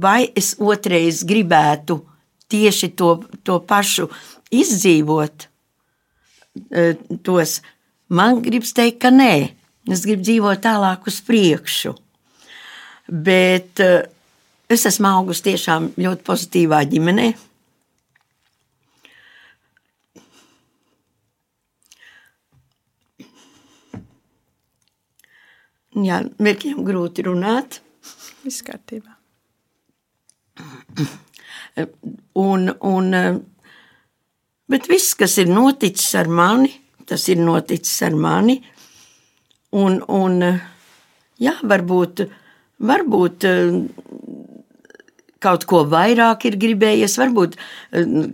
vai 0.00 0.30
es 0.32 0.54
otrais 0.64 1.20
gribētu 1.28 1.98
tieši 2.48 2.88
to, 2.96 3.10
to 3.44 3.58
pašu 3.68 4.06
izdzīvot, 4.54 5.44
tos 7.26 7.58
Man 8.14 8.42
gribas 8.44 8.74
teikt, 8.76 9.00
ka 9.00 9.10
nē, 9.10 9.32
es 9.88 10.04
gribu 10.04 10.22
dzīvot 10.26 10.60
tālāk 10.64 11.08
uz 11.08 11.22
priekšu. 11.24 11.94
Bet 13.08 13.80
es 13.80 14.84
esmu 14.90 15.08
augusi 15.08 15.48
tiešām 15.48 15.94
ļoti 15.96 16.26
pozitīvā 16.26 16.82
ģimenē. 16.90 17.32
Jā, 25.94 26.24
mirkļiem 26.42 26.80
grūti 26.86 27.22
runāt. 27.26 27.78
Viss 28.42 28.64
kārtībā. 28.66 29.14
Un, 32.38 32.68
un, 32.86 33.14
bet 34.70 34.88
viss, 34.90 35.14
kas 35.18 35.36
ir 35.42 35.50
noticis 35.50 36.14
ar 36.18 36.30
mani, 36.30 36.72
tas 37.06 37.28
ir 37.30 37.38
noticis 37.42 38.02
ar 38.06 38.18
mani. 38.18 38.58
Un, 39.74 40.00
un 40.10 40.38
jā, 41.42 41.54
varbūt, 41.62 42.24
varbūt 42.90 43.46
kaut 45.44 45.66
ko 45.68 45.82
vairāk 45.90 46.46
ir 46.48 46.58
gribējies, 46.58 47.18
varbūt 47.20 47.58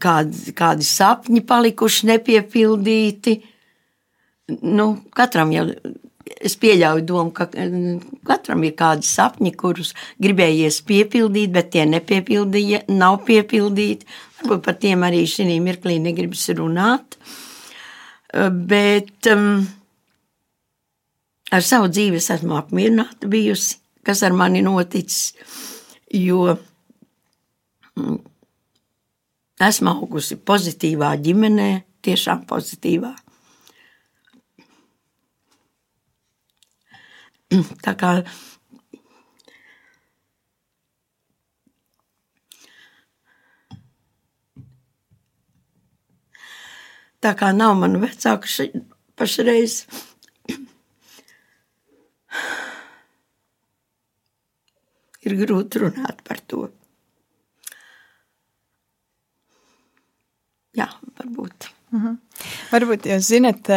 kādi, 0.00 0.52
kādi 0.56 0.86
sapņi 0.86 1.44
palikuši 1.48 2.12
nepiepildīti. 2.12 3.40
Nu, 4.66 4.92
katram 5.16 5.52
jau 5.54 5.66
es 6.38 6.56
pieļauju 6.60 7.04
domu, 7.08 7.34
ka 7.34 7.48
katram 8.28 8.64
ir 8.64 8.74
kādi 8.78 9.06
sapņi, 9.08 9.54
kurus 9.58 9.94
gribējies 10.22 10.80
piepildīt, 10.86 11.52
bet 11.54 11.72
tie 11.74 11.84
nepiepildīja, 11.90 12.84
nav 12.92 13.22
piepildīti. 13.28 14.08
Varbūt 14.40 14.64
par 14.64 14.78
tiem 14.80 15.04
arī 15.04 15.26
šī 15.28 15.58
mirklī 15.60 15.98
negribas 16.00 16.48
runāt. 16.56 17.18
Uh, 17.20 17.38
Bet 18.50 19.26
um, 19.26 19.64
ar 21.50 21.64
savu 21.66 21.90
dzīvi 21.90 22.20
esmu 22.20 22.54
apmierināta 22.60 23.28
bijusi, 23.30 23.80
kas 24.06 24.22
ar 24.26 24.36
mani 24.36 24.62
noticis. 24.62 25.32
Jo 26.14 26.54
mm, 27.98 28.20
esmu 29.66 29.94
augusi 29.96 30.38
pozitīvā 30.38 31.10
ģimenē, 31.24 31.70
tiešām 32.06 32.46
pozitīvā. 32.50 33.12
Tā 37.86 37.94
kā 37.98 38.10
Tā 47.20 47.34
kā 47.36 47.50
nav 47.52 47.74
manu 47.76 47.98
vecāku 48.00 48.48
pašreiz. 49.20 49.74
Ir 55.28 55.32
grūti 55.42 55.78
runāt 55.82 56.16
par 56.24 56.38
to. 56.48 56.60
Jā, 60.80 60.88
varbūt. 61.18 61.68
-hmm. 61.92 62.16
Varbūt 62.72 63.06
jūs 63.10 63.24
zinat, 63.28 63.68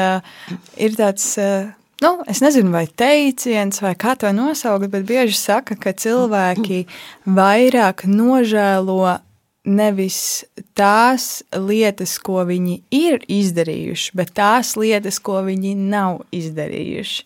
ir 0.77 0.91
tāds, 0.97 1.37
nu, 2.03 2.13
es 2.27 2.41
nezinu, 2.43 2.73
vai 2.73 2.85
teiciens, 2.87 3.79
vai 3.83 3.93
kā 3.99 4.17
to 4.19 4.31
nosaukt, 4.35 4.89
bet 4.91 5.05
bieži 5.07 5.37
saka, 5.39 5.77
ka 5.79 5.95
cilvēki 5.95 6.83
vairāk 7.25 8.03
nožēlo 8.09 9.15
nevis 9.63 10.43
tās 10.75 11.43
lietas, 11.55 12.17
ko 12.19 12.43
viņi 12.47 12.75
ir 12.91 13.23
izdarījuši, 13.31 14.11
bet 14.19 14.33
tās 14.35 14.73
lietas, 14.79 15.21
ko 15.23 15.39
viņi 15.45 15.71
nav 15.79 16.25
izdarījuši. 16.35 17.23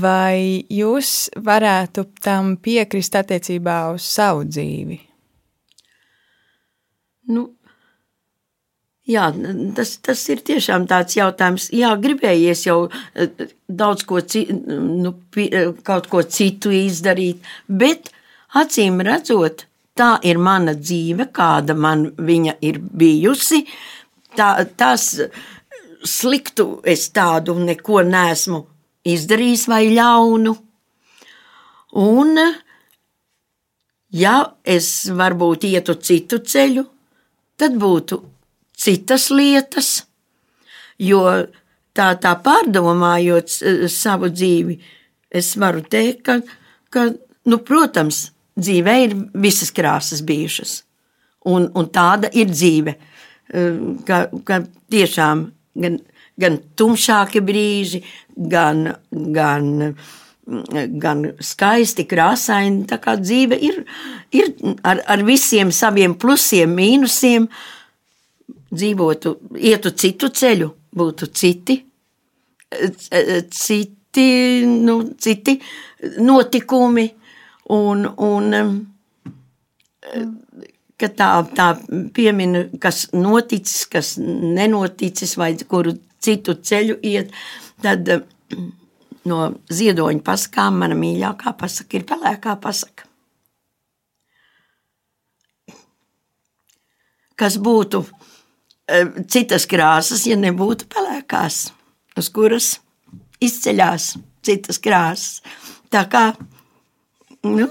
Vai 0.00 0.64
jūs 0.72 1.28
varētu 1.36 2.06
tam 2.24 2.56
piekrist 2.64 3.18
attiecībā 3.20 3.82
uz 3.92 4.08
savu 4.08 4.48
dzīvi? 4.48 5.02
Nu, 7.28 7.50
jā, 9.08 9.28
tas, 9.76 9.94
tas 10.04 10.22
ir 10.32 10.42
tiešām 10.46 10.86
tāds 10.90 11.16
jautājums. 11.18 11.68
Jā, 11.74 11.94
gribējies 12.00 12.66
jau 12.68 12.78
eh, 13.14 13.48
daudz 13.68 14.04
ko, 14.08 14.20
nu, 14.60 15.14
kaut 15.86 16.08
ko 16.12 16.22
citu 16.22 16.72
izdarīt, 16.74 17.44
bet 17.68 18.12
acīm 18.58 19.00
redzot, 19.04 19.66
tā 19.98 20.14
ir 20.26 20.38
mana 20.38 20.76
dzīve, 20.78 21.30
kāda 21.34 21.74
man 21.74 22.10
viņa 22.16 22.58
ir 22.64 22.78
bijusi. 22.78 23.64
Tā, 24.38 24.52
tas 24.78 25.10
sliktu 26.06 26.78
es 26.86 27.08
tādu 27.10 27.56
neko 27.58 28.04
nesmu 28.06 28.62
izdarījis 29.08 29.66
vai 29.70 29.82
ļaunu. 29.90 30.54
Un, 31.98 32.38
ja 34.12 34.34
es 34.64 34.88
varbūt 35.18 35.64
ietu 35.70 35.96
citu 36.04 36.42
ceļu, 36.44 36.84
tad 37.58 37.78
būtu 37.80 38.20
citas 38.78 39.28
lietas, 39.34 39.90
jo 40.98 41.22
tā, 41.96 42.12
tā 42.22 42.34
pārdomājot 42.44 43.52
savu 43.92 44.30
dzīvi, 44.32 44.78
es 45.28 45.54
varu 45.60 45.82
teikt, 45.82 46.22
ka, 46.26 46.38
ka 46.94 47.08
nu, 47.48 47.60
protams, 47.64 48.28
dzīvē 48.58 48.94
ir 49.06 49.16
visas 49.38 49.72
krāsas 49.74 50.22
bijušas. 50.26 50.82
Un, 51.48 51.68
un 51.78 51.90
tāda 51.94 52.30
ir 52.36 52.50
dzīve. 52.50 52.94
Ka, 54.04 54.26
ka 54.44 54.60
tiešām 54.92 55.44
gan, 55.80 56.00
gan 56.40 56.58
tumšāki 56.76 57.40
brīži, 57.44 58.02
gan, 58.36 58.90
gan, 59.10 59.70
gan 61.04 61.24
skaisti, 61.44 62.04
krāsaini. 62.10 62.84
Tā 62.90 62.98
kā 63.02 63.16
dzīve 63.20 63.58
ir, 63.70 63.80
ir 64.34 64.52
ar, 64.82 65.02
ar 65.06 65.24
visiem 65.24 65.72
saviem 65.74 66.18
plusiem, 66.18 66.74
mīnusiem. 66.76 67.48
Dzīvotu, 68.68 69.34
ietu 69.56 69.94
citu 69.96 70.28
ceļu, 70.28 70.68
būtu 70.98 71.30
citi, 71.32 71.78
citi, 73.54 74.26
nu, 74.68 74.98
citi 75.16 75.54
notikumi, 76.20 77.06
un, 77.72 78.04
un 78.28 78.58
ka 80.98 81.10
tā, 81.14 81.30
tā 81.56 81.68
piemina, 82.14 82.66
kas 82.82 83.06
noticis, 83.14 83.86
kas 83.90 84.16
nenoticis, 84.20 85.36
vai 85.40 85.52
kuru 85.68 85.94
citu 86.20 86.56
ceļu 86.58 86.98
iet, 87.06 87.32
tad 87.82 88.08
no 89.28 89.42
ziedoņa 89.70 90.24
pasakām 90.24 90.80
mana 90.82 90.96
mīļākā 90.98 91.54
pasaka 91.60 91.98
ir 91.98 92.06
pelēkā 92.08 92.56
pasaka. 92.62 93.06
Kas 97.38 97.54
būtu 97.62 98.02
citas 99.28 99.66
krāsas, 99.68 100.26
ja 100.28 100.36
nebūtu 100.40 100.88
pelēkās, 100.92 101.68
uz 102.18 102.30
kuras 102.32 102.70
izceļās 103.44 104.14
citas 104.44 104.80
krāsas. 104.82 105.42
Tā 105.92 106.04
kā 106.10 106.24
nu, 107.46 107.68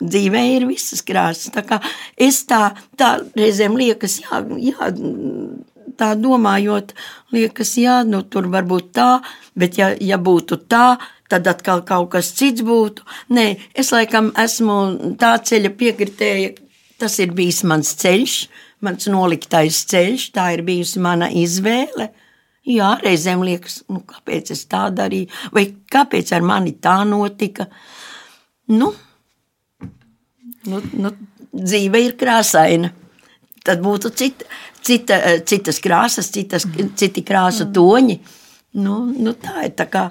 dzīvē 0.00 0.44
ir 0.56 0.66
visas 0.68 1.02
krāsas. 1.06 1.52
Tā 1.54 1.64
kā 1.66 1.80
es 2.16 2.42
tā, 2.48 2.70
tā 2.98 3.16
reizēm 3.36 3.76
liekas, 3.78 4.20
jā, 4.22 4.42
jā, 4.70 4.90
tā 6.00 6.14
domājot, 6.16 6.94
liekas, 7.34 7.74
jā, 7.80 8.00
nu, 8.08 8.22
tur 8.22 8.48
var 8.52 8.66
būt 8.68 8.92
tā, 8.96 9.10
bet 9.58 9.78
ja, 9.80 9.92
ja 10.00 10.18
būtu 10.18 10.62
tā, 10.70 10.96
tad 11.30 11.46
atkal 11.50 11.84
kaut 11.86 12.10
kas 12.14 12.32
cits 12.36 12.64
būtu. 12.66 13.04
Nē, 13.36 13.52
es 13.74 13.92
laikam 13.94 14.32
esmu 14.38 14.80
tā 15.20 15.36
ceļa 15.46 15.74
piekritēja, 15.78 16.56
tas 17.00 17.18
ir 17.22 17.34
bijis 17.36 17.62
mans 17.68 17.94
ceļš, 18.00 18.40
mans 18.84 19.08
noliktais 19.12 19.84
ceļš, 19.90 20.30
tā 20.36 20.50
ir 20.56 20.64
bijusi 20.66 21.02
mana 21.02 21.30
izvēle. 21.32 22.10
Jā, 22.70 22.92
reizēm 23.00 23.42
liekas, 23.44 23.80
nu, 23.88 24.02
kāpēc 24.06 24.52
es 24.54 24.66
tā 24.70 24.86
darīju, 24.94 25.30
vai 25.56 25.64
kāpēc 25.90 26.32
ar 26.36 26.44
mani 26.44 26.74
tā 26.76 26.98
notika. 27.08 27.66
Nu, 28.70 28.92
nu, 30.68 30.82
nu, 30.92 31.12
dzīve 31.56 32.04
ir 32.04 32.16
krāsaina. 32.20 32.92
Tad 33.64 33.80
būtu 33.84 34.12
cita, 34.16 34.46
cita, 34.84 35.18
citas 35.48 35.80
krāsas, 35.84 36.30
citas, 36.32 36.64
citi 36.96 37.24
krāsu 37.26 37.68
toņi. 37.74 38.20
Nu, 38.80 39.02
nu, 39.10 39.34
tā 39.36 39.66
ir 39.66 39.74
tā 39.76 39.88
kā. 39.90 40.06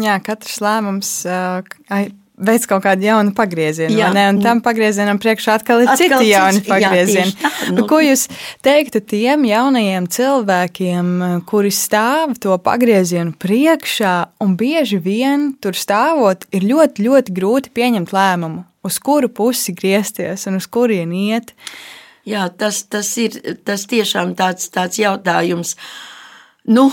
Jā, 0.00 0.14
katrs 0.24 0.60
lēmums 0.62 1.10
uh, 1.28 1.60
veids 2.40 2.66
kaut 2.68 2.82
kādu 2.84 3.06
jaunu 3.06 3.34
pagriezienu, 3.36 3.94
jā, 3.98 4.08
ne? 4.14 4.24
un 4.32 4.40
tam 4.42 4.62
pagriezienam 4.64 5.20
priekšā 5.20 5.58
atkal 5.60 5.84
ir 5.84 5.90
atkal 5.92 6.00
citi 6.00 6.30
jauni 6.30 6.62
pagriezieni. 6.66 7.34
Jā, 7.34 7.50
tā, 7.50 7.68
nu. 7.76 7.84
Ko 7.90 8.00
jūs 8.02 8.26
teiktu 8.64 9.02
tiem 9.12 9.44
jaunajiem 9.48 10.08
cilvēkiem, 10.10 11.12
kuri 11.50 11.72
stāv 11.74 12.34
to 12.42 12.56
pagriezienu 12.64 13.36
priekšā, 13.40 14.14
un 14.44 14.56
bieži 14.60 15.00
vien 15.04 15.50
tur 15.62 15.78
stāvot, 15.78 16.46
ir 16.56 16.66
ļoti, 16.66 17.06
ļoti 17.06 17.36
grūti 17.36 17.74
pieņemt 17.76 18.14
lēmumu, 18.16 18.64
uz 18.86 19.00
kuru 19.02 19.30
pusi 19.32 19.74
griezties 19.76 20.46
un 20.48 20.60
uz 20.60 20.68
kurien 20.70 21.12
iet? 21.16 21.54
Jā, 22.28 22.46
tas, 22.52 22.82
tas 22.88 23.08
ir 23.20 23.36
tas 23.64 23.86
tiešām 23.88 24.34
tāds, 24.38 24.68
tāds 24.72 25.00
jautājums. 25.00 25.74
Nu, 26.68 26.90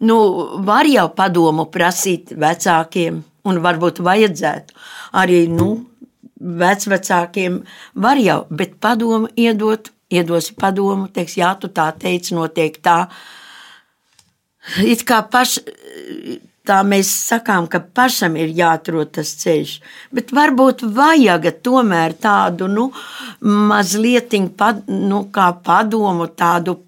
nu, 0.00 0.18
var 0.66 0.88
jau 0.88 1.08
padomu 1.16 1.68
prasīt 1.72 2.32
vecākiem, 2.32 3.20
un 3.46 3.60
varbūt 3.64 4.02
vajadzētu 4.04 4.76
arī 5.22 5.44
nu, 5.52 5.70
vecvecākiem 6.36 7.60
var 7.94 8.20
jau, 8.20 8.40
bet 8.50 8.76
padomu 8.82 9.30
iedot, 9.36 9.90
iedosi 10.12 10.54
padomu, 10.58 11.08
teiks, 11.12 11.38
jā, 11.40 11.54
tu 11.60 11.70
tā 11.72 11.88
teici, 11.98 12.34
notiek 12.36 12.76
tā. 12.84 13.06
It 14.82 15.04
kā 15.06 15.22
paš, 15.30 15.60
tā 16.66 16.80
mēs 16.86 17.10
sakām, 17.30 17.68
ka 17.70 17.80
pašam 17.80 18.36
ir 18.38 18.52
jāatrod 18.54 19.12
tas 19.16 19.30
ceļš, 19.40 19.76
bet 20.14 20.32
varbūt 20.34 20.84
vajag 20.96 21.48
tomēr 21.64 22.16
tādu, 22.22 22.68
nu, 22.70 22.88
mazliet 23.40 24.34
pad, 24.58 24.82
nu, 24.90 25.24
kā 25.32 25.52
padomu, 25.64 26.28
tādu 26.28 26.78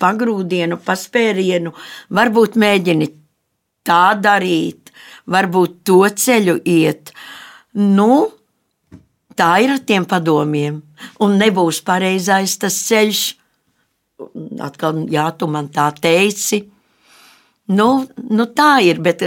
pagrūdienu, 0.00 0.80
paspērienu, 0.84 1.74
varbūt 2.16 2.56
mēģini 2.60 3.10
tā 3.86 4.04
darīt, 4.20 4.89
varbūt 5.30 5.80
to 5.86 6.02
ceļu 6.08 6.58
iet. 6.68 7.12
Nu, 7.78 8.28
tā 9.38 9.52
ir 9.64 9.74
ar 9.76 9.82
tiem 9.86 10.06
padomiem. 10.08 10.80
Un 11.24 11.38
nebūs 11.40 11.80
pareizais 11.86 12.58
tas 12.60 12.76
ceļš. 12.88 13.22
Atkal, 14.60 15.06
jā, 15.08 15.30
tu 15.38 15.48
man 15.48 15.70
tā 15.72 15.88
teici. 15.96 16.64
Nu, 17.70 17.88
nu 18.28 18.46
tā 18.56 18.72
ir, 18.84 18.98
bet 19.00 19.22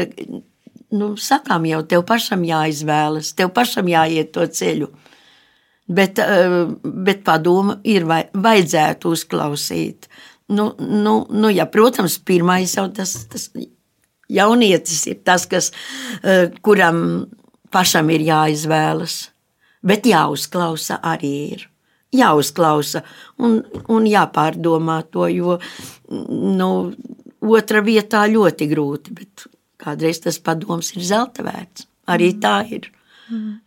nu, 0.93 1.13
sakām 1.17 1.65
jau, 1.65 1.81
tev 1.87 2.03
pašam 2.05 2.43
jāizvēlas, 2.45 3.31
tev 3.37 3.53
pašam 3.55 3.89
jāiet 3.89 4.33
to 4.35 4.45
ceļu. 4.45 4.91
Bet, 5.93 6.19
eh, 6.19 6.57
bet 6.83 7.23
padomu 7.23 7.79
ir 7.83 8.05
vajadzētu 8.05 9.11
uzklausīt. 9.15 10.07
Nu, 10.53 10.73
nu, 10.79 11.25
nu, 11.29 11.49
ja, 11.49 11.65
protams, 11.65 12.19
pirmais 12.19 12.75
jau 12.75 12.85
tas, 12.91 13.15
tas 13.31 13.49
jaunietis 14.29 15.05
ir 15.11 15.21
tas, 15.25 15.45
kas, 15.45 15.71
eh, 16.23 16.49
kuram 16.61 17.27
pašam 17.71 18.09
ir 18.13 18.25
jāizvēlas. 18.27 19.29
Bet 19.83 20.07
jāuzklausa 20.07 20.99
arī 21.01 21.35
ir. 21.53 21.69
Jāuzklausa 22.13 23.01
un, 23.41 23.63
un 23.89 24.05
jāpārdomā 24.05 24.99
to, 25.11 25.25
jo 25.33 25.57
nu, 26.09 26.93
otra 27.41 27.81
vietā 27.81 28.27
ļoti 28.29 28.67
grūti, 28.69 29.15
bet 29.17 29.47
kādreiz 29.81 30.21
tas 30.21 30.37
padoms 30.39 30.93
ir 30.93 31.01
zelta 31.03 31.43
vērts. 31.43 31.87
Arī 32.13 32.33
tā 32.39 32.59
ir. 32.69 32.91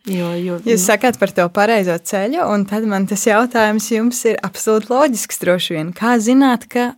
Jo, 0.06 0.30
jo, 0.36 0.58
Jūs 0.60 0.78
nu. 0.78 0.84
sakāt 0.84 1.18
par 1.18 1.32
to 1.34 1.46
pareizo 1.50 1.96
ceļu, 1.98 2.44
un 2.52 2.66
tad 2.68 2.84
man 2.86 3.08
tas 3.08 3.24
jautājums 3.26 3.88
jums 3.90 4.20
ir 4.28 4.38
absolūti 4.44 4.92
loģisks 4.92 5.40
vien. 5.72 5.92
Kā 5.96 6.18
zināt, 6.22 6.68
ka 6.68 6.92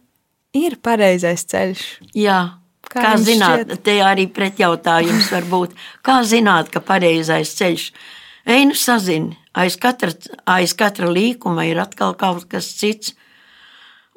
ir 0.53 0.77
pareizais 0.83 1.47
ceļš? 1.49 1.85
Jā, 2.18 2.59
Kā, 2.88 3.03
kā 3.05 3.16
zināt, 3.20 3.66
šķiet? 3.66 3.83
te 3.85 3.98
arī 4.01 4.24
pretjautājums 4.33 5.29
var 5.35 5.44
būt. 5.51 5.74
Kā 6.05 6.22
zināt, 6.24 6.70
ka 6.72 6.81
pareizais 6.81 7.53
ceļš? 7.59 7.90
Ej, 8.48 8.62
nu 8.70 8.77
sazini, 8.79 9.37
aiz 9.53 9.77
katra, 9.81 10.14
aiz 10.48 10.72
katra 10.77 11.11
līkuma 11.12 11.66
ir 11.68 11.83
atkal 11.83 12.16
kaut 12.16 12.46
kas 12.48 12.70
cits. 12.79 13.12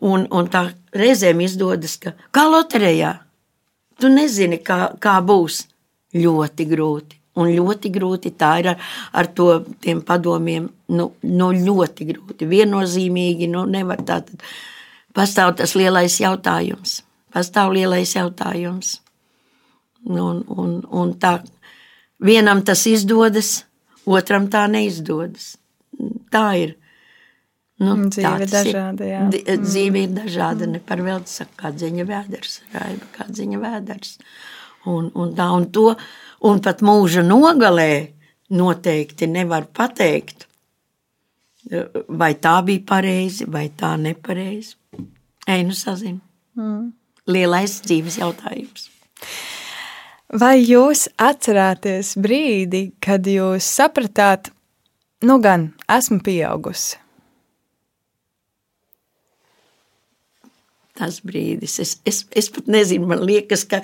Un, 0.01 0.23
un 0.33 0.47
tā 0.49 0.69
reizēm 0.97 1.43
izdodas, 1.43 1.97
ka 2.01 2.15
kā 2.33 2.47
loterijā, 2.47 3.11
tu 3.99 4.09
nezini, 4.09 4.61
kā, 4.63 4.95
kā 5.03 5.19
būs. 5.19 5.65
Ļoti 6.15 6.65
grūti. 6.67 7.19
Un 7.39 7.51
ļoti 7.55 7.91
grūti 7.95 8.33
tā 8.35 8.55
ir 8.59 8.71
ar, 8.73 8.89
ar 9.15 9.29
to, 9.35 9.51
tiem 9.83 10.01
padomiem. 10.03 10.65
Nu, 10.91 11.11
nu, 11.27 11.51
ļoti 11.55 12.07
grūti. 12.09 12.47
Viennozīmīgi 12.49 13.47
nu, 13.51 13.67
nevar 13.67 14.01
tātad. 14.07 14.41
Pastāv 15.15 15.53
tas 15.59 15.75
lielais 15.79 16.17
jautājums 16.23 17.01
pastāv 17.33 17.73
lielais 17.75 18.15
jautājums. 18.15 18.99
Un, 20.09 20.41
un, 20.49 20.77
un 20.89 21.13
tā 21.21 21.37
vienam 22.21 22.63
tas 22.65 22.85
izdodas, 22.89 23.61
otram 24.05 24.47
tā 24.51 24.65
neizdodas. 24.71 25.55
Tā 26.33 26.45
ir. 26.57 26.77
Nu, 27.81 27.95
dzīve 28.13 28.45
ir 28.45 28.49
dažāda. 28.49 29.05
Jā. 29.09 29.21
Mm. 29.25 29.65
Dzīve 29.65 30.05
ir 30.05 30.15
dažāda. 30.15 30.67
Mm. 30.67 30.77
Ne 30.77 30.81
par 30.85 31.01
velti 31.05 31.33
saka, 31.33 31.57
kā 31.63 31.71
dziņa 31.73 32.05
vēders, 32.09 32.59
raiba, 32.75 33.09
kā 33.15 33.27
dziņa 33.29 33.61
vēders. 33.61 34.15
Un, 34.89 35.09
un 35.17 35.33
tā 35.37 35.47
un 35.53 35.67
to, 35.73 35.91
un 36.49 36.61
pat 36.65 36.81
mūža 36.85 37.25
nogalē 37.25 37.91
noteikti 38.53 39.29
nevar 39.29 39.67
pateikt, 39.69 40.47
vai 42.09 42.31
tā 42.41 42.55
bija 42.65 42.85
pareizi, 42.89 43.45
vai 43.49 43.67
tā 43.77 43.93
nepareizi. 44.01 44.75
Ej, 45.49 45.65
nu 45.69 45.77
sazini. 45.77 46.21
Mm 46.57 46.89
lielais 47.29 47.79
dzīves 47.85 48.17
jautājums. 48.21 48.89
Vai 50.31 50.61
jūs 50.63 51.09
atcerāties 51.19 52.15
brīdi, 52.15 52.93
kad 53.03 53.27
jūs 53.27 53.67
sapratāt, 53.67 54.51
nu 55.27 55.37
gan 55.43 55.71
esmu 55.91 56.21
pieaugusi? 56.23 57.01
Tas 60.95 61.19
brīdis, 61.25 61.79
es, 61.81 61.97
es, 62.05 62.23
es 62.37 62.47
pat 62.53 62.67
nezinu, 62.71 63.09
man 63.09 63.23
liekas, 63.25 63.65
ka 63.67 63.81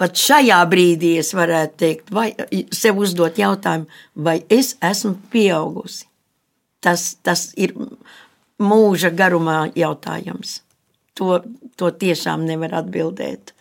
pat 0.00 0.16
šajā 0.16 0.60
brīdī 0.70 1.16
es 1.20 1.34
varētu 1.36 1.76
teikt, 1.82 2.12
vai 2.14 2.30
sev 2.72 3.00
uzdot 3.02 3.40
jautājumu, 3.40 3.88
vai 4.14 4.38
es 4.48 4.76
esmu 4.80 5.16
pieaugusi. 5.32 6.06
Tas, 6.80 7.18
tas 7.20 7.50
ir 7.60 7.74
mūža 8.60 9.10
garumā 9.12 9.66
jautājums. 9.76 10.60
To, 11.20 11.40
to 11.76 11.90
tiešām 12.00 12.46
nevar 12.48 12.78
atbildēt. 12.80 13.52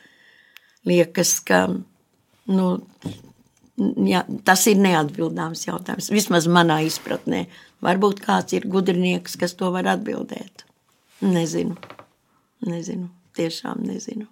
Liekas, 0.88 1.34
ka 1.43 1.66
nu, 2.47 2.68
jā, 4.07 4.24
tas 4.47 4.66
ir 4.72 4.80
neatbildāms 4.80 5.66
jautājums. 5.68 6.10
Vismaz 6.14 6.47
manā 6.47 6.80
izpratnē. 6.88 7.45
Varbūt 7.84 8.24
kāds 8.24 8.55
ir 8.55 8.68
gudrinieks, 8.72 9.38
kas 9.39 9.55
to 9.60 9.72
var 9.76 9.91
atbildēt. 9.91 10.66
Nezinu. 11.24 11.76
Nezinu. 12.68 13.10
Tiešām 13.36 13.84
nezinu. 13.88 14.28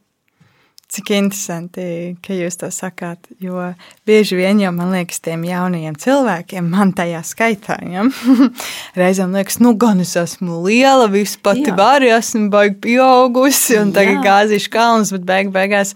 Cik 0.87 1.09
interesanti, 1.11 1.83
ka 2.23 2.31
jūs 2.31 2.55
to 2.61 2.69
sakāt. 2.71 3.25
Jo 3.43 3.73
bieži 4.07 4.37
vien 4.39 4.61
jau 4.61 4.69
man 4.71 4.93
liekas, 4.95 5.19
tiem 5.19 5.41
jaunajiem 5.43 5.97
cilvēkiem, 5.99 6.69
man 6.71 6.93
tajā 6.95 7.19
skaitā, 7.27 7.75
ja? 7.91 8.05
reizēm 9.01 9.35
liekas, 9.35 9.59
nu, 9.59 9.73
gan 9.75 9.99
es 9.99 10.13
esmu 10.15 10.61
liela, 10.63 11.09
viss 11.11 11.35
pati 11.43 11.73
varu, 11.75 12.07
esmu 12.15 12.47
baigi 12.53 12.77
pieaugusi 12.85 13.75
un 13.81 13.91
tagad 13.97 14.23
gāzīšu 14.23 14.71
kalnus, 14.71 15.11
bet 15.17 15.27
beig 15.27 15.51
beigās 15.51 15.91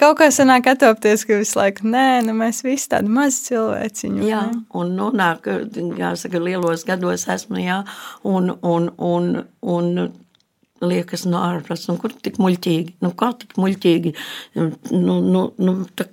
kaut 0.00 0.16
kā 0.22 0.30
sanāk 0.32 0.72
atopties, 0.72 1.26
ka 1.28 1.42
visu 1.42 1.60
laiku, 1.60 1.90
nē, 1.92 2.06
nu, 2.24 2.38
mēs 2.40 2.62
visi 2.64 2.88
tādi 2.94 3.12
mazi 3.12 3.44
cilvēciņi. 3.50 4.24
Jā, 4.30 4.46
ne? 4.48 4.64
un 4.80 4.96
nonāk, 4.96 5.52
jāsaka, 6.00 6.40
lielos 6.40 6.88
gados 6.88 7.28
esmu, 7.28 7.60
jā, 7.60 7.82
un, 8.24 8.54
un, 8.64 8.88
un, 8.96 9.30
un 9.60 9.94
liekas, 10.80 11.26
no 11.28 11.42
ārpus, 11.44 11.86
nu, 11.90 11.96
kur 12.00 12.14
tik 12.24 12.38
muļķīgi, 12.40 12.96
nu, 13.04 13.12
kā 13.16 13.30
tik 13.40 13.56
muļķīgi. 13.60 14.14
Nu, 14.56 15.18
nu, 15.20 15.44
nu, 15.60 15.74
tā, 15.98 16.06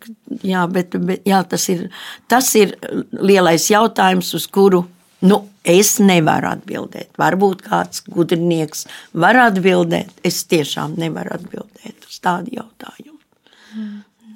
jā, 0.45 0.65
bet, 0.71 0.97
bet, 1.07 1.23
jā, 1.27 1.41
tas, 1.47 1.67
ir, 1.73 1.87
tas 2.31 2.49
ir 2.59 2.75
lielais 3.11 3.69
jautājums, 3.71 4.33
uz 4.37 4.47
kuru 4.51 4.83
nu, 5.27 5.39
es 5.67 5.95
nevaru 6.03 6.51
atbildēt. 6.51 7.13
Varbūt 7.19 7.63
kāds 7.65 8.03
gudrinieks 8.11 8.85
var 9.17 9.39
atbildēt, 9.47 10.11
es 10.27 10.43
tiešām 10.49 10.97
nevaru 11.01 11.37
atbildēt 11.39 12.09
uz 12.09 12.19
tādu 12.23 12.59
jautājumu. 12.59 13.17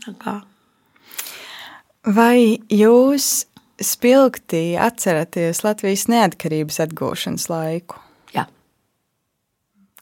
Tā 0.02 0.16
kā. 0.22 0.40
Vai 2.02 2.58
jūs 2.74 3.46
spilgti 3.82 4.72
atceraties 4.82 5.62
Latvijas 5.66 6.08
neatkarības 6.10 6.82
atgūšanas 6.88 7.46
laiku? 7.52 8.02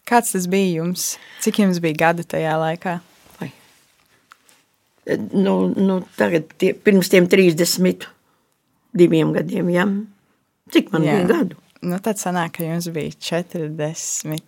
Kāds 0.10 0.34
tas 0.34 0.48
bija 0.50 0.80
jums? 0.80 1.12
Cik 1.44 1.60
jums 1.62 1.80
bija 1.84 1.96
gadu 2.08 2.24
tajā 2.26 2.56
laikā? 2.58 2.96
Vai. 3.38 3.50
Nu, 5.38 5.54
nu, 5.76 6.00
tagad, 6.18 6.44
tie, 6.58 6.74
pirms 6.74 7.12
tiem 7.14 7.28
32 7.30 8.08
gadiem, 9.36 9.70
ja? 9.76 9.86
cik 10.74 10.92
man 10.94 11.04
Jā. 11.06 11.14
bija 11.14 11.26
gadu? 11.30 11.56
Nu, 11.86 12.00
tad 12.04 12.18
sanāk, 12.20 12.52
ka 12.58 12.64
jums 12.66 12.88
bija 12.94 13.12
43. 13.22 14.40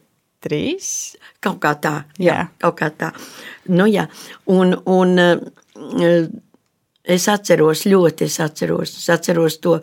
Kaut 1.46 1.60
kā 1.64 1.72
tā, 1.82 1.96
jā, 2.18 2.26
jā. 2.26 2.48
kaut 2.62 2.76
kā 2.82 2.90
tā. 2.98 3.10
Nu, 3.70 3.86
jā. 3.90 4.06
Un, 4.52 4.74
un 4.90 5.10
eh, 5.22 6.26
es 7.16 7.28
atceros 7.32 7.86
ļoti, 7.88 8.26
es 8.28 8.38
atceros, 8.44 8.90
es 8.98 9.08
atceros 9.14 9.60
to, 9.64 9.74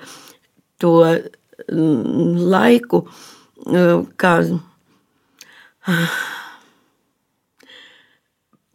to 0.82 0.92
mm, 1.06 2.34
laiku, 2.52 2.98
eh, 3.70 3.96
kā 4.20 4.32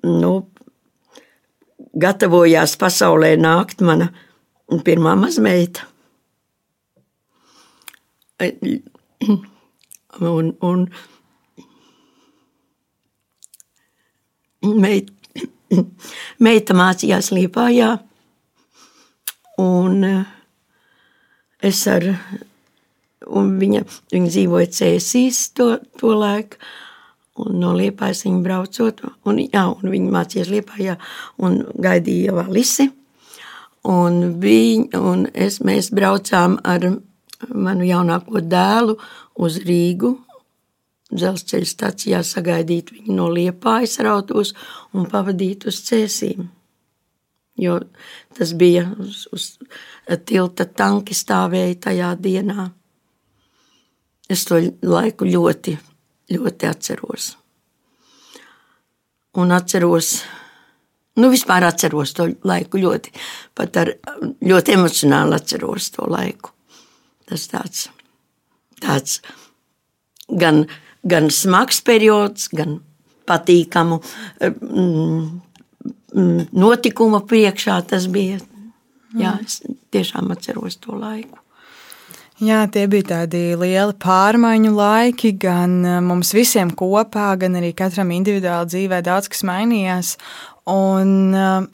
nu, 0.03 0.33
gatavojās 1.93 2.75
pasaulē 2.81 3.33
nākt 3.37 3.81
mana 3.85 4.09
pirmā 4.85 5.15
mazmeita. 5.19 5.85
Un, 10.21 10.49
un 10.61 10.87
meit, 14.83 15.11
meita 16.45 16.75
mācījās 16.77 17.31
Liepājā, 17.33 17.93
un 19.63 20.03
es 21.63 21.81
ar, 21.89 22.05
un 23.29 23.55
viņa, 23.61 23.83
viņa 24.13 24.31
dzīvoja 24.35 24.71
Cēsīs 24.77 25.45
to, 25.57 25.69
to 25.99 26.13
laiku, 26.19 26.59
Un 27.41 27.55
no 27.57 27.71
Liepājas 27.73 28.27
viņa 28.27 28.41
braucot, 28.45 28.99
un, 29.25 29.39
jā, 29.41 29.63
un 29.65 29.89
viņa 29.89 30.11
mācījās 30.13 30.51
Liepājā 30.53 30.97
un 31.41 31.63
gaidīja 31.81 32.35
valisi. 32.35 32.91
Un, 33.89 34.19
viņa, 34.39 34.99
un 35.01 35.25
es, 35.33 35.57
mēs 35.65 35.89
braucām 35.91 36.59
ar 36.63 36.85
manu 37.49 37.87
jaunāko 37.87 38.39
dēlu 38.45 38.95
uz 39.43 39.57
Rīgu, 39.65 40.13
dzelzceļa 41.13 41.69
stacijā 41.69 42.21
sagaidīt 42.25 42.93
viņu 42.93 43.17
no 43.17 43.29
Liepājas 43.33 43.97
rautos 44.05 44.53
un 44.93 45.09
pavadīt 45.09 45.67
uz 45.69 45.81
cēsīm. 45.87 46.47
Jo 47.59 47.79
tas 48.33 48.53
bija 48.57 48.87
uz, 49.01 49.25
uz 49.33 49.49
tilta 50.25 50.65
tanki 50.65 51.17
stāvēja 51.17 51.81
tajā 51.89 52.13
dienā. 52.21 52.69
Es 54.29 54.45
to 54.49 54.61
laiku 54.81 55.27
ļoti 55.29 55.75
ļoti 56.33 56.69
atceros. 56.69 57.33
Un 59.41 59.53
atceros, 59.55 60.13
nu 61.17 61.29
vispār 61.33 61.65
atceros 61.65 62.13
to 62.13 62.27
laiku 62.45 62.81
ļoti, 62.81 63.13
pat 63.57 63.79
ar 63.81 63.93
ļoti 64.45 64.75
emocionāli 64.77 65.37
atceros 65.37 65.89
to 65.95 66.05
laiku. 66.09 66.53
Tas 67.29 67.47
tāds, 67.49 67.87
tāds 68.83 69.21
gan, 70.29 70.65
gan 71.01 71.31
smags 71.33 71.81
periods, 71.85 72.49
gan 72.53 72.81
patīkamu 73.29 74.01
mm, 74.01 75.23
mm 76.13 76.49
notikumu 76.53 77.23
priekšā 77.25 77.79
tas 77.89 78.05
bija. 78.11 78.37
Jā, 79.17 79.35
es 79.45 79.61
tiešām 79.93 80.31
atceros 80.33 80.77
to 80.81 80.97
laiku. 80.97 81.42
Jā, 82.41 82.63
tie 82.65 82.87
bija 82.89 83.05
tādi 83.11 83.53
lieli 83.53 83.93
pārmaiņu 84.01 84.71
laiki, 84.73 85.35
gan 85.37 85.75
eh, 85.85 85.99
mums 86.01 86.33
visiem 86.33 86.71
kopā, 86.73 87.27
gan 87.37 87.59
arī 87.59 87.69
katram 87.77 88.09
individuāli 88.15 88.71
dzīvē 88.71 89.03
daudz 89.05 89.29
kas 89.29 89.43
mainījās. 89.45 90.15
Un 90.73 91.13
eh, 91.37 91.67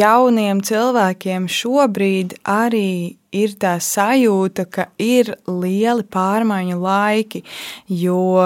jauniem 0.00 0.64
cilvēkiem 0.66 1.46
šobrīd 1.46 2.40
arī 2.42 3.20
ir 3.30 3.54
tā 3.62 3.76
sajūta, 3.78 4.66
ka 4.66 4.88
ir 4.98 5.36
lieli 5.46 6.02
pārmaiņu 6.10 6.80
laiki, 6.82 7.44
jo 8.02 8.42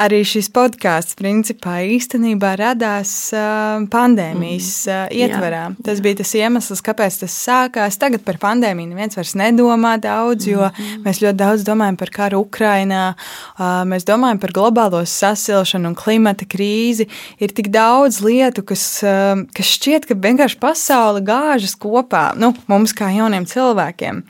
arī 0.00 0.20
šis 0.28 0.48
podkāsts 0.52 1.16
principā 1.16 1.78
īstenībā 1.88 2.52
radās 2.60 3.10
uh, 3.34 3.84
pandēmijas 3.92 4.70
uh, 4.90 5.02
ietvarā. 5.12 5.62
Jā, 5.72 5.84
tas 5.88 6.00
jā. 6.00 6.04
bija 6.04 6.18
tas 6.20 6.32
iemesls, 6.36 6.82
kāpēc 6.84 7.18
tas 7.22 7.36
sākās. 7.46 7.96
Tagad 8.00 8.24
par 8.26 8.38
pandēmiju 8.42 8.92
neviens 8.92 9.16
vairs 9.16 9.34
nedomā 9.38 9.96
daudz, 10.02 10.48
jo 10.48 10.68
mm 10.68 11.04
mēs 11.06 11.20
ļoti 11.22 11.38
daudz 11.38 11.62
domājam 11.66 11.96
par 11.98 12.10
karu 12.12 12.40
Ukrainā, 12.44 13.02
uh, 13.14 13.82
mēs 13.88 14.06
domājam 14.08 14.40
par 14.42 14.52
globālo 14.56 15.02
sasilšanu 15.06 15.90
un 15.90 15.96
klimata 15.98 16.46
krīzi. 16.48 17.06
Ir 17.42 17.52
tik 17.56 17.68
daudz 17.74 18.20
lietu, 18.24 18.64
kas, 18.66 18.84
uh, 19.06 19.42
kas 19.56 19.72
šķiet, 19.76 20.08
ka 20.08 20.16
vienkārši 20.18 20.58
pasaule 20.60 21.22
gāžas 21.26 21.76
kopā, 21.78 22.30
nu, 22.38 22.52
mums 22.70 22.94
kā 22.96 23.10
jauniem 23.14 23.46
cilvēkiem. 23.48 24.22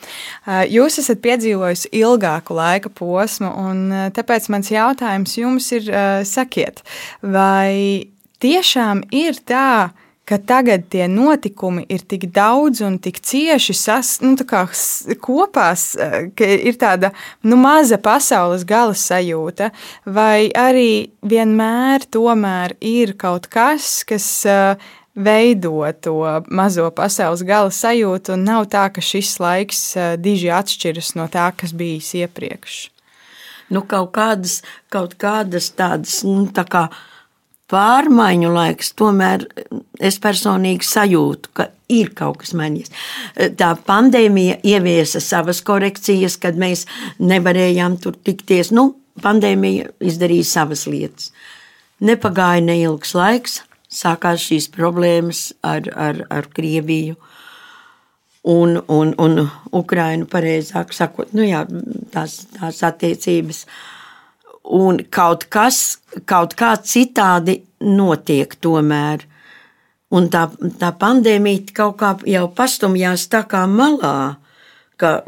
Uh, 0.46 0.62
jūs 0.70 1.00
esat 1.02 1.22
piedzīvojusi 1.24 1.92
ilgāku 1.96 2.56
laika 2.56 2.92
posmu, 2.92 3.50
un 3.66 3.82
uh, 3.90 4.06
tāpēc 4.14 4.50
mans 4.52 4.70
jautājums 4.72 5.36
jums 5.40 5.55
jums 5.56 5.72
ir, 5.72 5.88
sakiet, 6.28 6.84
vai 7.24 8.08
tiešām 8.44 9.06
ir 9.16 9.40
tā, 9.48 9.92
ka 10.26 10.38
tagad 10.42 10.88
tie 10.90 11.06
notikumi 11.08 11.84
ir 11.88 12.02
tik 12.02 12.26
daudz 12.34 12.82
un 12.82 12.98
tik 12.98 13.20
cieši 13.22 13.76
sas, 13.78 14.16
nu, 14.24 14.34
kopā, 15.22 15.68
ka 16.36 16.48
ir 16.50 16.78
tāda 16.80 17.12
nu, 17.46 17.58
maza 17.60 17.98
pasaules 18.02 18.66
gala 18.66 18.96
sajūta, 18.98 19.70
vai 20.04 20.50
arī 20.50 21.12
vienmēr 21.22 22.08
tomēr 22.10 22.74
ir 22.82 23.14
kaut 23.20 23.46
kas, 23.46 24.02
kas 24.08 24.26
veido 25.16 25.86
to 26.02 26.18
mazo 26.50 26.90
pasaules 26.90 27.46
gala 27.46 27.70
sajūtu, 27.70 28.34
un 28.34 28.44
nav 28.50 28.66
tā, 28.74 28.88
ka 28.90 29.00
šis 29.00 29.38
laiks 29.40 29.86
diži 30.18 30.50
atšķiras 30.58 31.14
no 31.16 31.30
tā, 31.30 31.52
kas 31.56 31.72
bijis 31.76 32.12
iepriekš 32.18 32.95
nu, 33.72 33.82
kaut 33.88 34.12
kādas, 34.16 34.60
kaut 34.92 35.16
kādas 35.20 35.70
tādas 35.76 36.20
nu, 36.26 36.46
tā 36.54 36.66
kā 36.68 36.86
pārmaiņu 37.70 38.52
laiks, 38.54 38.92
tomēr 38.98 39.46
es 39.98 40.20
personīgi 40.22 40.86
sajūtu, 40.86 41.50
ka 41.56 41.70
ir 41.92 42.12
kaut 42.18 42.40
kas 42.42 42.54
mainījies. 42.58 42.92
Tā 43.58 43.72
pandēmija 43.86 44.60
ieviesa 44.66 45.22
savas 45.22 45.62
korekcijas, 45.66 46.38
kad 46.42 46.58
mēs 46.58 46.86
nevarējām 47.18 47.98
tur 48.02 48.18
tikties. 48.26 48.72
Nu, 48.74 48.92
pandēmija 49.22 49.90
izdarīja 50.04 50.46
savas 50.46 50.86
lietas. 50.90 51.32
Nepagāja 52.04 52.62
neilgs 52.64 53.14
laiks, 53.16 53.60
sākās 53.88 54.44
šīs 54.44 54.68
problēmas 54.74 55.48
ar, 55.64 55.88
ar, 55.94 56.26
ar 56.30 56.50
Krieviju. 56.52 57.16
Un, 58.46 58.76
un, 58.86 59.10
un 59.18 59.40
Ukrainu, 59.74 60.28
pareizāk 60.30 60.92
sakot, 60.94 61.32
nu 61.34 61.42
jā, 61.42 61.64
tās, 62.14 62.44
tās 62.54 62.82
attiecības. 62.86 63.64
Un 64.76 65.00
kaut 65.10 65.48
kas, 65.50 65.98
kaut 66.30 66.54
kā 66.58 66.76
citādi 66.78 67.58
notiek 67.82 68.54
tomēr. 68.62 69.24
Un 70.14 70.28
tā, 70.30 70.44
tā 70.78 70.92
pandēmija 70.94 71.74
kaut 71.74 71.96
kā 71.98 72.12
jau 72.30 72.44
pastumjās 72.54 73.26
tā 73.32 73.42
kā 73.50 73.64
malā, 73.66 74.36
ka 74.96 75.24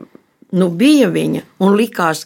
nu, 0.55 0.71
bija 0.71 1.11
viņa 1.13 1.43
un 1.65 1.75
likās, 1.79 2.25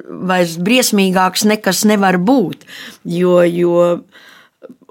vairs 0.00 0.56
briesmīgāks 0.60 1.44
nekas 1.48 1.84
nevar 1.88 2.16
būt. 2.16 2.64
Jo, 3.04 3.40
jo, 3.44 4.00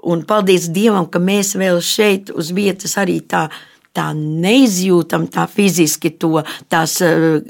un 0.02 0.22
paldies 0.28 0.68
Dievam, 0.72 1.08
ka 1.10 1.20
mēs 1.22 1.56
vēl 1.58 1.80
šeit 1.84 2.30
uz 2.30 2.52
vietas 2.56 2.96
arī 3.00 3.20
tā. 3.20 3.48
Tā 3.96 4.10
neizjūtam 4.14 5.26
tā 5.34 5.48
fiziski 5.50 6.12
to, 6.14 6.44
tās 6.70 7.00
uh, 7.02 7.40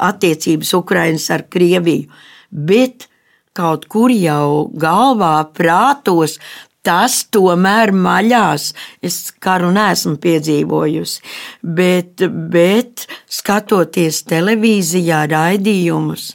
attiecības 0.00 0.72
Ukrainas 0.78 1.28
ar 1.34 1.44
Krieviju, 1.52 2.08
bet 2.50 3.08
kaut 3.52 3.84
kur 3.92 4.12
jau 4.12 4.70
galvā, 4.72 5.34
prātos 5.52 6.38
tas 6.82 7.22
tomēr 7.30 7.92
maļās. 7.94 8.72
Es 9.04 9.18
karu 9.42 9.70
neesmu 9.74 10.16
piedzīvojusi, 10.22 11.22
bet, 11.62 12.24
bet 12.52 13.06
skatoties 13.30 14.22
televīzijā 14.30 15.24
raidījumus, 15.30 16.32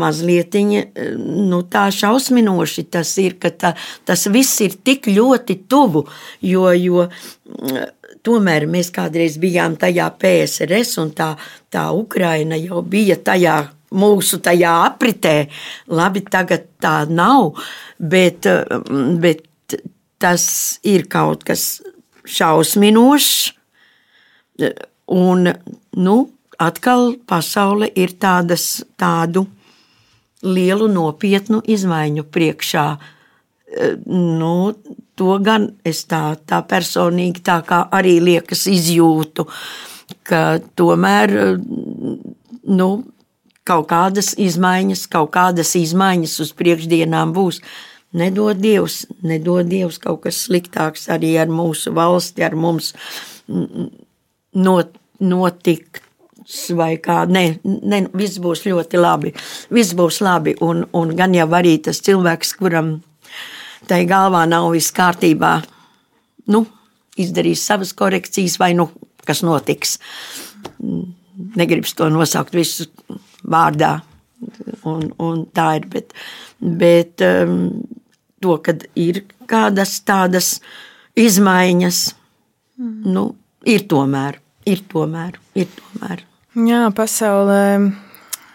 mazliet 0.00 0.56
nu, 1.18 1.60
tā 1.70 1.86
šausminoši 1.94 2.86
tas 2.92 3.12
ir, 3.22 3.38
ka 3.42 3.50
tā, 3.50 3.74
tas 4.04 4.26
viss 4.32 4.62
ir 4.64 4.76
tik 4.84 5.08
ļoti 5.10 5.58
tuvu, 5.70 6.04
jo, 6.42 6.66
jo 6.72 7.06
tomēr 8.24 8.66
mēs 8.70 8.90
kādreiz 8.94 9.38
bijām 9.40 9.76
tajā 9.80 10.08
PSRS 10.20 10.98
un 11.02 11.14
tā, 11.16 11.34
tā 11.70 11.88
Ukraina 11.94 12.58
jau 12.60 12.82
bija 12.82 13.18
tajā 13.20 13.58
mūsu 13.94 14.40
tajā 14.42 14.74
apritē. 14.88 15.34
Labi, 15.94 16.24
tagad 16.30 16.66
tā 16.82 17.04
nav, 17.10 17.54
bet, 17.98 18.48
bet 19.22 19.76
tas 20.18 20.46
ir 20.86 21.06
kaut 21.10 21.44
kas 21.46 21.82
šausminošs. 22.24 23.34
Un, 25.14 25.50
nu, 26.00 26.14
atkal 26.58 27.14
pasaule 27.26 27.90
ir 27.96 28.14
tādas, 28.20 28.84
tādu 29.00 29.46
lielu 30.44 30.88
nopietnu 30.92 31.62
izmaiņu 31.64 32.26
priekšā. 32.34 32.86
Nu, 34.06 34.74
to 35.18 35.38
gan 35.42 35.70
es 35.86 36.04
tā, 36.10 36.36
tā 36.46 36.60
personīgi 36.68 37.42
tā 37.46 37.62
arī 37.90 38.18
liekas 38.22 38.66
izjūtu, 38.70 39.48
ka 40.22 40.60
tomēr 40.76 41.34
nu, 42.64 42.88
kaut 43.64 43.88
kādas 43.88 44.34
izmaiņas, 44.40 45.06
kaut 45.12 45.32
kādas 45.34 45.74
izmaiņas 45.80 46.38
uz 46.44 46.52
priekšdienām 46.56 47.32
būs. 47.36 47.60
Nedod 48.14 48.60
Dievs, 48.62 49.04
nedod 49.26 49.66
Dievs 49.66 49.98
kaut 49.98 50.22
kas 50.28 50.44
sliktāks 50.46 51.08
arī 51.10 51.32
ar 51.40 51.50
mūsu 51.50 51.90
valsti, 51.96 52.44
ar 52.46 52.54
mums 52.54 52.92
not, 54.54 54.94
notikt. 55.18 56.02
Vai 56.76 56.98
kā, 57.00 57.22
nē, 57.24 57.44
nē, 57.64 58.00
viss 58.12 58.40
būs 58.42 58.66
ļoti 58.66 59.00
labi. 59.00 59.32
Viss 59.72 59.96
būs 59.96 60.20
labi. 60.24 60.52
Un, 60.64 60.84
un 60.92 61.14
gan 61.16 61.34
jau 61.36 61.48
arī 61.56 61.78
tas 61.82 62.02
cilvēks, 62.04 62.52
kuram 62.58 62.98
tai 63.88 64.04
galvā 64.08 64.44
nav 64.48 64.70
viss 64.74 64.92
kārtībā, 64.94 65.54
nu, 66.52 66.64
izdarīs 67.20 67.64
savas 67.64 67.92
korekcijas, 67.96 68.58
vai 68.60 68.72
nu 68.76 68.88
kas 69.24 69.42
notiks. 69.44 69.98
Negribas 71.56 71.94
to 71.96 72.08
nosaukt 72.12 72.54
visu 72.56 72.88
vārdā. 73.44 73.98
Un, 74.84 75.08
un 75.22 75.44
tā 75.56 75.70
ir. 75.78 75.88
Bet, 75.88 76.12
bet 76.60 77.24
um, 77.24 77.56
to, 78.44 78.58
kad 78.64 78.84
ir 78.98 79.22
kādas 79.48 79.96
tādas 80.04 80.58
izmaiņas, 81.16 82.04
mm. 82.76 82.94
nu, 83.14 83.26
ir 83.64 83.88
tomēr, 83.88 84.40
ir 84.68 84.84
tomēr, 84.90 85.40
ir 85.56 85.70
tomēr. 85.78 86.24
Jā, 86.54 86.84
pasaulē 86.94 87.90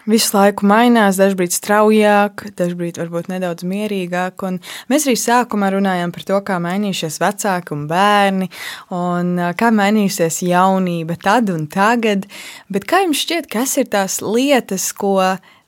visu 0.08 0.32
laiku 0.32 0.64
mainās, 0.64 1.18
dažkārt 1.20 1.52
straujāk, 1.52 2.46
dažkārt 2.56 2.96
varbūt 2.96 3.28
nedaudz 3.28 3.66
mierīgāk. 3.68 4.40
Un 4.48 4.56
mēs 4.88 5.04
arī 5.04 5.18
sākumā 5.20 5.68
runājām 5.74 6.14
par 6.14 6.24
to, 6.30 6.38
kā 6.46 6.56
mainījušies 6.64 7.20
vecāki 7.20 7.74
un 7.76 7.82
bērni, 7.90 8.48
un 8.96 9.34
kā 9.52 9.68
mainījusies 9.76 10.40
jaunība 10.48 11.18
tad 11.20 11.52
un 11.52 11.66
tagad. 11.68 12.24
Bet 12.72 12.88
kā 12.88 13.02
jums 13.04 13.20
šķiet, 13.20 13.50
kas 13.52 13.76
ir 13.82 13.92
tās 13.92 14.22
lietas, 14.24 14.88
ko 14.96 15.18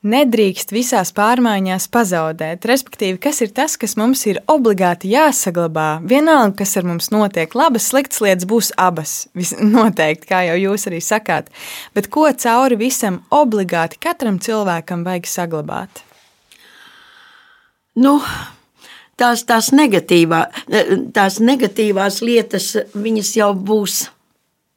nedrīkst 0.03 0.72
visās 0.74 1.12
pārmaiņās 1.14 1.86
pazaudēt. 1.92 2.66
Respektīvi, 2.66 3.18
kas 3.22 3.40
ir 3.44 3.53
tas, 3.55 3.76
kas 3.78 3.94
mums 3.98 4.24
ir 4.26 4.40
obligāti 4.50 5.12
jāsaglabā. 5.12 6.03
Vienalga, 6.09 6.57
kas 6.62 6.76
ar 6.78 6.86
mums 6.88 7.12
notiek, 7.14 7.55
labas, 7.59 7.88
sliktas 7.92 8.22
lietas 8.24 8.48
būs 8.50 8.72
abas. 8.80 9.16
Vis, 9.38 9.55
noteikti, 9.76 10.28
kā 10.30 10.42
jau 10.50 10.59
jūs 10.59 10.88
arī 10.90 11.03
sakāt. 11.05 11.53
Bet 11.96 12.11
ko 12.12 12.26
cauri 12.32 12.80
visam 12.80 13.22
obligāti 13.30 14.00
katram 14.03 14.40
cilvēkam 14.42 15.07
vajag 15.07 15.30
saglabāt? 15.30 16.03
Nu, 18.03 18.16
tās, 19.20 19.44
tās, 19.44 19.68
negatīvā, 19.76 20.46
tās 21.14 21.38
negatīvās 21.44 22.22
lietas, 22.24 22.72
viņas 22.96 23.36
jau 23.36 23.53
būs 23.55 24.07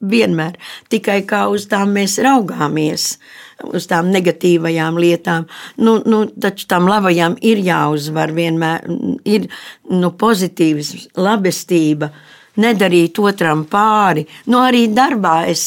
vienmēr. 0.04 0.58
Tikai 0.92 1.22
kā 1.26 1.46
uz 1.48 1.64
tām 1.70 1.96
mēs 1.96 2.18
raugāmies. 2.20 3.14
Uh, 3.16 3.45
uz 3.64 3.86
tām 3.88 4.10
negatīvajām 4.12 4.98
lietām. 5.00 5.46
Nu, 5.80 5.98
nu, 6.06 6.24
taču 6.42 6.68
tam 6.70 6.88
labajam 6.90 7.36
ir 7.40 7.60
jāuzvar 7.64 8.32
vienmēr, 8.36 8.88
ir 9.24 9.48
nu, 9.90 10.12
pozitīvs, 10.18 11.12
labestība. 11.16 12.10
Nedarīt 12.56 13.18
otram 13.20 13.66
pāri. 13.68 14.22
Nu, 14.48 14.62
arī 14.64 14.86
darbā 14.88 15.42
es 15.50 15.62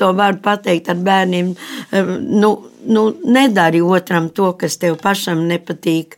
to 0.00 0.08
varu 0.16 0.40
pateikt 0.40 0.88
ar 0.88 1.02
bērniem. 1.04 1.50
Nu, 2.40 2.52
nu, 2.88 3.02
nedari 3.28 3.82
otram 3.84 4.30
to, 4.32 4.54
kas 4.56 4.78
tev 4.80 4.96
pašam 5.02 5.44
nepatīk. 5.50 6.16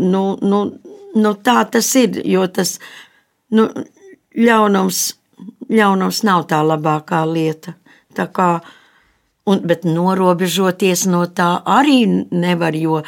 Nu, 0.00 0.22
nu, 0.40 0.62
nu, 1.12 1.34
tā 1.44 1.58
tas 1.68 1.90
ir, 2.00 2.16
jo 2.24 2.46
tas 2.48 2.78
nu, 3.52 3.68
ļaunums, 4.40 5.02
ļaunums 5.68 6.22
nav 6.24 6.48
tā 6.48 6.64
labākā 6.64 7.20
lieta. 7.28 7.76
Tā 8.16 8.24
kā 8.32 8.54
uh, 8.56 8.72
Un, 9.42 9.58
bet 9.66 9.82
norobežoties 9.82 11.02
no 11.10 11.24
tā 11.26 11.56
arī 11.66 12.04
nevar, 12.30 12.76
jo 12.78 13.00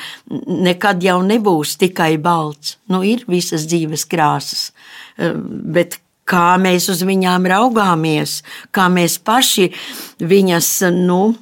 nekad 0.67 1.05
jau 1.07 1.21
nebūs 1.23 1.77
tikai 1.79 2.17
balts. 2.19 2.75
Nu, 2.91 3.05
ir 3.07 3.23
visas 3.31 3.69
dzīves 3.71 4.03
krāsas, 4.11 4.73
eh, 5.15 5.31
bet 5.37 6.01
kā 6.27 6.57
mēs 6.59 6.89
uz 6.91 7.05
viņām 7.07 7.47
raugāmies, 7.47 8.41
kā 8.75 8.89
mēs 8.91 9.19
paši 9.23 9.71
viņas 10.19 10.71
nu, 10.97 11.37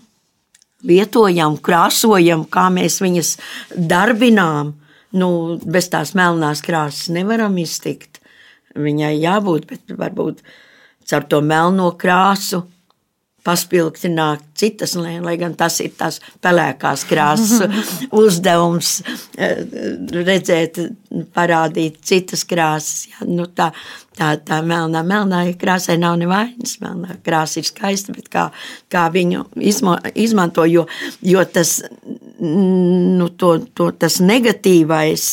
lietojam, 0.85 1.57
krāsojam, 1.57 2.45
kā 2.51 2.69
mēs 2.75 3.01
viņas 3.01 3.37
darbinām. 3.77 4.75
Nu, 5.13 5.59
bez 5.65 5.91
tās 5.93 6.15
melnās 6.17 6.63
krāsas 6.65 7.11
nevaram 7.13 7.57
iztikt. 7.61 8.21
Viņai 8.73 9.13
jābūt, 9.21 9.67
bet 9.69 9.97
varbūt 9.97 10.41
caur 11.09 11.27
to 11.29 11.43
melno 11.45 11.91
krāsu 12.01 12.63
paspildināt 13.43 14.45
citas, 14.59 14.95
lai, 14.95 15.35
gan 15.41 15.55
tas 15.59 15.81
ir 15.83 15.93
tās 15.99 16.21
pelēkās 16.43 17.05
krāsas 17.11 17.83
uzdevums, 18.23 19.01
eh, 19.37 19.63
redzēt, 20.15 20.79
parādīt 21.35 21.99
citas 22.07 22.45
krāsas. 22.49 23.09
Ja, 23.11 23.27
nu 23.27 23.49
tā, 23.51 23.73
tā, 24.19 24.33
tā 24.47 24.61
melnā, 24.67 25.03
melnā 25.07 25.43
krāsai 25.59 25.99
nav 26.01 26.19
nevainas. 26.21 26.79
Melnā 26.83 27.19
krāsa 27.27 27.61
ir 27.61 27.69
skaista, 27.69 28.15
bet 28.15 28.31
kā, 28.33 28.49
kā 28.93 29.09
viņu 29.13 29.49
izmo, 29.73 29.97
izmanto, 30.15 30.67
jo, 30.71 30.87
jo 31.27 31.43
tas, 31.51 31.81
nu, 32.39 33.29
to, 33.39 33.57
to, 33.75 33.91
tas 33.99 34.21
negatīvais, 34.23 35.33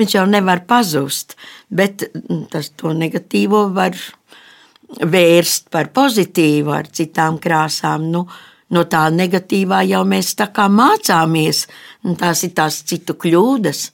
viņš 0.00 0.16
jau 0.16 0.24
nevar 0.30 0.62
pazust, 0.68 1.34
bet 1.68 2.06
tas 2.52 2.70
to 2.78 2.94
negatīvo 2.96 3.66
var 3.74 3.98
vērst 4.98 5.70
par 5.70 5.90
pozitīvu 5.94 6.72
ar 6.74 6.88
citām 6.92 7.38
krāsām. 7.42 8.08
Nu, 8.10 8.24
no 8.70 8.84
tā 8.90 9.06
negatīvā 9.14 9.82
jau 9.88 10.02
mēs 10.08 10.34
tā 10.38 10.50
kā 10.54 10.66
mācāmies. 10.72 11.66
Nu, 12.04 12.16
tās 12.18 12.44
ir 12.46 12.54
tās 12.56 12.82
citu 12.88 13.16
kļūdas. 13.20 13.86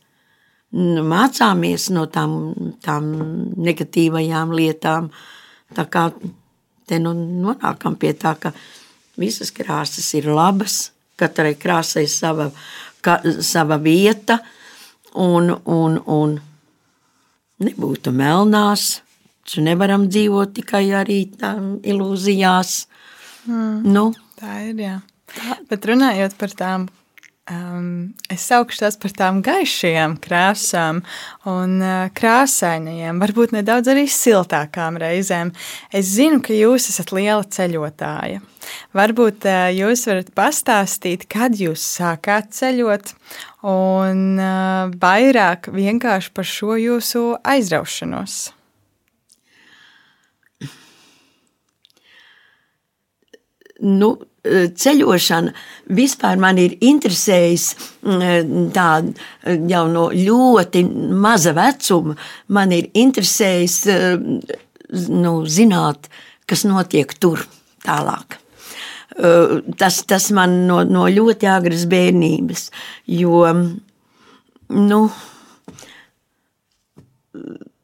Nu, 0.76 1.04
mācāmies 1.06 1.90
no 1.94 2.06
tām, 2.12 2.32
tām 2.84 3.12
negatīvajām 3.56 4.56
lietām. 4.56 5.10
Tā 5.76 5.86
kā 5.90 6.08
te 6.86 6.98
nu 7.02 7.12
nonākam 7.14 7.96
pie 7.98 8.12
tā, 8.14 8.36
ka 8.38 8.52
visas 9.18 9.50
krāsas 9.54 10.12
ir 10.18 10.28
labas, 10.30 10.90
katrai 11.18 11.54
krāsai 11.58 12.04
ir 12.06 12.12
sava, 12.12 12.50
ka, 13.02 13.18
sava 13.42 13.78
vieta 13.82 14.38
un, 15.14 15.50
un, 15.64 15.98
un 16.06 16.36
nebūtu 17.64 18.12
melnās. 18.14 19.05
Taču 19.46 19.62
nevaram 19.62 20.08
dzīvot 20.10 20.56
tikai 20.58 20.84
arī 20.98 21.22
ilūzijās. 21.86 22.76
Mm. 23.46 23.86
Nu, 23.94 24.08
tā 24.40 24.58
ir. 24.66 24.80
Jā. 24.82 24.96
Bet 25.70 25.86
runājot 25.86 26.34
par 26.40 26.54
tām 26.58 26.88
Um, 27.46 28.16
es 28.26 28.42
saukšu 28.50 28.80
tās 28.82 28.96
par 28.98 29.12
tām 29.14 29.36
gaišajām 29.46 30.16
krāsām 30.18 30.96
un 31.46 31.76
uh, 31.78 32.08
krāsainajām, 32.18 33.20
varbūt 33.22 33.54
nedaudz 33.54 33.92
arī 33.92 34.08
siltākām 34.10 34.98
reizēm. 34.98 35.52
Es 35.94 36.10
zinu, 36.16 36.40
ka 36.42 36.56
jūs 36.56 36.88
esat 36.90 37.14
liela 37.14 37.46
ceļotāja. 37.46 38.42
Varbūt 38.98 39.46
uh, 39.46 39.68
jūs 39.70 40.02
varat 40.10 40.34
pastāstīt, 40.34 41.28
kad 41.30 41.54
jūs 41.54 41.86
sākāt 42.00 42.50
ceļot, 42.58 43.14
un 43.70 44.26
uh, 44.34 44.90
vairāk 45.06 45.70
vienkārši 45.70 46.34
par 46.34 46.50
šo 46.50 46.74
jūsu 46.82 47.28
aizraušanos. 47.46 48.55
Nu, 53.84 54.14
ceļošana 54.46 55.52
vispār 55.96 56.38
man 56.40 56.58
ir 56.62 56.76
interesējusi 56.80 57.76
tā 58.76 58.88
jau 59.70 59.82
no 59.92 60.06
ļoti 60.14 60.84
maza 61.12 61.52
vecuma. 61.56 62.16
Man 62.48 62.72
ir 62.72 62.88
interesējis 62.96 63.78
nu, 65.10 65.34
zināt, 65.50 66.08
kas 66.46 66.64
notiek 66.68 67.12
tur 67.20 67.44
tālāk. 67.84 68.38
Tas, 69.80 70.02
tas 70.04 70.30
man 70.36 70.66
no, 70.68 70.82
no 70.84 71.06
ļoti 71.08 71.48
agras 71.48 71.86
bērnības, 71.88 72.66
jo, 73.08 73.44
nu, 74.76 75.00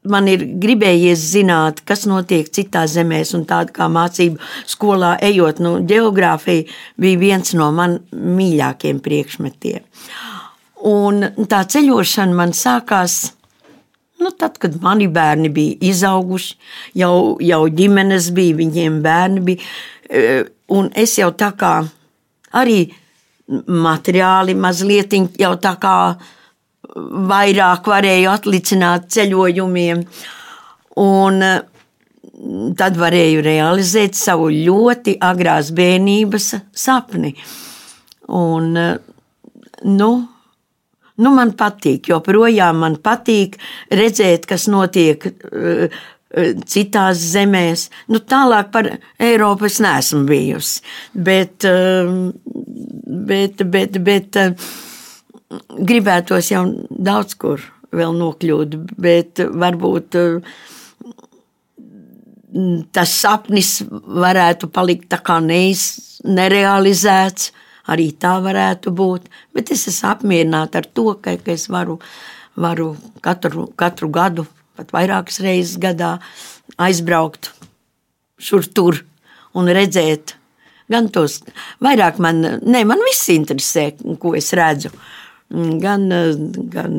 man 0.09 0.27
ir 0.27 0.43
gribējies 0.61 1.21
zināt, 1.33 1.81
kas 1.87 2.05
notiek 2.09 2.49
citās 2.53 2.95
zemēs, 2.97 3.33
un 3.37 3.45
tāda 3.49 3.73
kā 3.75 3.87
mācību 3.91 4.41
skolā 4.69 5.15
ejot, 5.23 5.61
nu, 5.63 5.75
geogrāfija 5.87 6.67
bija 6.99 7.21
viens 7.21 7.53
no 7.57 7.69
man 7.75 7.99
mīļākajiem 8.11 8.99
priekšmetiem. 9.03 9.85
Un 10.89 11.23
tā 11.47 11.63
ceļošana 11.71 12.35
man 12.35 12.51
sākās. 12.57 13.21
Nu, 14.19 14.31
tad, 14.39 14.55
kad 14.59 14.75
mani 14.83 15.09
bērni 15.11 15.49
bija 15.51 15.79
izauguši, 15.89 16.53
jau, 16.99 17.15
jau 17.43 17.63
ģimenes 17.67 18.29
bija, 18.35 18.55
viņiem 18.59 19.01
bērni 19.03 19.43
bija. 19.43 19.71
E, 20.07 20.43
un 20.71 20.87
es 20.95 21.17
jau 21.19 21.31
tā 21.35 21.49
kā 21.59 21.73
arī 22.55 22.85
materiāli 23.67 24.55
mazliet 24.55 25.15
jau 25.39 25.51
tā 25.59 25.73
kā 25.81 25.95
uh, 26.13 26.31
vairāk 26.95 27.87
varēju 27.89 28.31
atlicināt 28.31 29.09
ceļojumiem. 29.13 30.03
Un 31.01 31.45
eh, 31.45 31.61
tad 32.77 32.99
varēju 32.99 33.41
realizēt 33.45 34.17
savu 34.17 34.51
ļoti 34.53 35.17
agrās 35.23 35.71
bērnības 35.75 36.53
sapni. 36.85 37.33
Un, 38.29 38.77
eh, 38.77 38.95
nu, 39.89 40.11
nu 41.17 41.35
man 41.35 41.53
patīk, 41.57 42.13
joprojām 42.13 42.81
man 42.85 42.97
patīk 43.01 43.57
redzēt, 43.91 44.47
kas 44.49 44.69
notiek 44.71 45.25
uh, 45.27 46.01
citās 46.65 47.19
zemēs. 47.33 47.89
Nu, 48.09 48.17
tālāk 48.17 48.71
par 48.73 48.87
Eiropu 49.21 49.67
es 49.67 49.77
neesmu 49.83 50.23
bijusi. 50.25 50.81
Bet, 51.13 51.67
bet, 53.29 53.61
bet, 53.75 53.99
bet 54.07 54.39
uh, 54.41 54.71
gribētos 55.79 56.51
jau 56.51 56.63
daudz 56.89 57.35
kur 57.39 57.63
vēl 57.93 58.15
nokļūt, 58.17 58.77
bet 59.01 59.41
varbūt 59.63 60.17
eh, 60.19 60.53
tas 62.93 63.13
sapnis 63.23 63.75
varētu 63.89 64.69
palikt 64.73 65.09
tā 65.13 65.19
kā 65.25 65.39
neiz, 65.43 66.19
nerealizēts. 66.25 67.51
Arī 67.91 68.13
tā 68.15 68.37
varētu 68.39 68.93
būt, 68.95 69.25
bet 69.51 69.73
es 69.75 69.89
esmu 69.91 70.07
apmierināta 70.13 70.79
ar 70.79 70.85
to, 70.95 71.09
ka, 71.19 71.33
ka 71.35 71.51
es 71.51 71.65
varu, 71.67 71.97
varu 72.55 72.93
katru, 73.25 73.65
katru 73.75 74.07
gadu, 74.07 74.45
pat 74.79 74.93
vairākas 74.95 75.41
reizes 75.43 75.75
gadā, 75.83 76.13
aizbraukt 76.79 77.51
šur 78.39 78.69
tur 78.71 79.01
un 79.59 79.67
redzēt 79.67 80.37
gan 80.87 81.09
tos. 81.11 81.41
Vairāk 81.83 82.23
man, 82.23 82.39
ne, 82.63 82.85
man 82.87 83.03
viss 83.09 83.27
interesē, 83.35 83.89
ko 84.21 84.31
es 84.39 84.53
redzu. 84.55 84.93
Uh, 84.93 85.22
gan, 85.53 86.07
gan, 86.73 86.93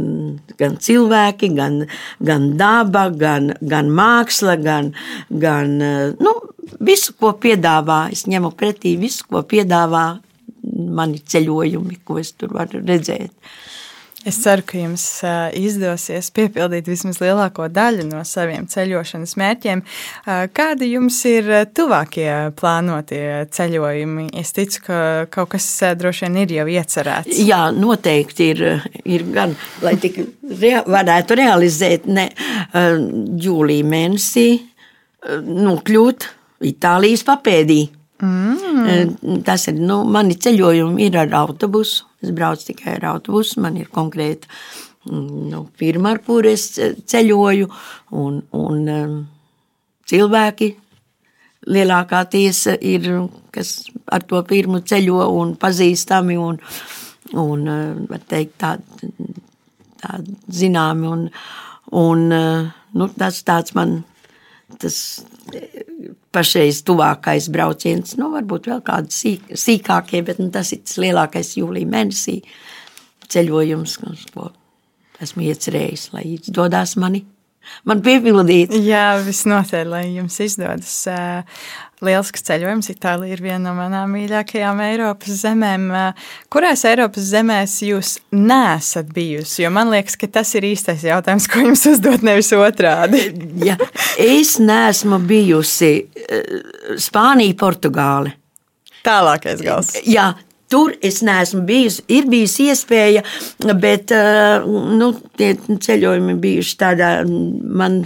gan 0.61 0.77
cilvēki, 0.79 1.51
gan, 1.57 1.81
gan 2.23 2.51
daba, 2.61 3.09
gan, 3.11 3.53
gan 3.61 3.91
māksla, 3.91 4.57
gan, 4.63 4.93
gan 5.31 5.77
nu, 6.21 6.35
visu, 6.81 7.15
ko 7.19 7.35
piedāvā. 7.41 8.07
Es 8.15 8.27
ņemu 8.31 8.55
pretī 8.59 8.95
visu, 9.01 9.27
ko 9.31 9.43
piedāvā 9.49 10.07
mani 10.95 11.21
ceļojumi, 11.21 12.01
ko 12.07 12.19
es 12.23 12.33
tur 12.39 12.55
varu 12.57 12.83
redzēt. 12.85 13.33
Es 14.25 14.39
ceru, 14.41 14.65
ka 14.65 14.79
jums 14.81 15.05
izdosies 15.59 16.31
piepildīt 16.35 16.89
vismaz 16.89 17.19
lielāko 17.21 17.67
daļu 17.69 18.07
no 18.09 18.23
saviem 18.25 18.65
ceļošanas 18.71 19.35
mērķiem. 19.41 19.83
Kādi 20.57 20.89
jums 20.95 21.19
ir 21.29 21.51
tuvākie 21.77 22.31
plānotie 22.57 23.45
ceļojumi? 23.53 24.31
Es 24.41 24.55
ticu, 24.57 24.81
ka 24.87 25.01
kaut 25.35 25.53
kas 25.53 25.67
droši 26.01 26.25
vien 26.25 26.39
ir 26.45 26.55
jau 26.57 26.69
iecerēts. 26.73 27.41
Jā, 27.45 27.67
noteikti 27.77 28.49
ir, 28.55 28.63
ir 29.05 29.27
gan, 29.35 29.53
lai 29.85 29.97
tik 30.01 30.23
rea 30.61 30.81
varētu 30.89 31.37
realizēt 31.41 32.09
ne, 32.09 32.31
jūlija 33.45 33.91
mēnesī 33.93 34.49
nokļūt 35.45 36.31
Itālijas 36.65 37.25
papēdī. 37.27 37.83
Mm. 38.25 39.43
Tas 39.45 39.69
ir, 39.69 39.79
nu, 39.81 40.01
mani 40.09 40.37
ceļojumi 40.41 41.09
ir 41.09 41.19
ar 41.21 41.37
autobusu. 41.45 42.09
Es 42.25 42.33
braucu 42.35 42.71
tikai 42.71 42.97
ar 42.99 43.11
autobusu, 43.15 43.61
man 43.61 43.77
ir 43.81 43.91
konkrēta 43.93 44.49
mm, 45.11 45.45
nu, 45.51 45.65
firma, 45.81 46.15
ar 46.15 46.23
kuru 46.25 46.53
es 46.55 46.71
ceļoju, 47.13 47.69
un, 48.23 48.41
un 48.57 48.89
um, 48.95 49.19
cilvēki 50.09 50.71
lielākā 51.75 52.25
tiesa 52.33 52.77
ir, 52.81 53.09
kas 53.53 53.77
ar 54.13 54.25
to 54.29 54.41
firmu 54.49 54.83
ceļo 54.85 55.29
un 55.37 55.55
pazīstami 55.61 56.37
un, 56.41 56.59
un 57.41 57.69
var 58.09 58.25
teikt, 58.29 58.59
tādi 58.61 59.41
tā 60.05 60.19
zināmi. 60.53 61.09
Un, 61.09 61.29
un, 62.01 62.27
nu, 62.95 63.09
tas 63.19 63.41
tāds 63.47 63.77
man 63.77 64.03
tas 64.81 64.97
pašreiz 66.35 66.83
tuvākais 66.87 67.49
brauciens. 67.55 68.17
Nu, 68.21 68.31
varbūt 68.35 68.69
vēl 68.71 68.83
kādi 68.87 69.15
sīk, 69.15 69.55
sīkākie, 69.61 70.25
bet 70.27 70.43
nu, 70.43 70.51
tas 70.55 70.73
ir 70.75 70.83
tas 70.85 70.99
lielākais 71.03 71.55
jūlijā 71.61 71.91
mēnesī 71.91 72.41
ceļojums, 73.33 73.99
ko 74.35 74.51
esmu 75.25 75.47
iecerējis, 75.49 76.11
lai 76.15 76.27
izdodas 76.35 76.99
mani. 77.01 77.25
Man 77.89 78.03
piepildīt. 78.05 78.75
Jā, 78.85 79.15
visnotaļ, 79.25 79.89
lai 79.89 80.03
jums 80.19 80.37
izdodas. 80.45 80.99
Lielisks 82.05 82.45
ceļojums. 82.47 82.91
Itālija 82.91 83.37
ir 83.37 83.43
viena 83.45 83.61
no 83.69 83.75
manām 83.79 84.15
mīļākajām 84.17 84.81
Eiropas 84.87 85.41
zemēm. 85.45 85.89
Kurās 86.53 86.85
Eiropas 86.89 87.29
zemēs 87.31 87.77
jūs 87.87 88.17
nesat 88.35 89.13
bijusi? 89.15 89.63
Jo 89.65 89.73
man 89.75 89.93
liekas, 89.95 90.19
ka 90.21 90.31
tas 90.41 90.51
ir 90.59 90.67
īstais 90.73 91.05
jautājums, 91.07 91.47
ko 91.51 91.63
jums 91.67 91.85
uzdot 91.93 92.25
nevis 92.27 92.51
otrādi. 92.57 93.27
ja, 93.69 93.79
es 94.21 94.57
neesmu 94.63 95.21
bijusi 95.29 95.93
Spānija, 97.01 97.55
Portugāle. 97.61 98.35
Tālākais 99.05 99.61
gals. 99.63 99.95
Jā, 100.09 100.33
Tur 100.75 100.95
es 101.05 101.21
neesmu 101.23 101.61
bijusi. 101.69 102.03
Ir 102.11 102.25
bijusi 102.27 102.71
iespēja, 102.73 103.21
bet 103.79 104.11
nu, 104.65 105.11
tie 105.39 105.53
ceļojumi 105.61 106.35
bijuši 106.41 106.79
tādā 106.81 107.11
man 107.29 108.01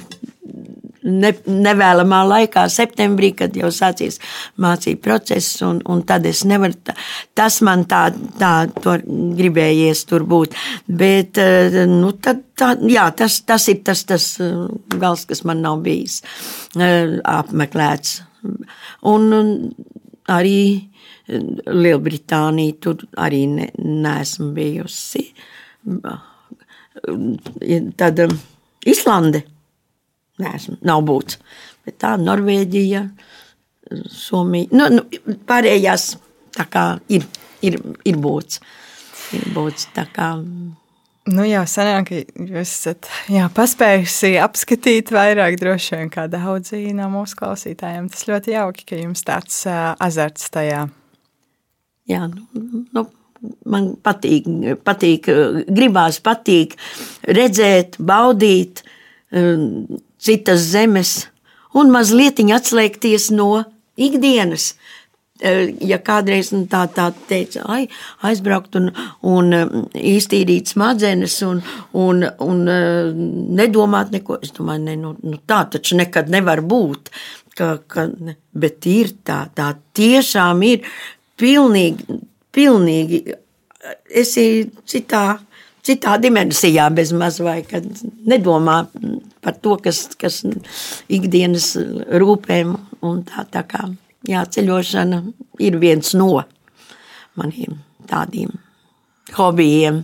ne, 1.02 1.32
nevēlamā 1.46 2.20
laikā, 2.28 2.64
septembrī, 2.72 3.32
kad 3.38 3.56
jau 3.56 3.70
sācies 3.74 4.18
mācību 4.60 5.00
process, 5.04 5.60
un, 5.66 5.80
un 5.90 6.02
tad 6.08 6.26
es 6.28 6.44
nevaru, 6.48 6.76
tas 7.38 7.60
man 7.66 7.84
tā, 7.90 8.08
tā 8.40 8.52
gribējies 8.78 10.04
tur 10.08 10.26
būt. 10.28 10.56
Bet, 10.88 11.38
eh, 11.42 11.84
nu, 11.90 12.12
tad, 12.22 12.44
tā, 12.58 12.74
jā, 12.90 13.08
tas, 13.16 13.40
tas 13.48 13.68
ir 13.72 13.82
tas, 13.86 14.04
tas 14.08 14.30
eh, 14.42 14.54
gals, 14.98 15.26
kas 15.28 15.44
man 15.48 15.62
nav 15.64 15.82
bijis 15.86 16.20
eh, 16.76 17.18
apmeklēts. 17.24 18.22
Un 19.08 19.32
arī 20.30 20.60
Lielbritānija 21.28 22.78
tur 22.80 23.02
arī 23.20 23.42
ne, 23.50 23.66
neesmu 23.76 24.46
bijusi. 24.56 25.26
Tad 28.00 28.22
Islande 28.88 29.42
neesmu, 30.42 30.78
nav 30.86 31.04
būts. 31.08 31.38
Bet 31.86 32.00
tā 32.02 32.14
Norvēģija, 32.20 33.04
Somija, 34.12 34.68
nu, 34.76 34.88
nu, 34.92 35.34
pārējās 35.48 36.10
tā 36.56 36.66
kā 36.68 36.84
ir, 37.12 37.24
ir, 37.64 37.78
ir 38.04 38.18
būts. 38.20 38.60
Ir 39.36 39.48
būts 39.54 39.88
tā 39.96 40.04
kā. 40.12 40.34
Nu, 41.28 41.44
jau 41.44 41.64
senāk, 41.68 42.10
jūs 42.12 42.70
esat 42.70 43.08
jā, 43.28 43.48
paspējusi 43.52 44.34
apskatīt 44.40 45.12
vairāk, 45.12 45.58
droši 45.60 45.98
vien, 45.98 46.12
kā 46.12 46.24
daudzi 46.32 46.86
no 46.96 47.10
mūsu 47.12 47.36
klausītājiem. 47.40 48.08
Tas 48.12 48.24
ļoti 48.30 48.54
jauki, 48.54 48.86
ka 48.88 49.00
jums 49.00 49.24
tāds 49.28 49.60
uh, 49.68 49.92
azarts 50.04 50.48
tajā. 50.54 50.86
Jā, 52.08 52.22
nu, 52.32 52.84
nu, 52.96 53.04
man 53.68 53.90
patīk, 54.04 54.48
patīk, 54.86 55.28
gribās 55.68 56.20
patīk 56.24 56.78
redzēt, 57.28 57.98
baudīt 58.00 58.80
um, 59.36 59.84
citas 60.18 60.66
zemes 60.72 61.28
un 61.74 61.90
mazliet 61.94 62.40
atslēgties 62.40 63.30
no 63.34 63.64
ikdienas. 63.98 64.74
Eh, 65.38 65.68
ja 65.86 66.00
kādreiz 66.02 66.48
nu, 66.50 66.64
tā, 66.66 66.80
tā 66.90 67.12
teica, 67.28 67.62
ai, 67.70 67.84
aizbraukt 68.26 68.74
un, 68.80 68.88
un 69.22 69.54
eh, 69.54 69.68
iztīrīt 70.16 70.72
smadzenes 70.72 71.36
un, 71.46 71.60
un, 71.94 72.24
un 72.42 72.64
eh, 72.72 73.12
nedomāt 73.60 74.10
neko, 74.16 74.40
es 74.42 74.50
domāju, 74.56 74.82
ne, 74.88 74.96
nu, 74.98 75.12
nu, 75.22 75.38
tā 75.46 75.60
taču 75.70 76.00
nekad 76.00 76.32
nevar 76.34 76.64
būt. 76.66 77.12
Ka, 77.54 77.76
ka, 77.86 78.08
bet 78.50 78.86
ir 78.90 79.12
tā, 79.26 79.44
tā 79.54 79.68
tiešām 79.98 80.66
ir 80.66 80.90
pilnīgi, 81.38 82.18
pilnīgi 82.54 83.22
esi 84.10 84.48
citā, 84.90 85.38
citā 85.88 86.18
dimensijā 86.20 86.88
bez 86.94 87.14
maz 87.16 87.40
vai 87.40 87.62
kad 87.66 87.86
nedomā 88.28 88.82
par 89.44 89.56
to, 89.62 89.76
kas, 89.82 90.04
kas 90.20 90.42
ikdienas 91.08 91.72
rūpēm 92.20 92.76
un 93.08 93.24
tā, 93.28 93.46
tā 93.48 93.64
kā 93.68 93.88
jā, 94.28 94.44
ceļošana 94.44 95.22
ir 95.64 95.78
viens 95.80 96.14
no 96.18 96.44
maniem 97.38 97.78
tādiem 98.08 98.54
hobijiem. 99.36 100.02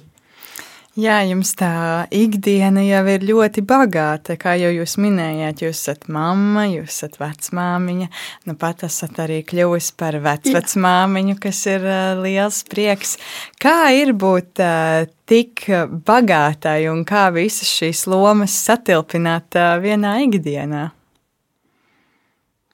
Jā, 0.95 1.17
jums 1.27 1.51
tā 1.59 2.07
ikdiena 2.15 2.85
jau 2.87 3.01
ir 3.11 3.25
ļoti 3.27 3.65
bagāta. 3.67 4.37
Kā 4.39 4.53
jau 4.61 4.71
jūs 4.71 4.95
minējāt, 5.03 5.65
jūs 5.65 5.81
esat 5.81 6.05
mamma, 6.07 6.69
jūs 6.71 6.93
esat 6.93 7.19
vecmāmiņa. 7.19 8.07
Nu, 8.47 8.55
pat 8.61 8.85
esat 8.87 9.19
arī 9.25 9.41
kļuvusi 9.49 9.97
par 9.99 10.21
vecmāmiņu, 10.23 11.35
kas 11.43 11.65
ir 11.73 11.89
uh, 11.89 12.23
liels 12.23 12.61
prieks. 12.71 13.17
Kā 13.59 13.91
ir 13.97 14.15
būt 14.15 14.63
uh, 14.63 15.09
tik 15.27 15.67
bagātai 16.07 16.85
un 16.93 17.03
kā 17.09 17.27
visas 17.35 17.75
šīs 17.75 18.07
lomas 18.07 18.55
satilpināt 18.63 19.59
uh, 19.59 19.75
vienā 19.83 20.21
ikdienā? 20.29 20.87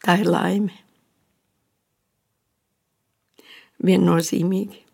Tā 0.05 0.21
ir 0.21 0.29
laime. 0.29 0.81
viennozīmīgi. 3.85 4.85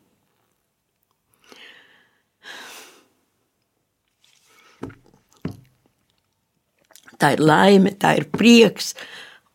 Tā 7.20 7.32
ir 7.36 7.42
laime, 7.44 7.94
tā 7.96 8.16
ir 8.18 8.26
prieks, 8.32 8.94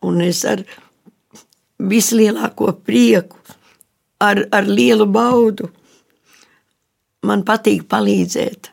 un 0.02 0.20
es 0.24 0.42
ar 0.48 0.64
vislielāko 1.78 2.72
prieku, 2.86 3.38
ar, 4.22 4.44
ar 4.50 4.66
lielu 4.66 5.06
baudu. 5.06 5.70
Man 7.22 7.44
patīk 7.46 7.86
palīdzēt 7.90 8.72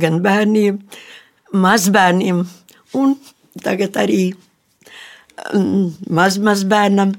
gan 0.00 0.20
bērniem, 0.24 0.78
mazbērniem, 1.52 2.44
un 2.96 3.16
tagad 3.64 3.96
arī 4.00 4.22
Mm, 5.54 5.90
maz, 6.10 6.38
maz 6.38 6.64
bērnam. 6.68 7.14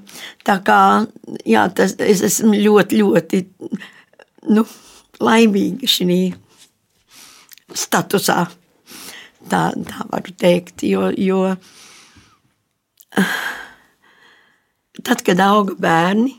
Tā 0.46 0.58
kā 0.66 0.80
jā, 1.48 1.66
tas, 1.76 1.96
es 2.00 2.22
esmu 2.26 2.56
ļoti, 2.60 3.02
ļoti 3.02 3.42
nu, 4.54 4.66
laimīga 5.22 5.90
šī 5.90 6.20
statusā. 7.84 8.46
Tā, 9.52 9.64
tā 9.76 10.06
varu 10.08 10.32
teikt, 10.40 10.86
jo, 10.88 11.10
jo 11.20 11.42
tad, 15.06 15.24
kad 15.28 15.42
auga 15.44 15.76
bērni, 15.82 16.38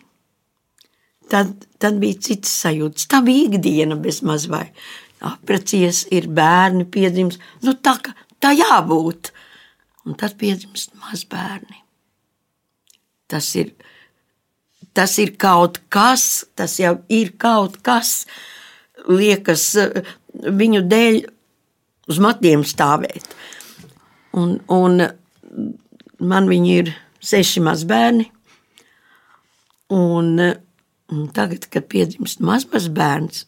tad, 1.32 1.52
tad 1.82 2.00
bija 2.00 2.20
cits 2.28 2.52
sajūta. 2.62 3.08
Tā 3.12 3.20
bija 3.26 3.50
ikdiena 3.50 3.98
bez 4.00 4.22
maz 4.26 4.48
vai. 4.50 4.66
Aprecies, 5.22 6.06
ir 6.14 6.26
bērni, 6.32 6.88
piedzims. 6.90 7.38
Nu, 7.62 7.76
tā, 7.78 7.98
tā 8.42 8.54
jābūt 8.56 9.32
un 10.06 10.16
tad 10.18 10.34
piedzimst 10.40 10.96
mazbērni. 10.98 11.78
Tas 13.30 13.46
ir, 13.56 13.70
tas 14.96 15.14
ir 15.22 15.36
kaut 15.40 15.78
kas, 15.92 16.44
tas 16.58 16.74
jau 16.80 16.96
ir 17.12 17.32
kaut 17.40 17.78
kas, 17.86 18.24
liekas, 19.08 19.70
viņu 20.32 20.82
dēļ 20.90 21.22
uz 22.10 22.20
matiem 22.22 22.64
stāvēt. 22.66 23.34
Un, 24.38 24.56
un 24.72 25.04
man 26.22 26.50
viņi 26.50 26.74
ir 26.80 26.92
seši 27.22 27.62
mazbērni, 27.62 28.28
un, 29.92 30.34
un 31.12 31.24
tagad, 31.36 31.68
kad 31.70 31.86
piedzimst 31.92 32.40
mazs 32.42 32.88
bērns, 32.92 33.44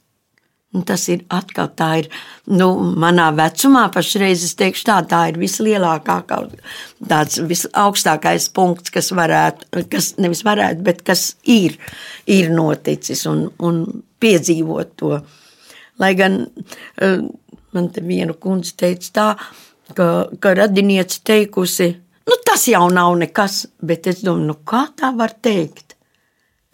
Un 0.75 0.81
nu, 0.81 0.87
tas 0.91 1.05
ir 1.07 1.21
atkal 1.31 1.69
tā, 1.79 1.89
ir 2.01 2.07
nu, 2.51 2.67
manā 2.99 3.29
vecumā, 3.39 3.85
pašreiz 3.95 4.41
es 4.43 4.57
teikšu, 4.59 4.83
tā, 4.89 4.97
tā 5.07 5.21
ir 5.31 5.37
vislielākā, 5.39 6.17
tāds 7.07 7.39
visaugstākais 7.47 8.49
punkts, 8.57 8.91
kas 8.91 9.13
varētu, 9.15 9.85
kas 9.93 10.09
nevis 10.19 10.43
varētu, 10.43 10.83
bet 10.83 11.05
kas 11.07 11.37
ir, 11.47 11.77
ir 12.27 12.51
noticis 12.51 13.23
un, 13.31 13.45
un 13.63 13.79
piedzīvot 14.19 14.91
to. 14.99 15.21
Lai 16.03 16.11
gan 16.19 16.41
eh, 16.43 17.23
man 17.75 17.91
te 17.93 18.03
viena 18.05 18.35
kundze 18.35 18.75
teica 18.81 19.11
tā, 19.19 19.27
ka, 19.97 20.09
ka 20.41 20.55
radinieci 20.59 21.23
teikusi, 21.27 21.91
nu 22.29 22.39
tas 22.47 22.69
jau 22.71 22.87
nav 22.93 23.17
nekas, 23.21 23.65
bet 23.83 24.09
es 24.11 24.23
domāju, 24.25 24.51
nu 24.53 24.59
kā 24.67 24.87
tā 24.97 25.13
var 25.17 25.37
teikt? 25.43 25.97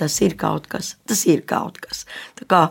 Tas 0.01 0.15
ir 0.25 0.37
kaut 0.41 0.69
kas, 0.71 0.95
tas 1.05 1.27
ir 1.29 1.43
kaut 1.49 1.77
kas. 1.83 2.07
Tā 2.39 2.47
kā 2.49 2.63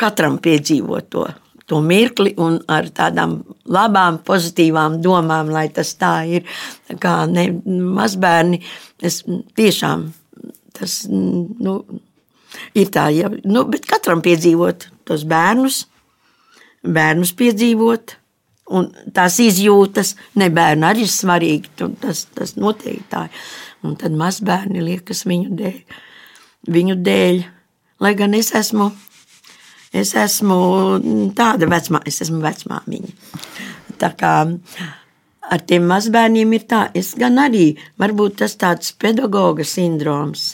katram 0.00 0.36
piedzīvot 0.42 1.08
to, 1.12 1.24
to 1.68 1.80
mirkli 1.84 2.34
un 2.40 2.58
ar 2.68 2.90
tādām 2.92 3.38
labām, 3.64 4.20
pozitīvām 4.26 4.98
domām, 5.04 5.52
lai 5.54 5.68
tas 5.72 5.94
tā 6.00 6.14
ir. 6.28 6.48
Tā 6.90 6.98
kā 7.00 7.14
ne, 7.30 7.46
mazbērni, 7.64 8.60
es 9.00 9.22
tiešām 9.56 10.10
tas 10.76 11.02
nu, 11.10 11.80
ir 12.74 12.90
tā, 12.92 13.08
ja, 13.14 13.30
nu, 13.44 13.64
bet 13.70 13.88
katram 13.88 14.22
piedzīvot 14.24 14.88
tos 15.08 15.24
bērnus, 15.28 15.84
bērnus 16.84 17.34
piedzīvot. 17.38 18.16
Un 18.70 18.86
tās 19.14 19.40
izjūtas, 19.42 20.14
ne 20.38 20.46
bērni 20.54 20.86
arī 20.86 21.02
ir 21.06 21.10
svarīgi. 21.10 21.72
Tas, 22.02 22.26
tas 22.36 22.54
noteikti 22.60 23.08
tā 23.10 23.26
ir. 23.26 23.44
Un 23.86 23.96
tad 23.98 24.14
mazbērni 24.14 24.82
liekas 24.84 25.24
viņu 25.26 25.56
dēļ. 25.58 25.78
Viņu 26.70 26.98
dēļ. 27.00 27.40
Lai 28.00 28.12
gan 28.16 28.36
es 28.36 28.52
esmu 28.56 28.90
Es 29.90 30.12
esmu 30.14 30.56
tāda 31.34 31.66
vecmā, 31.66 31.98
es 32.06 32.20
esmu 32.22 32.38
vecmāmiņa. 32.44 33.08
Tā 33.98 34.12
kā 34.14 34.34
ar 35.50 35.64
tiem 35.66 35.88
mazbērniem 35.90 36.54
ir 36.54 36.66
tā, 36.70 36.84
es 36.94 37.10
gan 37.18 37.40
arī, 37.42 37.72
varbūt 37.98 38.38
tas 38.44 38.54
tāds 38.60 38.94
pedagoga 38.94 39.66
sindroms. 39.66 40.52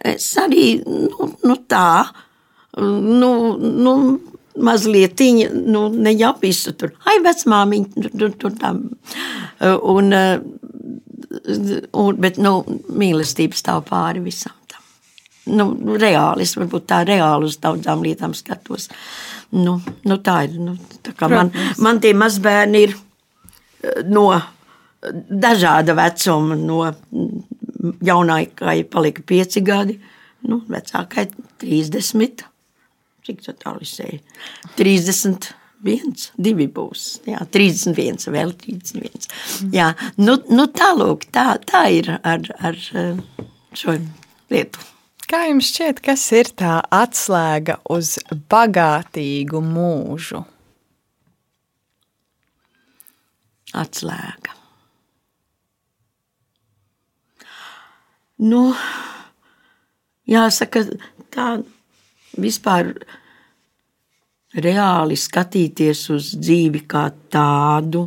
Es 0.00 0.30
arī, 0.40 0.80
nu, 0.86 1.28
nu 1.44 1.58
tā, 1.68 2.08
nu, 2.80 3.32
nu 3.60 3.94
mazliet, 4.56 5.20
nu, 5.52 5.86
ne 5.88 6.12
jau 6.12 6.34
visu 6.40 6.74
tur, 6.76 6.92
ai, 7.08 7.18
vecmāmiņa, 7.24 8.10
tur, 8.18 8.34
tur 8.38 8.56
tā. 8.58 8.72
Un, 9.82 10.12
un, 11.92 12.18
bet, 12.20 12.40
nu, 12.42 12.58
mīlestība 12.92 13.56
stāv 13.56 13.86
pāri 13.88 14.24
visam 14.24 14.56
nu, 15.50 15.96
reāli. 15.98 16.46
Es 16.46 16.56
varbūt 16.58 16.86
tā 16.90 17.02
reāli 17.08 17.48
uz 17.50 17.58
daudzām 17.62 18.02
lietām 18.04 18.34
skatos. 18.36 18.88
Nu, 19.52 19.78
nu, 20.08 20.18
tā 20.24 20.42
ir. 20.46 20.56
Nu, 20.60 20.76
tā 21.04 21.28
man, 21.32 21.52
man 21.82 22.00
tie 22.02 22.14
mazbērni 22.16 22.84
ir 22.86 22.94
eh, 22.94 24.02
no 24.08 24.28
dažāda 25.02 25.96
vecuma. 25.98 26.58
No 26.58 26.84
jaunākai 28.06 28.82
palika 28.86 29.24
pieci 29.26 29.62
gadi, 29.66 29.96
nu, 30.46 30.60
vecākai 30.70 31.26
30. 31.62 32.44
Cik? 33.26 33.42
30. 34.76 35.52
Viens, 35.82 36.28
divi 36.38 36.68
būs. 36.70 37.06
Jā, 37.26 37.40
31, 37.50 38.28
vēl 38.30 38.52
31. 38.54 39.26
Jā, 39.74 39.88
nu, 40.22 40.36
nu 40.54 40.68
tālūk, 40.70 41.26
tā, 41.34 41.56
tā 41.66 41.88
ir 41.90 42.10
ar, 42.22 42.46
ar 42.62 42.78
eh, 42.94 43.18
šo 43.74 43.96
lietu. 44.52 44.84
Kā 45.26 45.40
jums 45.48 45.72
šķiet, 45.72 46.02
kas 46.04 46.28
ir 46.38 46.52
tā 46.54 46.76
atslēga 46.92 47.80
uz 47.90 48.14
bagātīgu 48.52 49.62
mūžu? 49.64 50.44
Atslēga. 53.82 54.54
Nu, 58.42 58.62
jāsaka, 60.30 60.84
tā 61.32 61.48
vispār 62.40 62.94
reāli 64.52 65.16
skatīties 65.16 66.08
uz 66.12 66.32
dzīvi 66.36 66.84
kā 66.88 67.06
tādu, 67.32 68.06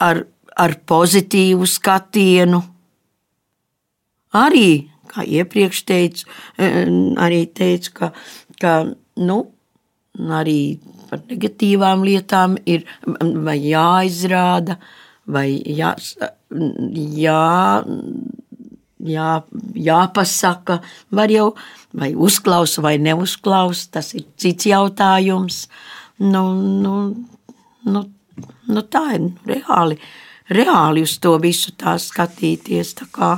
ar, 0.00 0.22
ar 0.56 0.76
pozitīvu 0.86 1.66
skatienu. 1.68 2.62
Arī, 4.40 4.86
kā 5.10 5.24
iepriekš 5.26 5.82
teicu, 5.88 6.28
arī 7.18 7.42
teicu, 7.50 7.94
ka, 7.98 8.12
ka 8.62 8.74
nu, 9.18 9.40
arī 10.40 10.60
par 11.10 11.24
negatīvām 11.26 12.04
lietām 12.06 12.56
ir 12.70 12.86
jāizrāda, 13.58 14.78
vai 15.26 15.48
jā, 15.66 15.94
jā, 17.18 17.42
jā, 19.06 19.40
jāpasaka, 19.74 20.80
var 21.14 21.32
jau 21.32 21.50
vai 21.96 22.12
uzklausa 22.14 22.82
vai 22.84 22.96
neuzklausa, 23.02 23.88
tas 23.98 24.14
ir 24.14 24.26
cits 24.38 24.68
jautājums. 24.70 25.64
Nu, 26.20 26.44
nu, 26.54 26.96
nu, 27.88 28.04
nu 28.68 28.82
tā 28.92 29.04
ir 29.16 29.30
reāli, 29.48 29.96
reāli 30.50 31.06
uz 31.06 31.16
to 31.18 31.36
visu 31.42 31.72
tā 31.78 31.96
skatīties. 31.98 32.94
Tā 33.00 33.08
kā. 33.14 33.32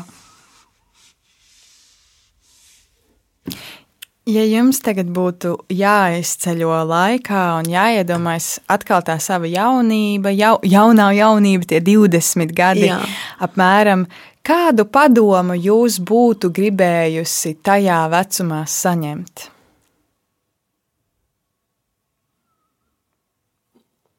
Ja 4.23 4.43
jums 4.47 4.79
tagad 4.79 5.09
būtu 5.11 5.57
jāizceļo 5.75 6.77
laikā 6.87 7.41
un 7.59 7.71
jāiedomājas 7.73 8.61
atkal 8.71 9.03
tā 9.03 9.17
sava 9.19 9.49
jaunība, 9.51 10.31
jau, 10.31 10.61
jaunā 10.63 11.09
jaunība, 11.17 11.67
tie 11.73 11.81
20 11.83 12.55
gadi, 12.55 12.87
Jā. 12.87 13.01
apmēram, 13.43 14.05
kādu 14.47 14.87
padomu 14.91 15.57
jūs 15.59 15.99
būtu 16.03 16.51
gribējusi 16.55 17.57
tajā 17.65 18.01
vecumā 18.13 18.63
saņemt? 18.69 19.47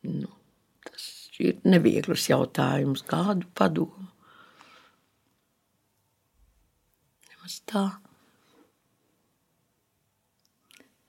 Nu, 0.04 0.30
tas 0.88 1.10
ir 1.40 1.60
neviegls 1.64 2.30
jautājums. 2.32 3.06
Kādu 3.08 3.48
padomu? 3.56 4.10
Nemaz 7.30 7.62
tā. 7.70 7.88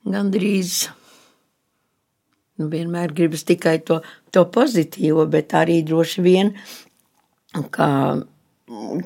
gandrīz. 0.05 0.89
Nu, 2.61 2.69
vienmēr 2.71 3.13
gribas 3.17 3.43
tikai 3.47 3.81
to, 3.87 3.99
to 4.31 4.45
pozitīvo, 4.55 5.27
bet 5.31 5.57
arī 5.59 5.81
droši 5.87 6.23
vien, 6.23 6.53
kā, 7.75 7.89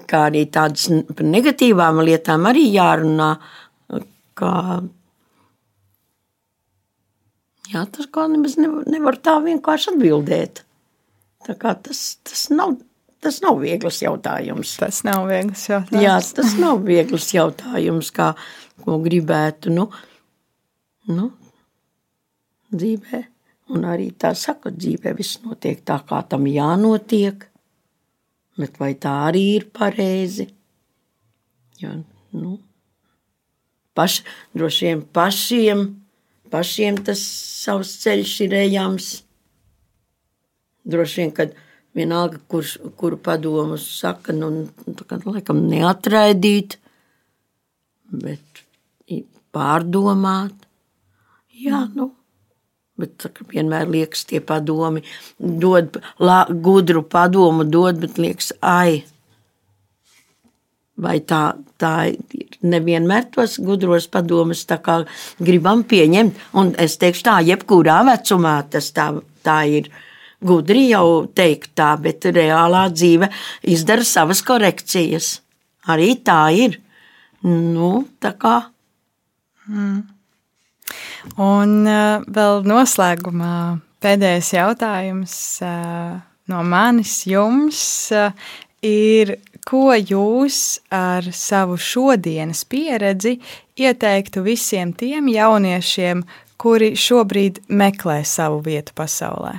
kā 0.09 0.25
arī 0.29 0.45
tādas 0.55 0.87
par 1.15 1.27
negatīvām 1.27 2.03
lietām 2.07 2.47
arī 2.51 2.69
jārunā. 2.73 3.33
Kā, 4.39 4.53
jā, 7.73 7.83
tas 7.91 8.07
kā 8.15 8.29
nemaz 8.31 8.55
nevar, 8.61 9.19
tā 9.19 9.39
vienkārši 9.43 9.95
atbildēt. 9.97 10.63
Tā 11.47 11.57
kā 11.59 11.75
tas, 11.83 12.21
tas 12.27 12.49
nav. 12.55 12.79
Tas 13.19 13.41
nav 13.43 13.57
viegls 13.59 13.97
jautājums. 13.99 14.77
Tas 14.79 15.01
nav 15.03 15.25
viegls 15.27 15.65
jautājums. 15.67 16.05
Jā, 16.05 16.15
tas 16.37 16.53
nav 16.55 16.85
viegls 16.87 17.33
jautājums, 17.35 18.13
kā 18.15 18.29
ko 18.85 19.01
gribētu. 19.03 19.73
Nu, 19.75 19.89
nu, 21.11 21.27
dzīvē. 22.71 23.25
Un 23.75 23.89
arī 23.91 24.13
tā 24.15 24.31
saka, 24.39 24.71
dzīvē 24.71 25.17
viss 25.19 25.43
notiek 25.43 25.83
tā, 25.83 25.99
kā 26.07 26.23
tam 26.31 26.47
jānotiek. 26.47 27.48
Bet 28.59 28.81
vai 28.81 28.93
tā 28.99 29.13
arī 29.29 29.45
ir 29.59 29.69
pareizi? 29.75 30.49
Jo, 31.79 31.93
nu, 32.35 32.57
paš, 33.95 34.21
droši 34.57 34.89
vien 34.89 35.05
pašiem, 35.15 35.85
pašiem 36.51 36.99
tas 37.07 37.23
savs 37.63 37.95
ceļš 38.03 38.35
ir 38.49 38.57
ejams. 38.65 39.13
Droši 40.89 41.23
vien, 41.23 41.33
kad 41.37 41.55
vienalga, 41.95 42.41
kurš, 42.51 42.77
kuru 42.99 43.19
padomu 43.23 43.79
saka, 43.83 44.35
nu, 44.35 44.67
tā 44.99 45.07
kā 45.07 45.21
laikam 45.23 45.63
neatraidīt, 45.71 46.79
bet 48.11 48.65
pārdomāt. 49.55 50.55
Jā, 51.59 51.87
nu. 51.95 52.13
Bet 52.99 53.29
vienmēr 53.53 53.87
liekas, 53.87 54.25
tie 54.27 54.41
padomi 54.43 55.05
dod 55.39 56.01
la, 56.19 56.41
gudru 56.51 57.05
padomu, 57.07 57.63
dod, 57.63 58.01
bet 58.03 58.19
liekas, 58.19 58.51
ai, 58.59 59.05
vai 60.99 61.19
tā, 61.23 61.43
tā 61.79 61.93
ir 62.11 62.59
nevienmēr 62.67 63.29
tos 63.35 63.59
gudros 63.63 64.09
padomus 64.11 64.67
gribam 65.39 65.85
pieņemt. 65.87 66.43
Un 66.59 66.75
es 66.79 66.99
teikšu, 66.99 67.25
tā, 67.29 67.39
jebkurā 67.47 68.03
vecumā 68.11 68.59
tas 68.71 68.91
tā, 68.93 69.13
tā 69.47 69.63
ir. 69.71 69.91
Gudri 70.39 70.85
jau 70.93 71.27
teikt 71.35 71.73
tā, 71.75 71.97
bet 71.99 72.23
reālā 72.31 72.85
dzīve 72.95 73.27
izdara 73.67 74.05
savas 74.07 74.43
korekcijas. 74.47 75.41
Arī 75.91 76.13
tā 76.23 76.45
ir. 76.55 76.77
Nu, 77.43 78.05
tā 78.23 78.35
kā. 78.39 78.61
Mm. 79.67 80.18
Un 81.41 81.83
uh, 81.87 82.25
vēl 82.25 82.65
noslēgumā 82.69 83.79
pēdējais 84.03 84.53
jautājums 84.55 85.35
uh, 85.67 86.19
no 86.51 86.65
manis 86.67 87.21
jums 87.29 87.81
uh, 88.15 88.31
ir, 88.85 89.37
ko 89.69 89.93
jūs 89.97 90.79
ar 90.95 91.27
savu 91.35 91.77
šodienas 91.77 92.65
pieredzi 92.65 93.37
ieteiktu 93.79 94.45
visiem 94.47 94.95
tiem 94.97 95.29
jauniešiem, 95.33 96.23
kuri 96.59 96.95
šobrīd 96.99 97.65
meklē 97.69 98.23
savu 98.27 98.63
vietu 98.65 98.95
pasaulē? 98.99 99.59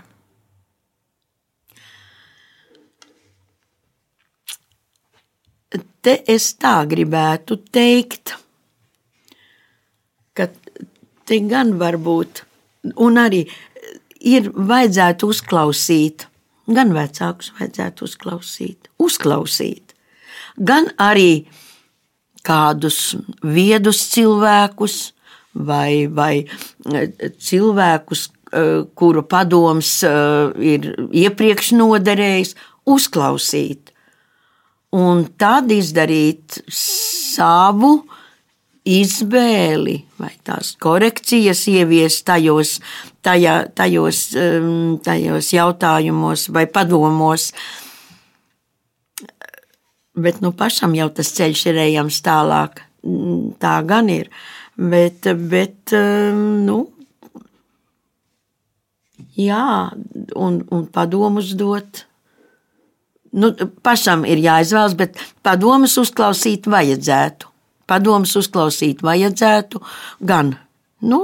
Te 6.00 6.14
es 6.32 6.54
tā 6.56 6.78
gribētu 6.88 7.60
teikt, 7.76 8.32
ka 8.32 8.49
te 11.30 11.40
gan 11.46 11.76
var 11.80 12.00
būt, 12.02 12.44
un 12.98 13.20
arī 13.22 13.44
ir 14.20 14.50
vajadzētu 14.50 15.30
uzklausīt, 15.30 16.26
gan 16.70 16.94
vecākus 16.96 17.54
vajadzētu 17.60 18.08
uzklausīt, 18.10 18.90
uzklausīt, 19.02 19.96
gan 20.58 20.90
arī 20.98 21.48
kādus 22.46 23.16
viedus 23.44 24.04
cilvēkus 24.14 25.00
vai, 25.54 26.08
vai 26.08 26.34
eh, 26.42 27.30
cilvēkus, 27.38 28.26
eh, 28.52 28.74
kuru 28.96 29.24
padoms 29.30 29.92
eh, 30.08 30.14
ir 30.74 30.90
iepriekš 31.26 31.74
noderējis, 31.78 32.56
uzklausīt. 32.90 33.94
Un 34.96 35.28
tad 35.38 35.70
izdarīt 35.70 36.64
savu 36.74 38.00
izvēli 38.90 39.96
vai 40.20 40.32
tās 40.46 40.74
korekcijas 40.82 41.66
ieviest 41.72 42.26
tajos, 42.28 42.78
tajā, 43.26 43.56
tajos, 43.78 44.24
um, 44.40 44.98
tajos 45.04 45.52
jautājumos 45.54 46.48
vai 46.54 46.66
padomos. 46.72 47.52
Bet 50.20 50.42
nu, 50.44 50.52
pašam 50.58 50.96
jau 50.98 51.10
tas 51.16 51.32
ceļš 51.38 51.66
ir 51.72 51.82
ejams 51.86 52.22
tālāk. 52.26 52.84
Mm, 53.06 53.56
tā 53.62 53.80
gan 53.88 54.10
ir. 54.12 54.32
Bet, 54.80 55.28
bet 55.52 55.94
um, 55.96 56.42
nu, 56.66 56.80
jā, 59.40 59.66
un, 60.36 60.62
un 60.72 60.88
padomus 60.92 61.54
dot. 61.60 62.06
Nu, 63.30 63.52
pašam 63.86 64.26
ir 64.26 64.42
jāizvēlas, 64.42 64.98
bet 64.98 65.20
padomus 65.46 66.00
uzklausīt 66.02 66.66
vajadzētu 66.66 67.49
padomus 67.90 68.36
uzklausīt 68.40 69.04
vajadzētu 69.06 69.82
gan 70.30 70.54
nu, 71.10 71.24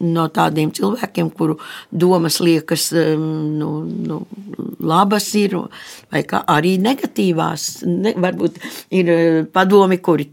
no 0.00 0.26
tādiem 0.32 0.72
cilvēkiem, 0.74 1.30
kuru 1.36 1.56
domas 1.90 2.40
liekas 2.42 2.90
nu, 3.20 3.70
nu, 3.84 4.20
labas, 4.80 5.28
ir, 5.38 5.56
vai 6.12 6.22
arī 6.42 6.76
negatīvās. 6.82 7.68
Ne, 7.86 8.14
varbūt 8.26 8.60
ir 8.96 9.12
eh, 9.12 9.40
padomi, 9.52 9.98
kuri 10.02 10.30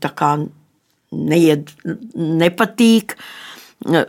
neied, 1.13 1.73
nepatīk. 2.15 3.17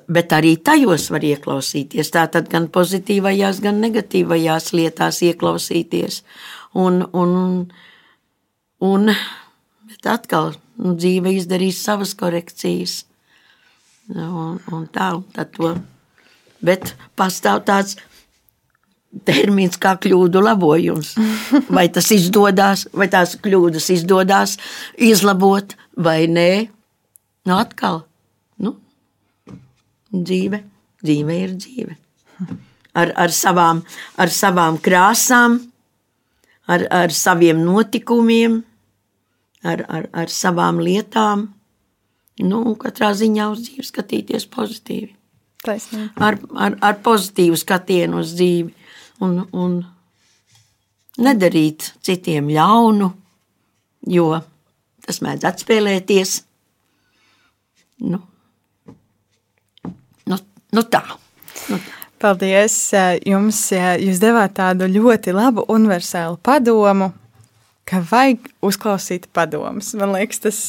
Bet 0.07 0.31
arī 0.31 0.53
tajos 0.63 1.09
var 1.11 1.25
ieklausīties. 1.27 2.13
Tātad 2.15 2.47
gan 2.47 2.69
pozitīvajās, 2.71 3.59
gan 3.61 3.81
negatīvajās 3.83 4.71
lietās 4.73 5.19
ieklausīties. 5.27 6.21
Un, 6.79 7.03
un, 7.11 7.33
un 8.79 9.11
atkal 10.07 10.55
nu, 10.81 10.95
dzīve 10.99 11.35
izdarīs 11.39 11.83
savas 11.85 12.15
korekcijas. 12.19 13.03
Nu, 14.13 14.27
un, 14.29 14.59
un 14.75 14.89
tā, 14.93 15.13
un 15.17 15.25
to. 15.55 15.75
Bet 16.65 16.95
pastāv 17.19 17.63
tāds 17.69 17.97
termins 19.23 19.79
kā 19.81 19.95
kļūdu 20.01 20.43
labojums. 20.43 21.15
Vai 21.71 21.87
tas 21.93 22.11
izdodas, 22.15 22.87
vai 22.93 23.09
tās 23.13 23.37
kļūdas 23.41 23.91
izdodas 23.95 24.57
izlabot, 24.99 25.77
vai 25.97 26.25
nē. 26.31 26.51
Nu, 27.45 27.59
atkal, 27.61 28.03
nu, 28.65 28.75
dzīve, 30.11 30.63
dzīve 31.05 31.39
ir 31.45 31.55
dzīve. 31.61 31.97
Ar, 32.95 33.11
ar, 33.19 33.33
savām, 33.35 33.83
ar 34.17 34.31
savām 34.33 34.79
krāsām, 34.83 35.59
ar, 36.71 36.87
ar 36.95 37.13
saviem 37.13 37.61
notikumiem, 37.67 38.63
ar, 39.65 39.85
ar, 39.89 40.09
ar 40.13 40.33
savām 40.33 40.81
lietām. 40.85 41.49
Nu, 42.45 42.63
katrā 42.81 43.13
ziņā 43.15 43.49
uz 43.53 43.67
dzīvi 43.67 43.87
skatīties 43.87 44.49
pozitīvi. 44.51 45.13
Taisnība. 45.65 46.13
Ar, 46.21 46.39
ar, 46.67 46.79
ar 46.91 46.99
pozitīvu 47.05 47.57
skatienu 47.57 48.21
uz 48.21 48.35
dzīvi 48.37 48.75
un, 49.25 49.39
un 49.55 49.79
nedarīt 51.25 51.93
citiem 52.05 52.51
ļaunu, 52.53 53.11
jo 54.13 54.29
tas 55.07 55.23
mēdz 55.25 55.47
atspēlēties. 55.53 56.37
Nu, 58.05 58.21
nu, 60.27 60.41
nu 60.75 60.89
tā. 60.91 61.05
Nu 61.71 61.79
tā. 61.79 62.01
Paldies! 62.25 62.75
Jums, 63.29 63.59
jūs 64.01 64.21
devāt 64.23 64.55
tādu 64.57 64.89
ļoti 64.89 65.35
labu 65.37 65.67
universālu 65.69 66.39
padomu, 66.41 67.11
ka 67.89 68.01
vajag 68.09 68.47
uzklausīt 68.65 69.27
padomus. 69.37 69.93
Man 69.99 70.15
liekas, 70.15 70.41
tas 70.45 70.61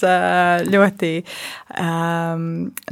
ļoti, 0.67 1.11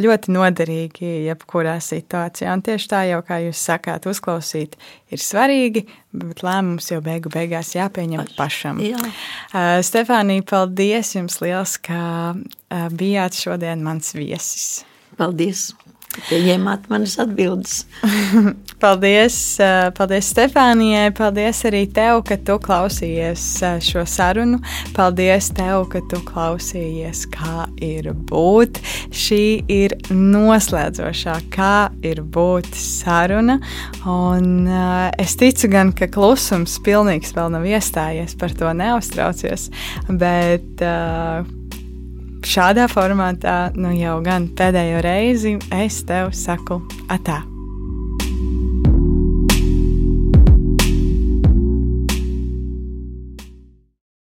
ļoti 0.05 0.35
noderīgi 0.35 1.11
jebkurā 1.27 1.75
situācijā. 1.83 2.53
Un 2.55 2.63
tieši 2.65 2.89
tā 2.93 3.03
jau, 3.09 3.19
kā 3.27 3.41
jūs 3.43 3.59
sakāt, 3.67 4.07
uzklausīt 4.09 4.77
ir 5.13 5.23
svarīgi, 5.23 5.85
bet 6.15 6.43
lēmums 6.45 6.87
jau 6.93 7.01
beigu 7.03 7.31
beigās 7.33 7.73
jāpieņem 7.75 8.33
pašam. 8.37 8.79
Jā. 8.83 9.01
Stefānija, 9.83 10.47
paldies 10.47 11.15
jums 11.17 11.41
liels, 11.43 11.75
ka 11.83 12.33
bijāt 12.95 13.37
šodien 13.43 13.83
mans 13.85 14.15
viesis. 14.15 14.85
Paldies! 15.19 15.73
Pieņēmāt 16.13 16.85
manas 16.91 17.15
atbildes. 17.21 17.83
paldies, 18.83 19.37
paldies 19.97 20.29
Stefānijai. 20.33 21.07
Paldies 21.17 21.63
arī 21.69 21.83
tev, 21.93 22.21
ka 22.27 22.37
tu 22.37 22.59
klausījies 22.61 23.45
šo 23.83 24.03
sarunu. 24.09 24.59
Paldies 24.95 25.49
tev, 25.57 25.87
ka 25.91 26.03
tu 26.11 26.21
klausījies, 26.27 27.25
kā 27.33 27.65
ir 27.83 28.11
būt. 28.29 28.79
Šī 29.13 29.43
ir 29.71 29.97
noslēdzošā, 30.13 31.39
kā 31.53 31.89
ir 32.05 32.21
būt 32.21 32.69
saruna. 32.77 33.57
Un 34.09 34.69
es 35.21 35.35
ticu 35.39 35.71
gan, 35.73 35.95
ka 35.97 36.09
klusums 36.13 36.77
pilnīgs 36.85 37.33
vēl 37.35 37.51
nav 37.57 37.65
iestājies, 37.67 38.37
par 38.39 38.53
to 38.57 38.69
neuztraucies. 38.77 39.69
Bet, 40.09 40.85
uh, 40.85 41.41
šādā 42.47 42.87
formātā 42.91 43.73
nu 43.79 43.93
jau 43.97 44.19
gan 44.25 44.49
pēdējo 44.57 45.01
reizi 45.05 45.57
es 45.71 46.03
tev 46.07 46.31
saku 46.35 46.81
atā. 47.11 47.43